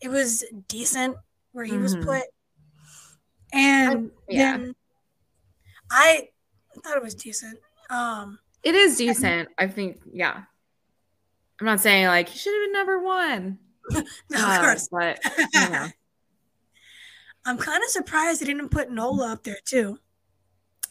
it 0.00 0.08
was 0.08 0.44
decent 0.68 1.16
where 1.52 1.64
he 1.64 1.78
was 1.78 1.96
Mhm. 1.96 2.04
put. 2.04 2.24
And 3.52 4.10
yeah. 4.28 4.58
then 4.58 4.74
I 5.90 6.28
thought 6.84 6.96
it 6.96 7.02
was 7.02 7.14
decent. 7.14 7.58
Um, 7.90 8.38
it 8.62 8.74
is 8.74 8.96
decent. 8.98 9.48
I 9.56 9.66
think, 9.68 10.00
yeah. 10.12 10.42
I'm 11.60 11.66
not 11.66 11.80
saying 11.80 12.06
like 12.06 12.28
he 12.28 12.38
should 12.38 12.52
have 12.52 12.66
been 12.66 12.72
number 12.72 13.00
one. 13.00 13.58
no, 13.90 14.00
uh, 14.38 14.54
of 14.56 14.60
course. 14.60 14.88
But 14.90 15.18
you 15.54 15.70
know. 15.70 15.88
I'm 17.48 17.56
kind 17.56 17.82
of 17.82 17.88
surprised 17.88 18.42
they 18.42 18.46
didn't 18.46 18.68
put 18.68 18.90
Nola 18.90 19.32
up 19.32 19.42
there 19.42 19.56
too. 19.64 19.98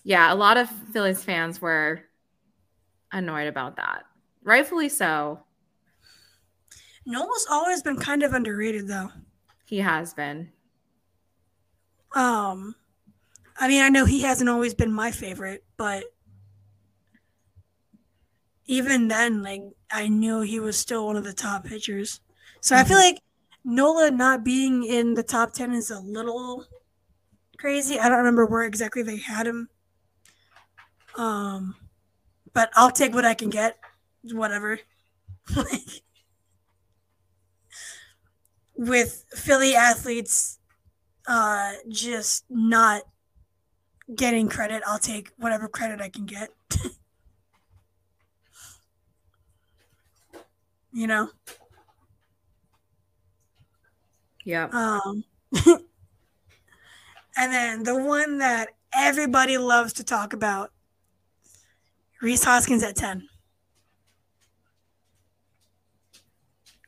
yeah, 0.03 0.33
a 0.33 0.35
lot 0.35 0.57
of 0.57 0.67
Phillies 0.91 1.23
fans 1.23 1.61
were 1.61 2.01
annoyed 3.11 3.47
about 3.47 3.75
that. 3.75 4.05
Rightfully 4.43 4.89
so. 4.89 5.41
Nola's 7.05 7.45
always 7.51 7.83
been 7.83 7.97
kind 7.97 8.23
of 8.23 8.33
underrated 8.33 8.87
though. 8.87 9.11
He 9.65 9.77
has 9.79 10.15
been. 10.15 10.51
Um, 12.15 12.73
I 13.59 13.67
mean, 13.67 13.83
I 13.83 13.89
know 13.89 14.05
he 14.05 14.21
hasn't 14.21 14.49
always 14.49 14.73
been 14.73 14.91
my 14.91 15.11
favorite, 15.11 15.63
but 15.77 16.05
even 18.65 19.09
then, 19.09 19.43
like 19.43 19.61
I 19.91 20.07
knew 20.07 20.41
he 20.41 20.59
was 20.59 20.75
still 20.75 21.05
one 21.05 21.17
of 21.17 21.23
the 21.23 21.33
top 21.33 21.65
pitchers. 21.65 22.19
So 22.61 22.75
I 22.75 22.83
feel 22.83 22.97
like 22.97 23.19
Nola 23.69 24.09
not 24.09 24.45
being 24.45 24.85
in 24.85 25.13
the 25.13 25.23
top 25.23 25.51
ten 25.51 25.73
is 25.73 25.91
a 25.91 25.99
little 25.99 26.63
crazy. 27.57 27.99
I 27.99 28.07
don't 28.07 28.19
remember 28.19 28.45
where 28.45 28.63
exactly 28.63 29.03
they 29.03 29.17
had 29.17 29.45
him. 29.45 29.67
Um, 31.17 31.75
but 32.53 32.71
I'll 32.75 32.91
take 32.91 33.13
what 33.13 33.25
I 33.25 33.33
can 33.33 33.49
get. 33.49 33.77
Whatever. 34.23 34.79
like 35.55 36.01
with 38.77 39.25
Philly 39.33 39.75
athletes 39.75 40.59
uh 41.27 41.73
just 41.89 42.45
not 42.49 43.01
getting 44.15 44.47
credit, 44.47 44.81
I'll 44.87 44.97
take 44.97 45.33
whatever 45.37 45.67
credit 45.67 45.99
I 45.99 46.07
can 46.07 46.25
get. 46.25 46.51
you 50.93 51.07
know? 51.07 51.31
Yep. 54.47 54.73
Um 54.73 55.25
and 57.35 57.51
then 57.51 57.83
the 57.83 58.01
one 58.01 58.37
that 58.37 58.69
everybody 58.93 59.57
loves 59.57 59.91
to 59.93 60.05
talk 60.05 60.31
about, 60.31 60.71
Rhys 62.21 62.45
Hoskins 62.45 62.81
at 62.81 62.95
10. 62.95 63.27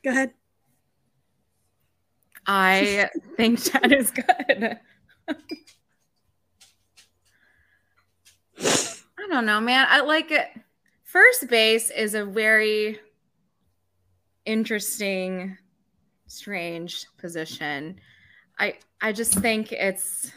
Go 0.02 0.10
ahead. 0.10 0.30
I 2.46 3.10
think 3.36 3.62
that 3.72 3.92
is 3.92 4.10
good. 4.10 4.78
I 8.58 9.26
don't 9.28 9.44
know, 9.44 9.60
man. 9.60 9.86
I 9.90 10.00
like 10.00 10.30
it. 10.30 10.48
First 11.04 11.46
base 11.50 11.90
is 11.90 12.14
a 12.14 12.24
very 12.24 12.98
interesting, 14.46 15.58
strange 16.30 17.06
position. 17.18 18.00
I 18.58 18.74
I 19.00 19.12
just 19.12 19.34
think 19.34 19.72
it's 19.72 20.32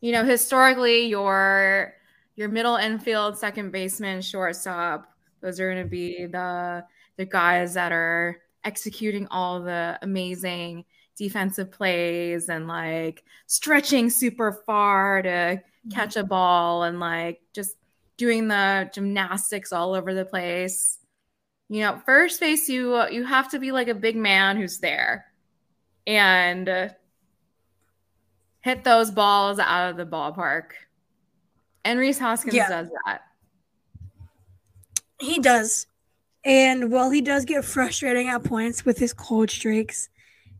you 0.00 0.12
know, 0.12 0.24
historically 0.24 1.06
your 1.06 1.94
your 2.36 2.48
middle 2.48 2.76
infield, 2.76 3.36
second 3.36 3.70
baseman, 3.70 4.22
shortstop, 4.22 5.12
those 5.40 5.60
are 5.60 5.70
going 5.70 5.82
to 5.82 5.88
be 5.88 6.26
the 6.26 6.84
the 7.16 7.26
guys 7.26 7.74
that 7.74 7.92
are 7.92 8.40
executing 8.64 9.26
all 9.28 9.60
the 9.60 9.98
amazing 10.02 10.84
defensive 11.16 11.70
plays 11.70 12.48
and 12.48 12.66
like 12.66 13.24
stretching 13.46 14.08
super 14.08 14.62
far 14.64 15.22
to 15.22 15.28
mm-hmm. 15.28 15.90
catch 15.90 16.16
a 16.16 16.24
ball 16.24 16.84
and 16.84 16.98
like 16.98 17.40
just 17.52 17.76
doing 18.16 18.48
the 18.48 18.90
gymnastics 18.94 19.72
all 19.72 19.94
over 19.94 20.14
the 20.14 20.24
place. 20.24 20.98
You 21.70 21.82
know, 21.82 22.02
first 22.04 22.40
base 22.40 22.68
you 22.68 23.00
you 23.10 23.24
have 23.24 23.48
to 23.52 23.60
be 23.60 23.70
like 23.70 23.86
a 23.86 23.94
big 23.94 24.16
man 24.16 24.56
who's 24.56 24.80
there 24.80 25.26
and 26.04 26.68
uh, 26.68 26.88
hit 28.60 28.82
those 28.82 29.12
balls 29.12 29.60
out 29.60 29.88
of 29.90 29.96
the 29.96 30.04
ballpark. 30.04 30.72
And 31.84 32.00
Rhys 32.00 32.18
Hoskins 32.18 32.56
Yeah. 32.56 32.68
does 32.68 32.88
that. 33.06 33.22
He 35.20 35.38
does. 35.38 35.86
And 36.44 36.90
while 36.90 37.10
he 37.10 37.20
does 37.20 37.44
get 37.44 37.64
frustrating 37.64 38.28
at 38.28 38.42
points 38.42 38.84
with 38.84 38.98
his 38.98 39.12
cold 39.12 39.48
streaks, 39.48 40.08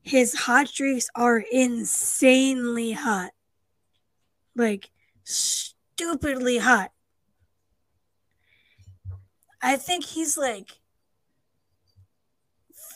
his 0.03 0.33
hot 0.35 0.69
streaks 0.69 1.09
are 1.17 1.43
insanely 1.51 2.93
hot. 2.93 3.33
Like 4.55 4.91
stupidly 5.25 6.59
hot. 6.59 6.93
I 9.61 9.77
think 9.77 10.05
he's 10.05 10.39
like 10.39 10.80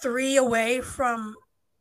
three 0.04 0.36
away 0.36 0.82
from 0.82 1.34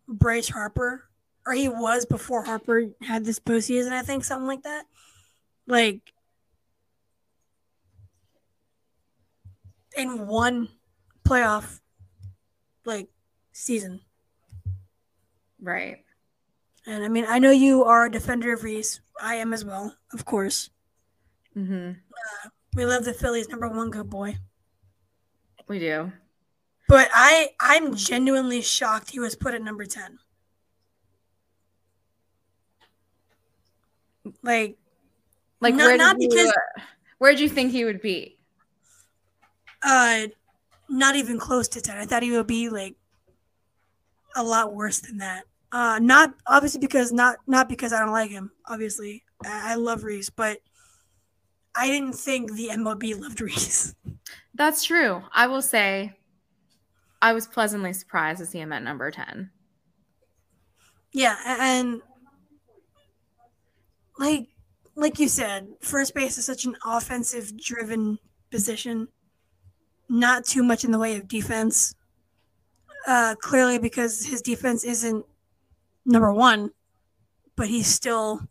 Bryce 0.08 0.48
Harper, 0.48 1.04
or 1.46 1.52
he 1.52 1.68
was 1.68 2.06
before 2.06 2.46
Harper 2.46 2.86
had 3.02 3.26
this 3.26 3.38
postseason, 3.38 3.92
I 3.92 4.02
think, 4.02 4.24
something 4.24 4.48
like 4.48 4.64
that. 4.64 4.86
Like, 5.68 6.14
in 9.98 10.26
one 10.26 10.70
playoff 11.28 11.82
like 12.86 13.10
season. 13.52 14.00
Right. 15.62 15.98
And 16.86 17.04
I 17.04 17.10
mean, 17.10 17.26
I 17.28 17.40
know 17.40 17.52
you 17.52 17.84
are 17.84 18.06
a 18.06 18.12
defender 18.12 18.54
of 18.54 18.64
Rhys. 18.64 19.02
I 19.22 19.36
am 19.36 19.52
as 19.54 19.66
well, 19.66 19.98
of 20.14 20.24
course. 20.24 20.70
Mm-hmm. 21.58 21.92
We 22.74 22.86
love 22.86 23.04
the 23.04 23.14
Phillies 23.14 23.50
number 23.50 23.68
one 23.68 23.90
good 23.90 24.10
boy. 24.10 24.38
We 25.68 25.80
do. 25.80 26.12
But 26.88 27.10
I 27.14 27.50
I'm 27.60 27.96
genuinely 27.96 28.62
shocked 28.62 29.12
he 29.12 29.20
was 29.20 29.36
put 29.36 29.54
at 29.54 29.62
number 29.62 29.86
10. 29.86 30.20
Like 34.42 34.78
Like 35.60 35.76
Not- 35.76 35.86
where 35.88 35.98
not 35.98 36.18
did 36.20 36.30
because- 36.30 36.48
you, 36.48 36.84
where'd 37.18 37.40
you 37.40 37.50
think 37.50 37.72
he 37.72 37.86
would 37.86 38.02
be? 38.02 38.38
uh 39.86 40.28
not 40.90 41.16
even 41.16 41.38
close 41.40 41.68
to 41.70 41.82
10. 41.82 41.98
I 41.98 42.06
thought 42.06 42.24
he 42.24 42.32
would 42.32 42.48
be 42.48 42.70
like 42.70 42.96
a 44.36 44.44
lot 44.44 44.74
worse 44.74 45.00
than 45.00 45.18
that. 45.18 45.44
Uh 45.72 46.00
not 46.02 46.34
obviously 46.48 46.80
because 46.80 47.12
not 47.12 47.38
not 47.48 47.68
because 47.70 47.92
I 47.94 48.00
don't 48.00 48.12
like 48.12 48.30
him, 48.32 48.52
obviously. 48.68 49.24
I, 49.46 49.74
I 49.74 49.76
love 49.76 50.04
Rhys, 50.04 50.30
but 50.30 50.60
I 51.76 51.88
didn't 51.88 52.14
think 52.14 52.54
the 52.54 52.70
MLB 52.70 53.20
loved 53.20 53.42
Rhys. 53.42 53.96
That's 54.54 54.84
true. 54.84 55.24
I 55.34 55.48
will 55.48 55.62
say 55.62 56.14
I 57.24 57.32
was 57.32 57.48
pleasantly 57.48 57.94
surprised 57.94 58.40
to 58.40 58.46
see 58.46 58.60
him 58.60 58.74
at 58.74 58.84
number 58.84 59.10
10. 59.10 59.50
Yeah, 61.14 61.38
and 61.46 62.02
like 64.20 64.50
like 64.96 65.20
you 65.20 65.30
said, 65.30 65.70
first 65.80 66.14
base 66.14 66.38
is 66.38 66.46
such 66.46 66.66
an 66.66 66.76
offensive 66.86 67.56
driven 67.58 68.20
position. 68.52 69.08
Not 70.10 70.44
too 70.44 70.64
much 70.64 70.84
in 70.84 70.92
the 70.92 71.00
way 71.00 71.16
of 71.16 71.30
defense. 71.30 71.96
Uh 73.08 73.36
clearly 73.40 73.80
because 73.80 74.26
his 74.26 74.42
defense 74.42 74.84
isn't 74.84 75.26
number 76.06 76.34
1, 76.34 76.72
but 77.56 77.70
he's 77.70 77.88
still 77.88 78.42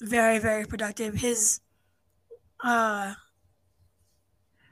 very 0.00 0.38
very 0.38 0.64
productive. 0.64 1.14
His 1.14 1.60
uh 2.62 3.14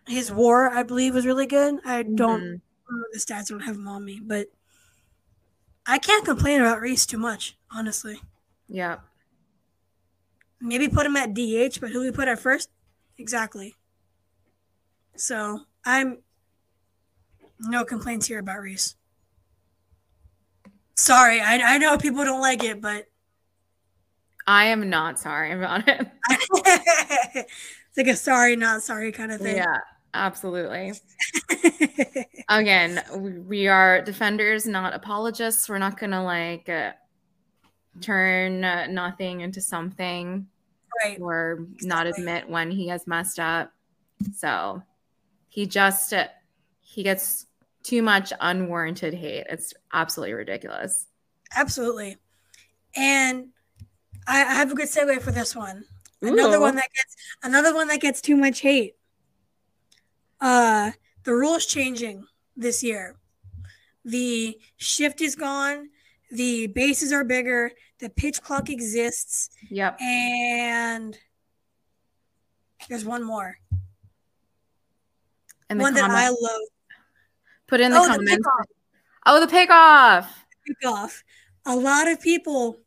his 0.07 0.31
war, 0.33 0.71
I 0.71 0.83
believe, 0.83 1.15
was 1.15 1.27
really 1.27 1.47
good. 1.47 1.81
I 1.85 2.03
don't 2.03 2.41
Mhm. 2.41 2.61
remember 2.89 3.09
the 3.13 3.19
stats. 3.19 3.51
I 3.51 3.55
don't 3.55 3.61
have 3.61 3.77
them 3.77 3.89
on 3.89 4.05
me, 4.05 4.21
but 4.23 4.49
I 5.87 5.99
can't 5.99 6.25
complain 6.25 6.61
about 6.61 6.81
Rhys 6.81 7.07
too 7.07 7.19
much, 7.19 7.57
honestly. 7.71 8.21
Yeah. 8.69 9.01
Maybe 10.61 10.89
put 10.89 11.07
him 11.07 11.17
at 11.17 11.35
DH, 11.35 11.81
but 11.81 11.91
who 11.91 12.01
we 12.01 12.11
put 12.11 12.29
at 12.29 12.39
first? 12.39 12.71
Exactly. 13.19 13.77
So 15.17 15.67
I'm 15.85 16.23
no 17.61 17.85
complaints 17.85 18.27
here 18.27 18.39
about 18.39 18.61
Rhys. 18.61 18.97
Sorry, 20.97 21.41
I, 21.41 21.75
I 21.75 21.79
know 21.79 21.99
people 21.99 22.25
don't 22.25 22.41
like 22.41 22.63
it, 22.65 22.81
but 22.81 23.09
I 24.47 24.67
am 24.67 24.89
not 24.91 25.19
sorry 25.19 25.53
about 25.53 25.89
it. 25.89 26.09
it's 26.31 27.97
like 27.97 28.07
a 28.07 28.17
sorry, 28.17 28.57
not 28.57 28.83
sorry 28.83 29.11
kind 29.13 29.33
of 29.33 29.41
thing. 29.41 29.57
Yeah, 29.57 29.79
absolutely. 30.15 30.93
Again, 32.49 33.03
we, 33.47 33.69
are 33.69 34.03
defenders, 34.03 34.67
not 34.67 34.95
apologists. 34.95 35.69
We're 35.69 35.79
not 35.79 35.99
going 35.99 36.12
to 36.12 36.23
like 36.23 36.69
uh, 36.69 36.93
turn 38.01 38.65
uh, 38.65 38.87
nothing 38.87 39.41
into 39.41 39.61
something 39.61 40.47
right. 41.03 41.19
or 41.21 41.67
not 41.83 42.07
admit 42.07 42.49
when 42.49 42.71
he 42.71 42.89
has 42.89 43.07
messed 43.07 43.39
up. 43.39 43.73
So 44.37 44.83
he 45.49 45.67
just 45.67 46.12
uh, 46.12 46.29
he 46.81 47.03
gets 47.03 47.47
too 47.83 48.03
much 48.03 48.33
unwarranted 48.41 49.15
hate. 49.15 49.47
It's 49.51 49.75
absolutely 49.93 50.35
ridiculous. 50.35 51.07
Absolutely. 51.57 52.17
And 52.97 53.49
I, 54.27 54.41
I 54.41 54.55
have 54.55 54.73
a 54.73 54.75
good 54.75 54.89
segue 54.89 55.21
for 55.21 55.33
this 55.33 55.55
one. 55.55 55.85
Another 56.23 56.61
one 56.61 56.77
that 56.77 56.89
gets 56.95 57.17
another 57.43 57.75
one 57.75 57.89
that 57.89 58.01
gets 58.01 58.21
too 58.21 58.37
much 58.37 58.61
hate. 58.61 58.95
Uh 60.41 60.93
the 61.24 61.35
rules 61.35 61.66
changing 61.66 62.24
this 62.57 62.82
year. 62.82 63.16
The 64.05 64.59
shift 64.76 65.20
is 65.22 65.35
gone, 65.35 65.89
the 66.30 66.66
bases 66.66 67.12
are 67.12 67.24
bigger, 67.24 67.70
the 68.01 68.11
pitch 68.11 68.43
clock 68.43 68.68
exists, 68.68 69.49
Yep. 69.70 69.99
and 70.01 71.16
there's 72.89 73.05
one 73.07 73.22
more. 73.24 73.57
And 75.70 75.80
the 75.80 75.82
one 75.82 75.95
that 75.95 76.11
I 76.11 76.28
love. 76.28 76.61
put 77.66 77.80
in 77.80 77.93
the 77.93 77.99
Oh, 77.99 78.03
the 78.05 78.09
comments. 78.16 78.47
pickoff. 78.47 78.64
oh, 79.26 79.41
the 79.41 79.47
pickoff. 79.47 80.26
Pickoff. 80.68 81.22
A 81.66 81.74
lot 81.74 82.07
of 82.09 82.20
people 82.20 82.78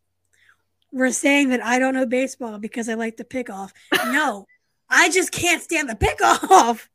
were 0.92 1.12
saying 1.12 1.50
that 1.50 1.64
I 1.66 1.80
don't 1.80 1.96
know 1.96 2.06
baseball 2.06 2.60
because 2.60 2.88
I 2.88 2.94
like 2.94 3.18
the 3.18 3.24
pickoff. 3.26 3.72
No, 4.12 4.46
I 4.90 5.10
just 5.10 5.32
can't 5.32 5.62
stand 5.64 5.90
the 5.90 5.96
pickoff. 5.96 6.88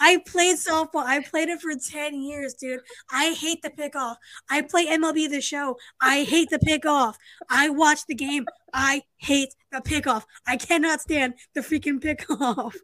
I 0.00 0.22
played 0.26 0.56
softball. 0.56 1.04
I 1.04 1.20
played 1.20 1.48
it 1.48 1.60
for 1.60 1.72
10 1.74 2.20
years, 2.22 2.54
dude. 2.54 2.80
I 3.10 3.32
hate 3.32 3.62
the 3.62 3.70
pickoff. 3.70 4.16
I 4.50 4.62
play 4.62 4.86
MLB 4.86 5.30
the 5.30 5.40
show. 5.40 5.76
I 6.00 6.24
hate 6.24 6.50
the 6.50 6.58
pickoff. 6.58 7.14
I 7.48 7.68
watch 7.70 8.06
the 8.06 8.14
game. 8.14 8.46
I 8.72 9.02
hate 9.16 9.54
the 9.72 9.80
pickoff. 9.80 10.24
I 10.46 10.56
cannot 10.56 11.00
stand 11.00 11.34
the 11.54 11.60
freaking 11.60 12.00
pickoff. 12.00 12.74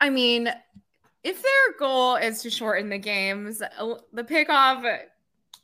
I 0.00 0.10
mean, 0.10 0.48
if 1.22 1.42
their 1.42 1.78
goal 1.78 2.16
is 2.16 2.42
to 2.42 2.50
shorten 2.50 2.88
the 2.88 2.98
games, 2.98 3.62
uh, 3.62 3.94
the 4.12 4.24
pickoff, 4.24 4.98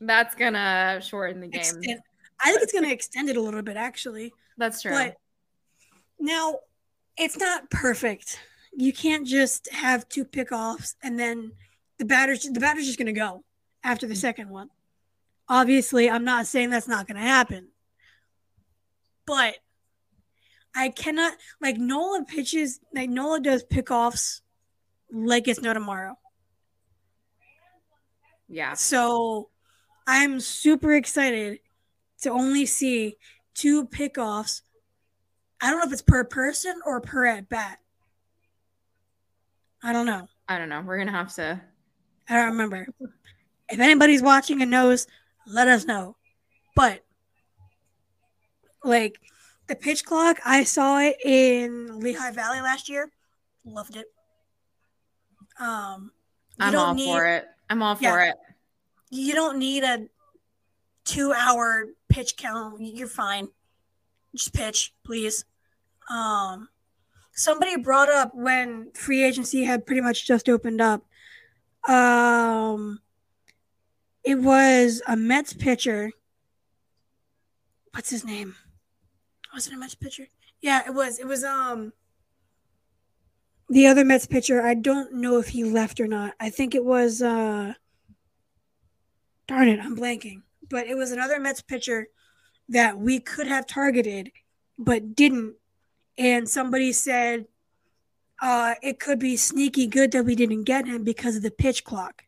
that's 0.01 0.34
gonna 0.36 1.01
shorten 1.03 1.40
the 1.40 1.49
game. 1.49 1.61
Extend- 1.61 2.03
I 2.40 2.51
think 2.51 2.62
it's 2.62 2.72
going 2.72 2.84
to 2.84 2.92
extend 2.92 3.28
it 3.28 3.36
a 3.36 3.40
little 3.40 3.62
bit, 3.62 3.76
actually. 3.76 4.32
That's 4.57 4.82
true. 4.82 4.92
But 4.92 5.16
now 6.18 6.61
it's 7.16 7.36
not 7.36 7.68
perfect. 7.70 8.38
You 8.72 8.92
can't 8.92 9.26
just 9.26 9.70
have 9.72 10.08
two 10.08 10.24
pickoffs 10.24 10.94
and 11.02 11.18
then 11.18 11.52
the 11.98 12.04
batter's 12.04 12.42
the 12.42 12.60
batter's 12.60 12.86
just 12.86 12.98
gonna 12.98 13.12
go 13.12 13.44
after 13.82 14.06
the 14.06 14.14
mm-hmm. 14.14 14.20
second 14.20 14.50
one. 14.50 14.70
Obviously, 15.48 16.10
I'm 16.10 16.24
not 16.24 16.46
saying 16.46 16.70
that's 16.70 16.88
not 16.88 17.06
gonna 17.06 17.20
happen. 17.20 17.68
But 19.26 19.56
I 20.74 20.90
cannot 20.90 21.34
like 21.60 21.76
Nola 21.76 22.24
pitches 22.24 22.80
like 22.94 23.10
Nola 23.10 23.40
does 23.40 23.64
pickoffs 23.64 24.40
like 25.12 25.48
it's 25.48 25.60
no 25.60 25.72
tomorrow. 25.74 26.16
yeah. 28.48 28.74
So 28.74 29.48
I'm 30.06 30.40
super 30.40 30.94
excited 30.94 31.60
to 32.22 32.30
only 32.30 32.66
see 32.66 33.16
two 33.54 33.86
pickoffs. 33.86 34.62
I 35.60 35.70
don't 35.70 35.80
know 35.80 35.86
if 35.86 35.92
it's 35.92 36.02
per 36.02 36.24
person 36.24 36.80
or 36.86 37.00
per 37.00 37.26
at 37.26 37.48
bat. 37.48 37.78
I 39.82 39.92
don't 39.92 40.06
know. 40.06 40.28
I 40.48 40.58
don't 40.58 40.68
know. 40.68 40.82
We're 40.82 40.98
gonna 40.98 41.12
have 41.12 41.32
to. 41.34 41.60
I 42.28 42.34
don't 42.34 42.50
remember. 42.52 42.86
If 43.70 43.78
anybody's 43.78 44.22
watching 44.22 44.60
and 44.62 44.70
knows, 44.70 45.06
let 45.46 45.68
us 45.68 45.84
know. 45.84 46.16
But 46.74 47.04
like 48.84 49.20
the 49.66 49.76
pitch 49.76 50.04
clock, 50.04 50.38
I 50.44 50.64
saw 50.64 50.98
it 51.00 51.16
in 51.24 52.00
Lehigh 52.00 52.30
Valley 52.32 52.60
last 52.60 52.88
year. 52.88 53.10
Loved 53.64 53.96
it. 53.96 54.06
Um, 55.60 56.12
I'm 56.58 56.76
all 56.76 56.94
need 56.94 57.06
for 57.12 57.26
it. 57.26 57.46
I'm 57.68 57.82
all 57.82 57.96
Yeah. 58.00 58.12
for 58.12 58.20
it. 58.22 58.34
you 59.10 59.34
don't 59.34 59.58
need 59.58 59.84
a 59.84 60.06
two 61.04 61.32
hour 61.32 61.86
pitch 62.08 62.36
count. 62.36 62.80
You're 62.80 63.08
fine. 63.08 63.48
Just 64.34 64.52
pitch, 64.52 64.94
please. 65.04 65.44
Um, 66.10 66.68
somebody 67.39 67.76
brought 67.76 68.11
up 68.11 68.34
when 68.34 68.91
free 68.93 69.22
agency 69.22 69.64
had 69.64 69.86
pretty 69.86 70.01
much 70.01 70.26
just 70.26 70.49
opened 70.49 70.80
up. 70.80 71.05
Um, 71.89 73.01
it 74.24 74.41
was 74.41 75.01
a 75.07 75.16
Mets 75.16 75.53
pitcher. 75.53 76.11
What's 77.93 78.11
his 78.11 78.24
name? 78.24 78.57
Was 79.55 79.68
it 79.68 79.72
a 79.72 79.76
Mets 79.76 79.95
pitcher? 79.95 80.26
Yeah, 80.61 80.82
it 80.86 80.93
was. 80.93 81.18
It 81.18 81.26
was 81.26 81.45
um 81.45 81.93
the 83.70 83.86
other 83.86 84.05
Mets 84.05 84.26
pitcher. 84.26 84.61
I 84.61 84.74
don't 84.74 85.14
know 85.14 85.39
if 85.39 85.49
he 85.49 85.62
left 85.62 86.01
or 86.01 86.09
not. 86.09 86.34
I 86.41 86.51
think 86.51 86.74
it 86.74 86.84
was 86.84 87.22
uh 87.22 87.74
darn 89.47 89.68
it, 89.68 89.80
I'm 89.80 89.97
blanking. 89.97 90.43
But 90.68 90.89
it 90.89 90.97
was 90.97 91.12
another 91.12 91.39
Mets 91.39 91.62
pitcher 91.62 92.09
that 92.68 92.99
we 92.99 93.20
could 93.20 93.47
have 93.47 93.66
targeted 93.66 94.32
but 94.76 95.14
didn't. 95.14 95.55
And 96.18 96.48
somebody 96.48 96.92
said 96.92 97.46
uh, 98.42 98.74
it 98.82 98.98
could 99.00 99.18
be 99.18 99.36
sneaky 99.36 99.86
good 99.86 100.12
that 100.12 100.24
we 100.24 100.34
didn't 100.34 100.64
get 100.64 100.86
him 100.86 101.04
because 101.04 101.36
of 101.36 101.42
the 101.42 101.50
pitch 101.50 101.84
clock. 101.84 102.24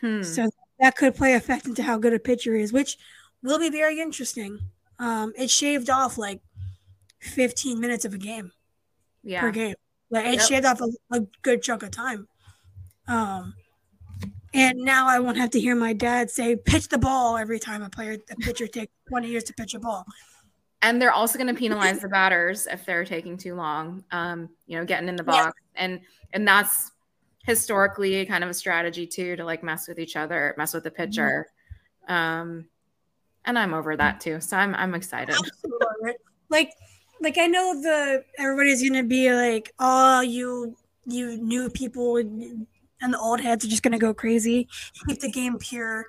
Hmm. 0.00 0.22
So 0.22 0.48
that 0.80 0.96
could 0.96 1.14
play 1.14 1.34
effect 1.34 1.66
into 1.66 1.82
how 1.82 1.98
good 1.98 2.12
a 2.12 2.18
pitcher 2.18 2.54
is, 2.54 2.72
which 2.72 2.98
will 3.42 3.58
be 3.58 3.70
very 3.70 4.00
interesting. 4.00 4.58
Um, 4.98 5.32
it 5.36 5.50
shaved 5.50 5.90
off 5.90 6.18
like 6.18 6.40
15 7.20 7.80
minutes 7.80 8.04
of 8.04 8.14
a 8.14 8.18
game 8.18 8.52
yeah. 9.22 9.40
per 9.40 9.50
game, 9.50 9.74
Like 10.10 10.26
it 10.26 10.34
Yep. 10.34 10.42
shaved 10.42 10.66
off 10.66 10.80
a, 10.80 11.16
a 11.16 11.20
good 11.42 11.62
chunk 11.62 11.82
of 11.82 11.90
time. 11.90 12.28
Um, 13.08 13.54
and 14.54 14.78
now 14.78 15.08
I 15.08 15.18
won't 15.18 15.38
have 15.38 15.50
to 15.50 15.60
hear 15.60 15.74
my 15.74 15.92
dad 15.92 16.30
say 16.30 16.56
"pitch 16.56 16.88
the 16.88 16.98
ball" 16.98 17.38
every 17.38 17.58
time 17.58 17.82
a 17.82 17.88
player, 17.88 18.18
a 18.30 18.36
pitcher 18.36 18.66
takes 18.66 18.92
twenty 19.08 19.28
years 19.28 19.44
to 19.44 19.54
pitch 19.54 19.74
a 19.74 19.78
ball. 19.78 20.04
And 20.82 21.00
they're 21.00 21.12
also 21.12 21.38
going 21.38 21.46
to 21.54 21.58
penalize 21.58 22.00
the 22.00 22.08
batters 22.08 22.66
if 22.66 22.84
they're 22.84 23.04
taking 23.04 23.36
too 23.36 23.54
long, 23.54 24.04
um, 24.10 24.50
you 24.66 24.76
know, 24.78 24.84
getting 24.84 25.08
in 25.08 25.16
the 25.16 25.24
Yeah. 25.24 25.44
box. 25.46 25.60
And 25.76 26.00
and 26.32 26.46
that's 26.46 26.90
historically 27.44 28.24
kind 28.26 28.44
of 28.44 28.50
a 28.50 28.54
strategy 28.54 29.06
too 29.06 29.36
to 29.36 29.44
like 29.44 29.62
mess 29.62 29.88
with 29.88 29.98
each 29.98 30.16
other, 30.16 30.54
mess 30.58 30.74
with 30.74 30.84
the 30.84 30.90
pitcher. 30.90 31.46
Um, 32.08 32.66
and 33.44 33.58
I'm 33.58 33.74
over 33.74 33.96
that 33.96 34.20
too. 34.20 34.40
So 34.40 34.56
I'm 34.56 34.74
I'm 34.74 34.94
excited. 34.94 35.36
Like, 36.48 36.72
like 37.20 37.38
I 37.38 37.46
know 37.46 37.80
the 37.80 38.24
everybody's 38.38 38.86
gonna 38.86 39.02
be 39.02 39.32
like, 39.32 39.72
"Oh, 39.78 40.20
you 40.20 40.76
you 41.06 41.36
new 41.38 41.68
people 41.70 42.16
and 42.18 42.66
the 43.00 43.18
old 43.18 43.40
heads 43.40 43.64
are 43.64 43.68
just 43.68 43.82
gonna 43.82 43.98
go 43.98 44.14
crazy. 44.14 44.68
Keep 45.08 45.20
the 45.20 45.30
game 45.30 45.58
pure." 45.58 46.06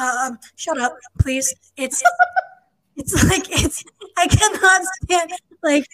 Um, 0.00 0.38
shut 0.56 0.78
up, 0.78 0.96
please. 1.20 1.54
It's 1.76 2.02
it's 2.96 3.24
like 3.24 3.44
it's 3.50 3.84
I 4.16 4.26
cannot 4.26 4.82
stand 5.02 5.32
like 5.62 5.86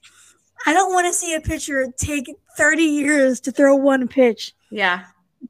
I 0.67 0.73
don't 0.73 0.93
want 0.93 1.07
to 1.07 1.13
see 1.13 1.35
a 1.35 1.41
pitcher 1.41 1.87
take 1.97 2.31
30 2.57 2.83
years 2.83 3.41
to 3.41 3.53
throw 3.53 3.75
one 3.75 4.07
pitch. 4.09 4.53
Yeah. 4.71 5.05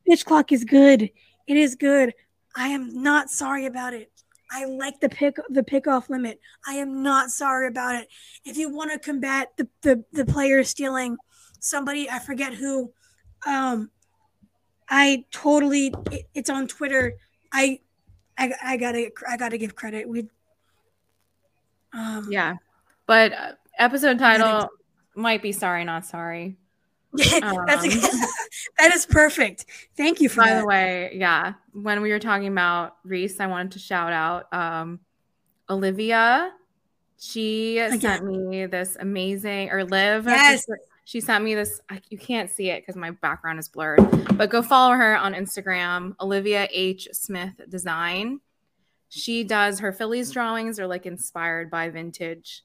Pitch 0.06 0.24
clock 0.24 0.52
is 0.52 0.64
good. 0.64 1.02
It 1.02 1.56
is 1.56 1.74
good. 1.74 2.14
I 2.54 2.68
am 2.68 3.02
not 3.02 3.30
sorry 3.30 3.66
about 3.66 3.92
it. 3.92 4.10
I 4.52 4.64
like 4.64 5.00
the 5.00 5.08
pick 5.08 5.36
the 5.48 5.62
pickoff 5.62 6.08
limit. 6.08 6.40
I 6.66 6.74
am 6.74 7.02
not 7.02 7.30
sorry 7.30 7.68
about 7.68 7.94
it. 7.94 8.08
If 8.44 8.56
you 8.56 8.68
want 8.68 8.90
to 8.92 8.98
combat 8.98 9.48
the, 9.56 9.68
the 9.82 10.04
the 10.12 10.24
player 10.24 10.64
stealing 10.64 11.16
somebody, 11.60 12.10
I 12.10 12.18
forget 12.18 12.54
who. 12.54 12.92
Um, 13.46 13.90
I 14.88 15.24
totally. 15.30 15.94
It, 16.10 16.28
it's 16.34 16.50
on 16.50 16.66
Twitter. 16.66 17.14
I, 17.52 17.80
I, 18.36 18.52
I 18.62 18.76
gotta 18.76 19.10
I 19.28 19.36
gotta 19.36 19.58
give 19.58 19.76
credit. 19.76 20.08
We. 20.08 20.28
Um, 21.92 22.28
Yeah. 22.30 22.56
But 23.06 23.32
uh, 23.32 23.52
episode 23.78 24.18
title 24.18 24.68
might 25.14 25.42
be 25.42 25.52
sorry, 25.52 25.84
not 25.84 26.06
sorry. 26.06 26.56
that's 27.12 27.42
Um. 27.42 27.66
that 28.78 28.94
is 28.94 29.04
perfect. 29.04 29.66
Thank 29.96 30.20
you 30.20 30.28
for 30.28 30.42
By 30.42 30.50
that. 30.50 30.60
the 30.60 30.66
way, 30.66 31.10
yeah, 31.14 31.54
when 31.72 32.02
we 32.02 32.10
were 32.10 32.20
talking 32.20 32.46
about 32.46 32.96
Rhys, 33.04 33.40
I 33.40 33.46
wanted 33.48 33.72
to 33.72 33.78
shout 33.80 34.12
out 34.12 34.52
um, 34.52 35.00
Olivia. 35.68 36.52
She 37.18 37.84
sent 37.98 38.24
me 38.24 38.66
this 38.66 38.96
amazing, 38.98 39.70
or 39.70 39.84
Liv. 39.84 40.24
Yes. 40.26 40.66
She 41.04 41.20
sent 41.20 41.42
me 41.42 41.56
this. 41.56 41.80
You 42.08 42.16
can't 42.16 42.48
see 42.48 42.70
it 42.70 42.82
because 42.82 42.94
my 42.94 43.10
background 43.10 43.58
is 43.58 43.68
blurred, 43.68 43.98
but 44.36 44.48
go 44.48 44.62
follow 44.62 44.94
her 44.94 45.16
on 45.16 45.34
Instagram, 45.34 46.14
Olivia 46.20 46.68
H. 46.70 47.08
Smith 47.12 47.60
Design. 47.68 48.40
She 49.10 49.44
does 49.44 49.80
her 49.80 49.92
Phillies 49.92 50.30
drawings 50.30 50.78
are 50.80 50.86
like 50.86 51.04
inspired 51.04 51.70
by 51.70 51.90
vintage. 51.90 52.62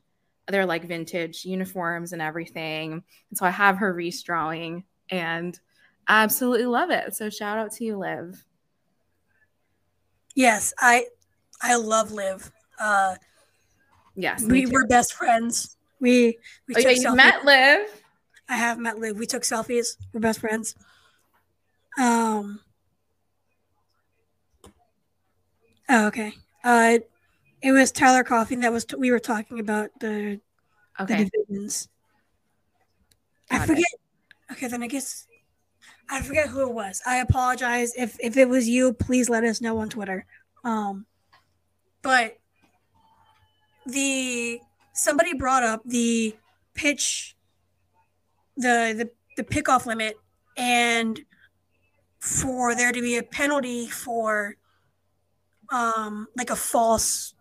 They're 0.48 0.66
like 0.66 0.86
vintage 0.88 1.43
uniforms 1.43 2.14
and 2.14 2.22
everything. 2.22 3.04
And 3.30 3.38
so 3.38 3.46
I 3.46 3.50
have 3.50 3.78
her 3.78 3.93
Rhys 3.93 4.22
drawing 4.24 4.84
and 5.10 5.60
I 6.08 6.24
absolutely 6.24 6.68
love 6.68 6.91
it. 6.91 7.16
So 7.16 7.30
shout 7.32 7.58
out 7.58 7.72
to 7.74 7.84
you, 7.84 7.98
Liv. 7.98 8.46
Yes, 10.36 10.74
I 10.80 11.06
I 11.62 11.76
love 11.76 12.12
Liv. 12.12 12.52
Uh, 12.80 13.16
Yes. 14.18 14.43
we 14.43 14.66
too. 14.66 14.72
were 14.72 14.86
best 14.88 15.14
friends. 15.14 15.78
We 16.00 16.38
we 16.68 16.76
Oh, 16.76 16.80
yeah, 16.80 16.93
took 16.93 17.04
you 17.04 17.16
met 17.16 17.43
Liv. 17.43 17.88
I 18.48 18.56
have 18.56 18.78
met 18.78 19.00
Liv. 19.00 19.18
We 19.18 19.26
took 19.26 19.41
selfies. 19.43 19.98
We're 20.14 20.20
best 20.20 20.39
friends. 20.39 20.76
Um. 21.98 22.60
Oh, 25.89 26.07
okay. 26.07 26.33
Uh, 26.63 26.99
it 27.61 27.71
was 27.71 27.91
Tyler 27.91 28.23
Coffin 28.23 28.61
that 28.61 28.71
was 28.71 28.86
we 28.97 29.11
were 29.11 29.19
talking 29.19 29.59
about 29.59 29.89
the 29.99 30.39
the 30.97 31.03
Okay. 31.03 31.29
divisions. 31.47 31.89
I 33.51 33.57
Got 33.57 33.63
it. 33.63 33.67
forget. 33.67 33.88
Okay, 34.51 34.67
then 34.67 34.83
I 34.83 34.88
guess 34.88 35.27
I 36.09 36.21
forget 36.21 36.49
who 36.49 36.61
it 36.67 36.73
was. 36.73 37.01
I 37.05 37.17
apologize 37.17 37.93
if 37.97 38.17
if 38.19 38.38
it 38.38 38.47
was 38.49 38.67
you. 38.67 38.93
Please 38.93 39.29
let 39.29 39.43
us 39.43 39.61
know 39.61 39.77
on 39.77 39.89
Twitter. 39.89 40.25
Um, 40.63 41.05
but 42.01 42.38
the 43.86 44.59
somebody 44.93 45.33
brought 45.33 45.63
up 45.63 45.81
the 45.86 46.36
pitch, 46.73 47.36
the 48.57 48.93
the 48.97 49.09
the 49.38 49.43
pickoff 49.43 49.86
limit, 49.86 50.17
and 50.57 51.19
for 52.19 52.73
there 52.73 52.91
to 52.91 53.01
be 53.01 53.17
a 53.17 53.23
penalty 53.23 53.88
for 53.88 54.55
um 55.72 56.28
like 56.36 56.49
a 56.49 56.55
false 56.55 57.34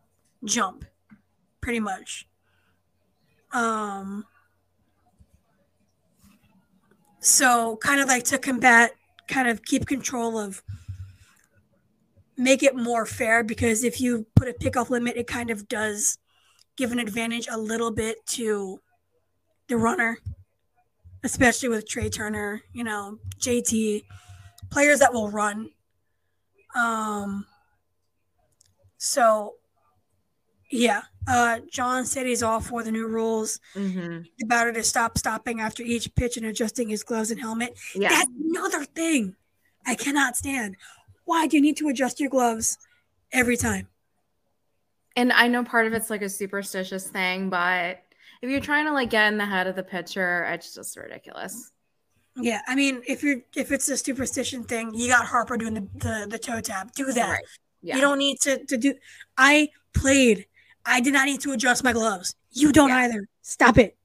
jump, 0.45 0.85
pretty 1.61 1.81
much. 1.81 2.27
Um. 3.53 4.25
So, 7.21 7.77
kind 7.77 8.03
of 8.03 8.09
like 8.09 8.25
to 8.25 8.39
combat, 8.39 8.93
kind 9.29 9.49
of 9.49 9.65
keep 9.65 9.87
control 9.87 10.39
of, 10.39 10.63
make 12.37 12.63
it 12.63 12.77
more 12.77 13.07
fair 13.07 13.43
because 13.43 13.83
if 13.83 13.99
you 13.99 14.27
put 14.37 14.47
a 14.47 14.53
pickoff 14.53 14.91
limit, 14.91 15.17
it 15.17 15.27
kind 15.27 15.51
of 15.51 15.67
does 15.67 16.19
give 16.77 16.93
an 16.93 16.99
advantage 16.99 17.49
a 17.51 17.57
little 17.57 17.91
bit 17.91 18.27
to 18.27 18.81
the 19.69 19.77
runner, 19.77 20.19
especially 21.23 21.69
with 21.71 21.89
Trea 21.89 22.11
Turner, 22.11 22.63
you 22.73 22.85
know, 22.85 23.19
JT, 23.39 24.05
players 24.71 24.99
that 24.99 25.15
will 25.15 25.31
run. 25.31 25.71
Um, 26.77 27.47
so, 29.05 29.57
yeah, 30.71 31.03
uh, 31.29 31.61
John 31.71 32.07
said 32.07 32.25
he's 32.25 32.43
all 32.43 32.61
for 32.61 32.83
the 32.83 32.91
new 32.91 33.07
rules 33.07 33.61
hmm 33.75 34.23
the 34.39 34.47
batter 34.47 34.73
to 34.73 34.83
stop 34.83 35.19
stopping 35.19 35.61
after 35.61 35.83
each 35.83 36.15
pitch 36.15 36.39
and 36.39 36.47
adjusting 36.47 36.89
his 36.89 37.03
gloves 37.03 37.31
and 37.31 37.39
helmet. 37.39 37.79
Yeah. 37.95 38.09
That's 38.09 38.31
another 38.43 38.87
thing 38.87 39.37
I 39.87 39.95
cannot 39.95 40.37
stand. 40.37 40.77
Why 41.27 41.47
do 41.47 41.57
you 41.57 41.63
need 41.63 41.77
to 41.79 41.89
adjust 41.89 42.19
your 42.19 42.31
gloves 42.31 42.79
every 43.31 43.59
time? 43.59 43.89
And 45.17 45.33
I 45.33 45.49
know 45.49 45.65
part 45.65 45.87
of 45.87 45.93
it's 45.93 46.09
like 46.09 46.23
a 46.23 46.29
superstitious 46.31 47.07
thing, 47.07 47.51
but 47.51 48.03
if 48.41 48.49
you're 48.49 48.61
trying 48.61 48.87
to 48.87 48.93
like 48.93 49.11
get 49.11 49.31
in 49.31 49.37
the 49.37 49.45
head 49.45 49.67
of 49.67 49.77
the 49.77 49.83
pitcher, 49.83 50.45
it's 50.45 50.75
just 50.75 50.97
ridiculous. 50.97 51.73
Yeah, 52.37 52.63
I 52.67 52.75
mean, 52.75 53.03
if 53.07 53.23
you're 53.23 53.43
if 53.55 53.71
it's 53.71 53.89
a 53.91 53.97
superstition 53.99 54.65
thing, 54.65 54.93
you 54.95 55.09
got 55.09 55.27
Harper 55.27 55.59
doing 55.59 55.75
the 55.75 55.89
the, 55.95 56.27
the 56.31 56.39
toe 56.39 56.61
tap. 56.61 56.93
Do 56.93 57.13
that. 57.13 57.31
Right. 57.31 57.45
Yeah. 57.85 57.97
You 57.97 58.01
don't 58.01 58.19
need 58.19 58.41
to 58.41 58.65
to 58.65 58.77
do. 58.79 58.95
I 59.37 59.69
played. 59.93 60.47
I 60.87 61.01
did 61.01 61.13
not 61.13 61.27
need 61.27 61.41
to 61.43 61.53
adjust 61.53 61.85
my 61.85 61.93
gloves. 61.93 62.35
You 62.51 62.73
don't 62.73 62.89
Yeah. 62.89 62.99
either. 63.05 63.29
Stop 63.43 63.77
it. 63.79 63.97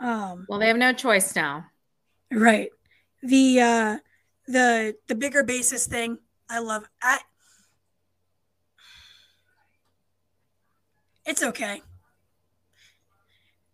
Um. 0.00 0.46
well, 0.48 0.58
they 0.58 0.66
have 0.68 0.76
no 0.78 0.92
choice 0.92 1.36
now. 1.36 1.66
Right. 2.32 2.70
The 3.22 3.60
uh 3.60 3.98
the 4.48 4.96
the 5.08 5.14
bigger 5.14 5.44
basis 5.44 5.86
thing, 5.86 6.18
I 6.48 6.58
love. 6.60 6.84
I 7.02 7.18
It's 11.24 11.42
okay. 11.42 11.82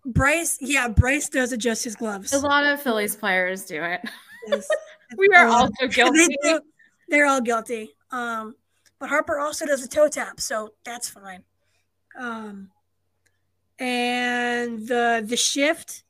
Bryce, 0.05 0.59
yeah, 0.61 0.89
Bryce 0.89 1.28
does 1.28 1.53
adjust 1.53 1.84
his 1.84 1.95
gloves. 1.97 2.32
A 2.32 2.39
lot 2.39 2.64
of 2.64 2.80
Phillies 2.82 3.14
players 3.16 3.64
do 3.64 3.82
it. 3.82 4.01
Yes. 4.49 4.68
We 5.16 5.26
are 5.34 5.47
also 5.47 5.72
they 5.80 5.89
guilty. 5.89 6.26
do- 6.43 6.61
They're 7.09 7.24
all 7.24 7.41
guilty. 7.41 7.93
Um, 8.11 8.55
but 8.99 9.09
Harper 9.09 9.38
also 9.38 9.66
does 9.66 9.84
a 9.84 9.88
toe 9.88 10.09
tap, 10.09 10.40
so 10.40 10.74
that's 10.84 11.09
fine. 11.09 11.44
Um, 12.18 12.70
and 13.78 14.86
the 14.88 15.22
the 15.24 15.36
shift, 15.36 16.03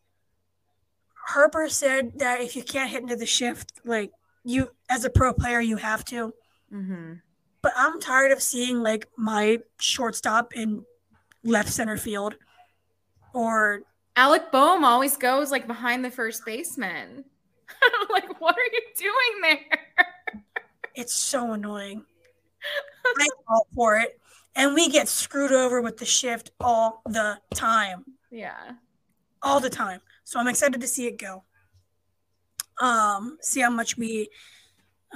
Harper 1.28 1.68
said 1.68 2.18
that 2.18 2.40
if 2.40 2.56
you 2.56 2.62
can't 2.62 2.90
hit 2.90 3.02
into 3.02 3.16
the 3.16 3.26
shift, 3.26 3.72
like 3.84 4.10
you 4.44 4.70
as 4.88 5.04
a 5.04 5.10
pro 5.10 5.32
player, 5.34 5.60
you 5.60 5.76
have 5.76 6.04
to. 6.06 6.32
hmm 6.70 7.14
But 7.62 7.72
I'm 7.76 8.00
tired 8.00 8.32
of 8.32 8.40
seeing 8.42 8.82
like 8.82 9.06
my 9.16 9.58
shortstop 9.78 10.54
in 10.56 10.84
left 11.44 11.68
center 11.68 11.96
field, 11.96 12.36
or 13.34 13.82
Alec 14.16 14.50
Bohm 14.50 14.84
always 14.84 15.16
goes 15.16 15.50
like 15.50 15.66
behind 15.66 16.04
the 16.04 16.10
first 16.10 16.44
baseman. 16.44 17.24
Like, 18.10 18.40
what 18.40 18.56
are 18.56 18.70
you 18.72 18.80
doing 18.96 19.42
there? 19.42 19.78
it's 20.94 21.14
so 21.14 21.52
annoying. 21.52 22.04
I 23.18 23.28
fall 23.46 23.66
for 23.74 23.96
it, 23.98 24.20
and 24.54 24.74
we 24.74 24.88
get 24.88 25.08
screwed 25.08 25.52
over 25.52 25.80
with 25.80 25.96
the 25.98 26.04
shift 26.04 26.50
all 26.60 27.02
the 27.06 27.38
time. 27.54 28.04
Yeah. 28.30 28.72
all 29.42 29.60
the 29.60 29.70
time. 29.70 30.00
So 30.24 30.38
I'm 30.38 30.48
excited 30.48 30.80
to 30.80 30.86
see 30.86 31.06
it 31.06 31.18
go. 31.18 31.44
Um, 32.80 33.38
see 33.40 33.60
how 33.60 33.70
much 33.70 33.96
we 33.96 34.28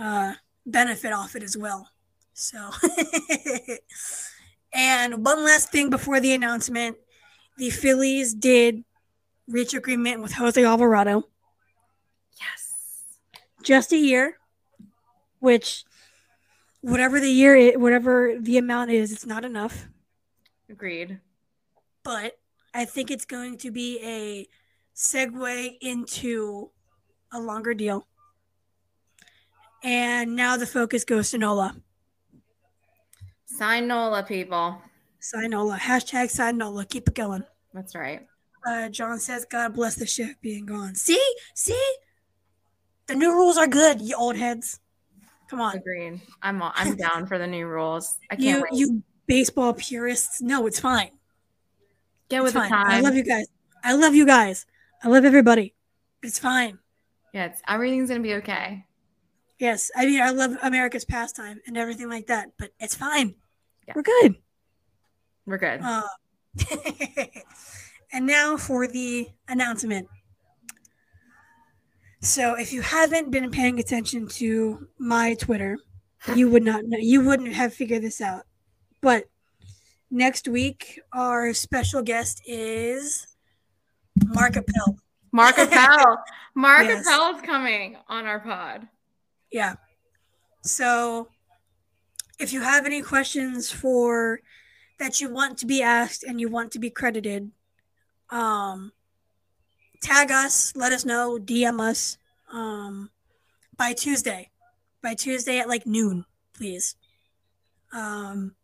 uh, 0.00 0.34
benefit 0.64 1.12
off 1.12 1.36
it 1.36 1.42
as 1.42 1.56
well. 1.56 1.88
So, 2.34 2.70
and 4.74 5.24
one 5.24 5.44
last 5.44 5.70
thing 5.70 5.90
before 5.90 6.18
the 6.20 6.32
announcement: 6.32 6.96
the 7.58 7.70
Phillies 7.70 8.32
did 8.34 8.84
reach 9.46 9.74
agreement 9.74 10.22
with 10.22 10.32
Jose 10.32 10.64
Alvarado. 10.64 11.24
Yes. 12.40 12.72
Just 13.62 13.92
a 13.92 13.98
year, 13.98 14.38
which 15.40 15.84
whatever 16.82 17.18
the 17.18 17.30
year, 17.30 17.56
i- 17.56 17.76
whatever 17.76 18.36
the 18.38 18.58
amount 18.58 18.90
is, 18.90 19.10
it's 19.12 19.26
not 19.26 19.44
enough. 19.44 19.88
Agreed. 20.68 21.20
But 22.02 22.38
I 22.74 22.84
think 22.84 23.10
it's 23.10 23.24
going 23.24 23.56
to 23.58 23.70
be 23.70 23.98
a 24.02 24.46
segue 24.94 25.78
into 25.80 26.70
a 27.32 27.40
longer 27.40 27.74
deal. 27.74 28.06
And 29.82 30.36
now 30.36 30.56
the 30.56 30.66
focus 30.66 31.04
goes 31.04 31.30
to 31.30 31.38
Nola. 31.38 31.76
Sign 33.46 33.86
Nola, 33.88 34.22
people. 34.22 34.80
Sign 35.18 35.50
Nola. 35.50 35.76
Hashtag 35.76 36.30
sign 36.30 36.58
Nola. 36.58 36.84
Keep 36.84 37.08
it 37.08 37.14
going. 37.14 37.44
That's 37.74 37.94
right. 37.94 38.26
Uh, 38.66 38.88
John 38.88 39.18
says, 39.18 39.44
God 39.44 39.74
bless 39.74 39.96
the 39.96 40.06
shift 40.06 40.40
being 40.40 40.66
gone. 40.66 40.94
See? 40.94 41.22
See? 41.54 41.94
The 43.06 43.14
new 43.16 43.32
rules 43.32 43.56
are 43.58 43.66
good, 43.66 44.00
you 44.00 44.14
old 44.16 44.36
heads. 44.36 44.78
Come 45.52 45.60
on. 45.60 45.76
Agreed. 45.76 46.18
I'm 46.42 46.62
all, 46.62 46.72
I'm 46.74 46.96
down 47.08 47.26
for 47.26 47.36
the 47.36 47.46
new 47.46 47.66
rules. 47.66 48.16
I 48.30 48.36
can't 48.36 48.46
You 48.46 48.62
wait. 48.62 48.72
you 48.72 49.02
baseball 49.26 49.74
purists. 49.74 50.40
No, 50.40 50.66
it's 50.66 50.80
fine. 50.80 51.10
Get 52.30 52.38
It's 52.38 52.44
with 52.44 52.54
the 52.54 52.60
fine. 52.60 52.70
time. 52.70 52.86
I 52.86 53.00
love 53.00 53.14
you 53.14 53.22
guys. 53.22 53.46
I 53.84 53.92
love 53.92 54.14
you 54.14 54.24
guys. 54.24 54.64
I 55.04 55.08
love 55.08 55.26
everybody. 55.26 55.74
It's 56.22 56.38
fine. 56.38 56.78
Yeah, 57.34 57.44
it's, 57.46 57.60
everything's 57.68 58.08
gonna 58.08 58.20
be 58.20 58.32
okay. 58.36 58.86
Yes. 59.58 59.90
I 59.94 60.06
mean 60.06 60.22
I 60.22 60.30
love 60.30 60.56
America's 60.62 61.04
pastime 61.04 61.60
and 61.66 61.76
everything 61.76 62.08
like 62.08 62.28
that, 62.28 62.48
but 62.58 62.70
it's 62.80 62.94
fine. 62.94 63.34
Yeah. 63.86 63.92
We're 63.94 64.02
good. 64.04 64.36
We're 65.44 65.58
good. 65.58 65.80
Uh, 65.82 66.02
and 68.14 68.24
now 68.26 68.56
for 68.56 68.86
the 68.86 69.28
announcement. 69.48 70.08
So, 72.24 72.54
if 72.54 72.72
you 72.72 72.82
haven't 72.82 73.32
been 73.32 73.50
paying 73.50 73.80
attention 73.80 74.28
to 74.28 74.86
my 74.96 75.34
Twitter, 75.34 75.76
you 76.36 76.48
would 76.50 76.62
not 76.62 76.84
know. 76.84 76.96
You 76.98 77.20
wouldn't 77.24 77.52
have 77.52 77.74
figured 77.74 78.02
this 78.02 78.20
out. 78.20 78.44
But 79.00 79.24
next 80.08 80.46
week, 80.46 81.00
our 81.12 81.52
special 81.52 82.00
guest 82.00 82.40
is 82.46 83.26
Mark 84.24 84.54
Appel. 84.56 84.98
Mark 85.32 85.58
Appel. 85.58 86.18
Mark 86.54 86.84
Yes. 86.84 87.04
Appel 87.04 87.34
is 87.34 87.42
coming 87.42 87.96
on 88.08 88.26
our 88.26 88.38
pod. 88.38 88.86
Yeah. 89.50 89.74
So, 90.62 91.28
if 92.38 92.52
you 92.52 92.60
have 92.60 92.86
any 92.86 93.02
questions 93.02 93.72
for 93.72 94.38
that 95.00 95.20
you 95.20 95.28
want 95.28 95.58
to 95.58 95.66
be 95.66 95.82
asked 95.82 96.22
and 96.22 96.40
you 96.40 96.48
want 96.48 96.70
to 96.72 96.78
be 96.78 96.88
credited, 96.88 97.50
um, 98.30 98.92
tag 100.02 100.30
us, 100.30 100.74
let 100.76 100.92
us 100.92 101.04
know, 101.04 101.38
DM 101.38 101.80
us 101.80 102.18
um, 102.52 103.10
by 103.76 103.94
Tuesday. 103.94 104.50
By 105.02 105.14
Tuesday 105.14 105.58
at 105.58 105.68
like 105.68 105.86
noon, 105.86 106.24
please. 106.54 106.96
Um, 107.92 108.54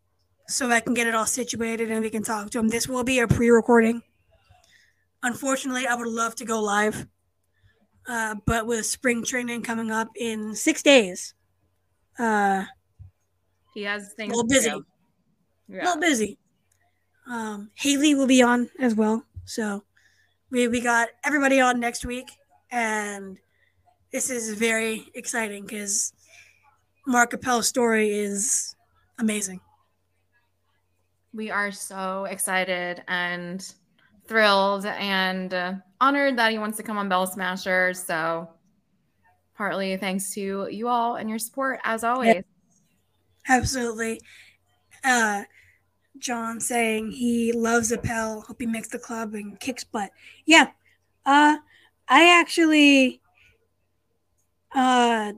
so 0.46 0.70
I 0.70 0.80
can 0.80 0.94
get 0.94 1.06
it 1.06 1.14
all 1.14 1.26
situated 1.26 1.90
and 1.90 2.00
we 2.00 2.10
can 2.10 2.22
talk 2.22 2.50
to 2.50 2.58
them. 2.58 2.68
This 2.68 2.88
will 2.88 3.04
be 3.04 3.20
a 3.20 3.28
pre 3.28 3.50
recording. 3.50 4.02
Unfortunately, 5.22 5.86
I 5.86 5.94
would 5.94 6.08
love 6.08 6.34
to 6.36 6.44
go 6.44 6.60
live. 6.60 7.06
Uh, 8.06 8.36
but 8.46 8.66
with 8.66 8.86
spring 8.86 9.24
training 9.24 9.62
coming 9.62 9.90
up 9.90 10.08
in 10.16 10.54
six 10.54 10.82
days, 10.82 11.34
uh, 12.18 12.64
He 13.74 13.82
has 13.82 14.12
things 14.14 14.32
a 14.32 14.36
little 14.36 14.48
busy. 14.48 14.70
do. 14.70 14.84
A 15.70 15.84
little 15.84 16.00
busy. 16.00 16.38
Um, 17.28 17.70
Haley 17.74 18.14
will 18.14 18.26
be 18.26 18.42
on 18.42 18.70
as 18.78 18.94
well. 18.94 19.24
So 19.44 19.82
we, 20.50 20.68
we 20.68 20.80
got 20.80 21.08
everybody 21.24 21.60
on 21.60 21.80
next 21.80 22.04
week. 22.04 22.30
And 22.70 23.38
this 24.12 24.30
is 24.30 24.54
very 24.54 25.08
exciting 25.14 25.64
because 25.64 26.12
Mark 27.06 27.32
Appel's 27.32 27.68
story 27.68 28.10
is 28.10 28.74
amazing. 29.18 29.60
We 31.32 31.50
are 31.50 31.70
so 31.70 32.24
excited 32.24 33.02
and 33.08 33.66
thrilled 34.26 34.86
and 34.86 35.52
uh, 35.52 35.74
honored 36.00 36.38
that 36.38 36.52
he 36.52 36.58
wants 36.58 36.76
to 36.78 36.82
come 36.82 36.98
on 36.98 37.08
Bell 37.08 37.26
Smasher. 37.26 37.94
So, 37.94 38.48
partly 39.56 39.96
thanks 39.96 40.32
to 40.34 40.68
you 40.70 40.88
all 40.88 41.16
and 41.16 41.28
your 41.28 41.38
support 41.38 41.80
as 41.84 42.04
always. 42.04 42.44
Absolutely. 43.48 44.20
Uh, 45.02 45.44
John 46.20 46.60
saying 46.60 47.12
he 47.12 47.52
loves 47.52 47.92
Appel. 47.92 48.42
Hope 48.42 48.60
he 48.60 48.66
makes 48.66 48.88
the 48.88 48.98
club 48.98 49.34
and 49.34 49.58
kicks 49.60 49.84
butt. 49.84 50.10
Yeah. 50.46 50.68
Uh, 51.24 51.58
I 52.08 52.40
actually. 52.40 53.20
Uh, 54.74 55.32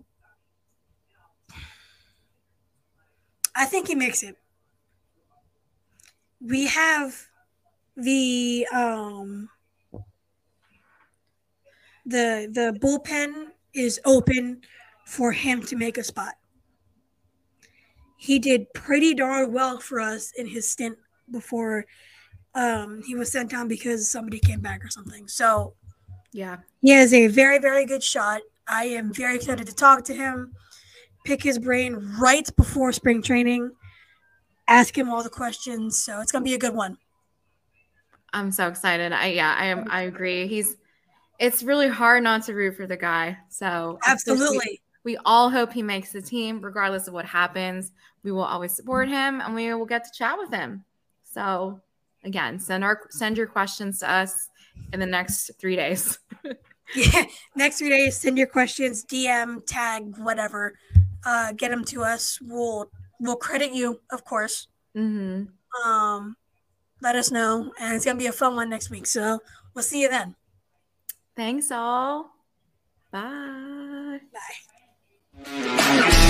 I 3.54 3.64
think 3.66 3.88
he 3.88 3.94
makes 3.94 4.22
it. 4.22 4.36
We 6.40 6.66
have 6.66 7.28
the 7.96 8.66
um 8.72 9.50
the 12.06 12.48
the 12.50 12.78
bullpen 12.80 13.48
is 13.74 14.00
open 14.04 14.62
for 15.06 15.32
him 15.32 15.62
to 15.64 15.76
make 15.76 15.98
a 15.98 16.04
spot. 16.04 16.34
He 18.22 18.38
did 18.38 18.70
pretty 18.74 19.14
darn 19.14 19.50
well 19.50 19.78
for 19.78 19.98
us 19.98 20.30
in 20.36 20.46
his 20.46 20.68
stint 20.68 20.98
before 21.30 21.86
um, 22.54 23.02
he 23.06 23.14
was 23.14 23.32
sent 23.32 23.50
down 23.50 23.66
because 23.66 24.10
somebody 24.10 24.38
came 24.38 24.60
back 24.60 24.84
or 24.84 24.90
something. 24.90 25.26
So 25.26 25.72
Yeah. 26.30 26.58
he 26.82 26.90
has 26.90 27.14
a 27.14 27.28
very, 27.28 27.58
very 27.58 27.86
good 27.86 28.02
shot. 28.02 28.42
I 28.68 28.84
am 28.84 29.10
very 29.14 29.36
excited 29.36 29.66
to 29.66 29.74
talk 29.74 30.04
to 30.04 30.14
him, 30.14 30.52
pick 31.24 31.42
his 31.42 31.58
brain 31.58 32.14
right 32.20 32.46
before 32.56 32.92
spring 32.92 33.22
training, 33.22 33.70
ask 34.68 34.96
him 34.96 35.08
all 35.08 35.22
the 35.22 35.30
questions. 35.30 35.96
So 35.96 36.20
it's 36.20 36.30
gonna 36.30 36.44
be 36.44 36.52
a 36.54 36.58
good 36.58 36.74
one. 36.74 36.98
I'm 38.34 38.52
so 38.52 38.68
excited. 38.68 39.12
I 39.12 39.28
yeah, 39.28 39.56
I 39.58 39.64
am 39.66 39.86
I 39.90 40.02
agree. 40.02 40.46
He's 40.46 40.76
it's 41.38 41.62
really 41.62 41.88
hard 41.88 42.22
not 42.22 42.42
to 42.44 42.52
root 42.54 42.76
for 42.76 42.86
the 42.86 42.98
guy. 42.98 43.38
So 43.48 43.66
of 43.66 44.00
course, 44.02 44.26
we- 44.26 44.32
Absolutely. 44.32 44.80
We, 45.02 45.16
all 45.24 45.48
hope 45.48 45.72
he 45.72 45.82
makes 45.82 46.12
the 46.12 46.20
team, 46.20 46.60
regardless 46.60 47.08
of 47.08 47.14
what 47.14 47.24
happens. 47.24 47.90
We 48.22 48.32
will 48.32 48.44
always 48.44 48.74
support 48.74 49.08
him 49.08 49.40
and 49.40 49.54
we 49.54 49.72
will 49.74 49.86
get 49.86 50.04
to 50.04 50.10
chat 50.16 50.36
with 50.38 50.52
him. 50.52 50.84
So 51.24 51.80
again, 52.24 52.58
send 52.58 52.84
our 52.84 53.00
send 53.10 53.36
your 53.36 53.46
questions 53.46 54.00
to 54.00 54.10
us 54.10 54.48
in 54.92 55.00
the 55.00 55.06
next 55.06 55.50
three 55.58 55.76
days. 55.76 56.18
Yeah. 56.94 57.24
Next 57.54 57.78
three 57.78 57.90
days, 57.90 58.16
send 58.16 58.36
your 58.36 58.48
questions, 58.48 59.04
DM, 59.04 59.64
tag, 59.64 60.16
whatever. 60.18 60.74
Uh, 61.24 61.52
get 61.52 61.70
them 61.70 61.84
to 61.84 62.02
us. 62.02 62.40
We'll 62.42 62.90
we'll 63.20 63.36
credit 63.36 63.72
you, 63.72 64.00
of 64.10 64.24
course. 64.24 64.66
hmm 64.94 65.44
Um, 65.84 66.36
let 67.00 67.14
us 67.14 67.30
know, 67.30 67.72
and 67.78 67.94
it's 67.94 68.04
gonna 68.04 68.18
be 68.18 68.26
a 68.26 68.32
fun 68.32 68.56
one 68.56 68.68
next 68.70 68.90
week. 68.90 69.06
So 69.06 69.38
we'll 69.72 69.84
see 69.84 70.02
you 70.02 70.08
then. 70.08 70.34
Thanks 71.36 71.70
all. 71.70 72.32
Bye. 73.12 74.20
Bye. 75.44 76.26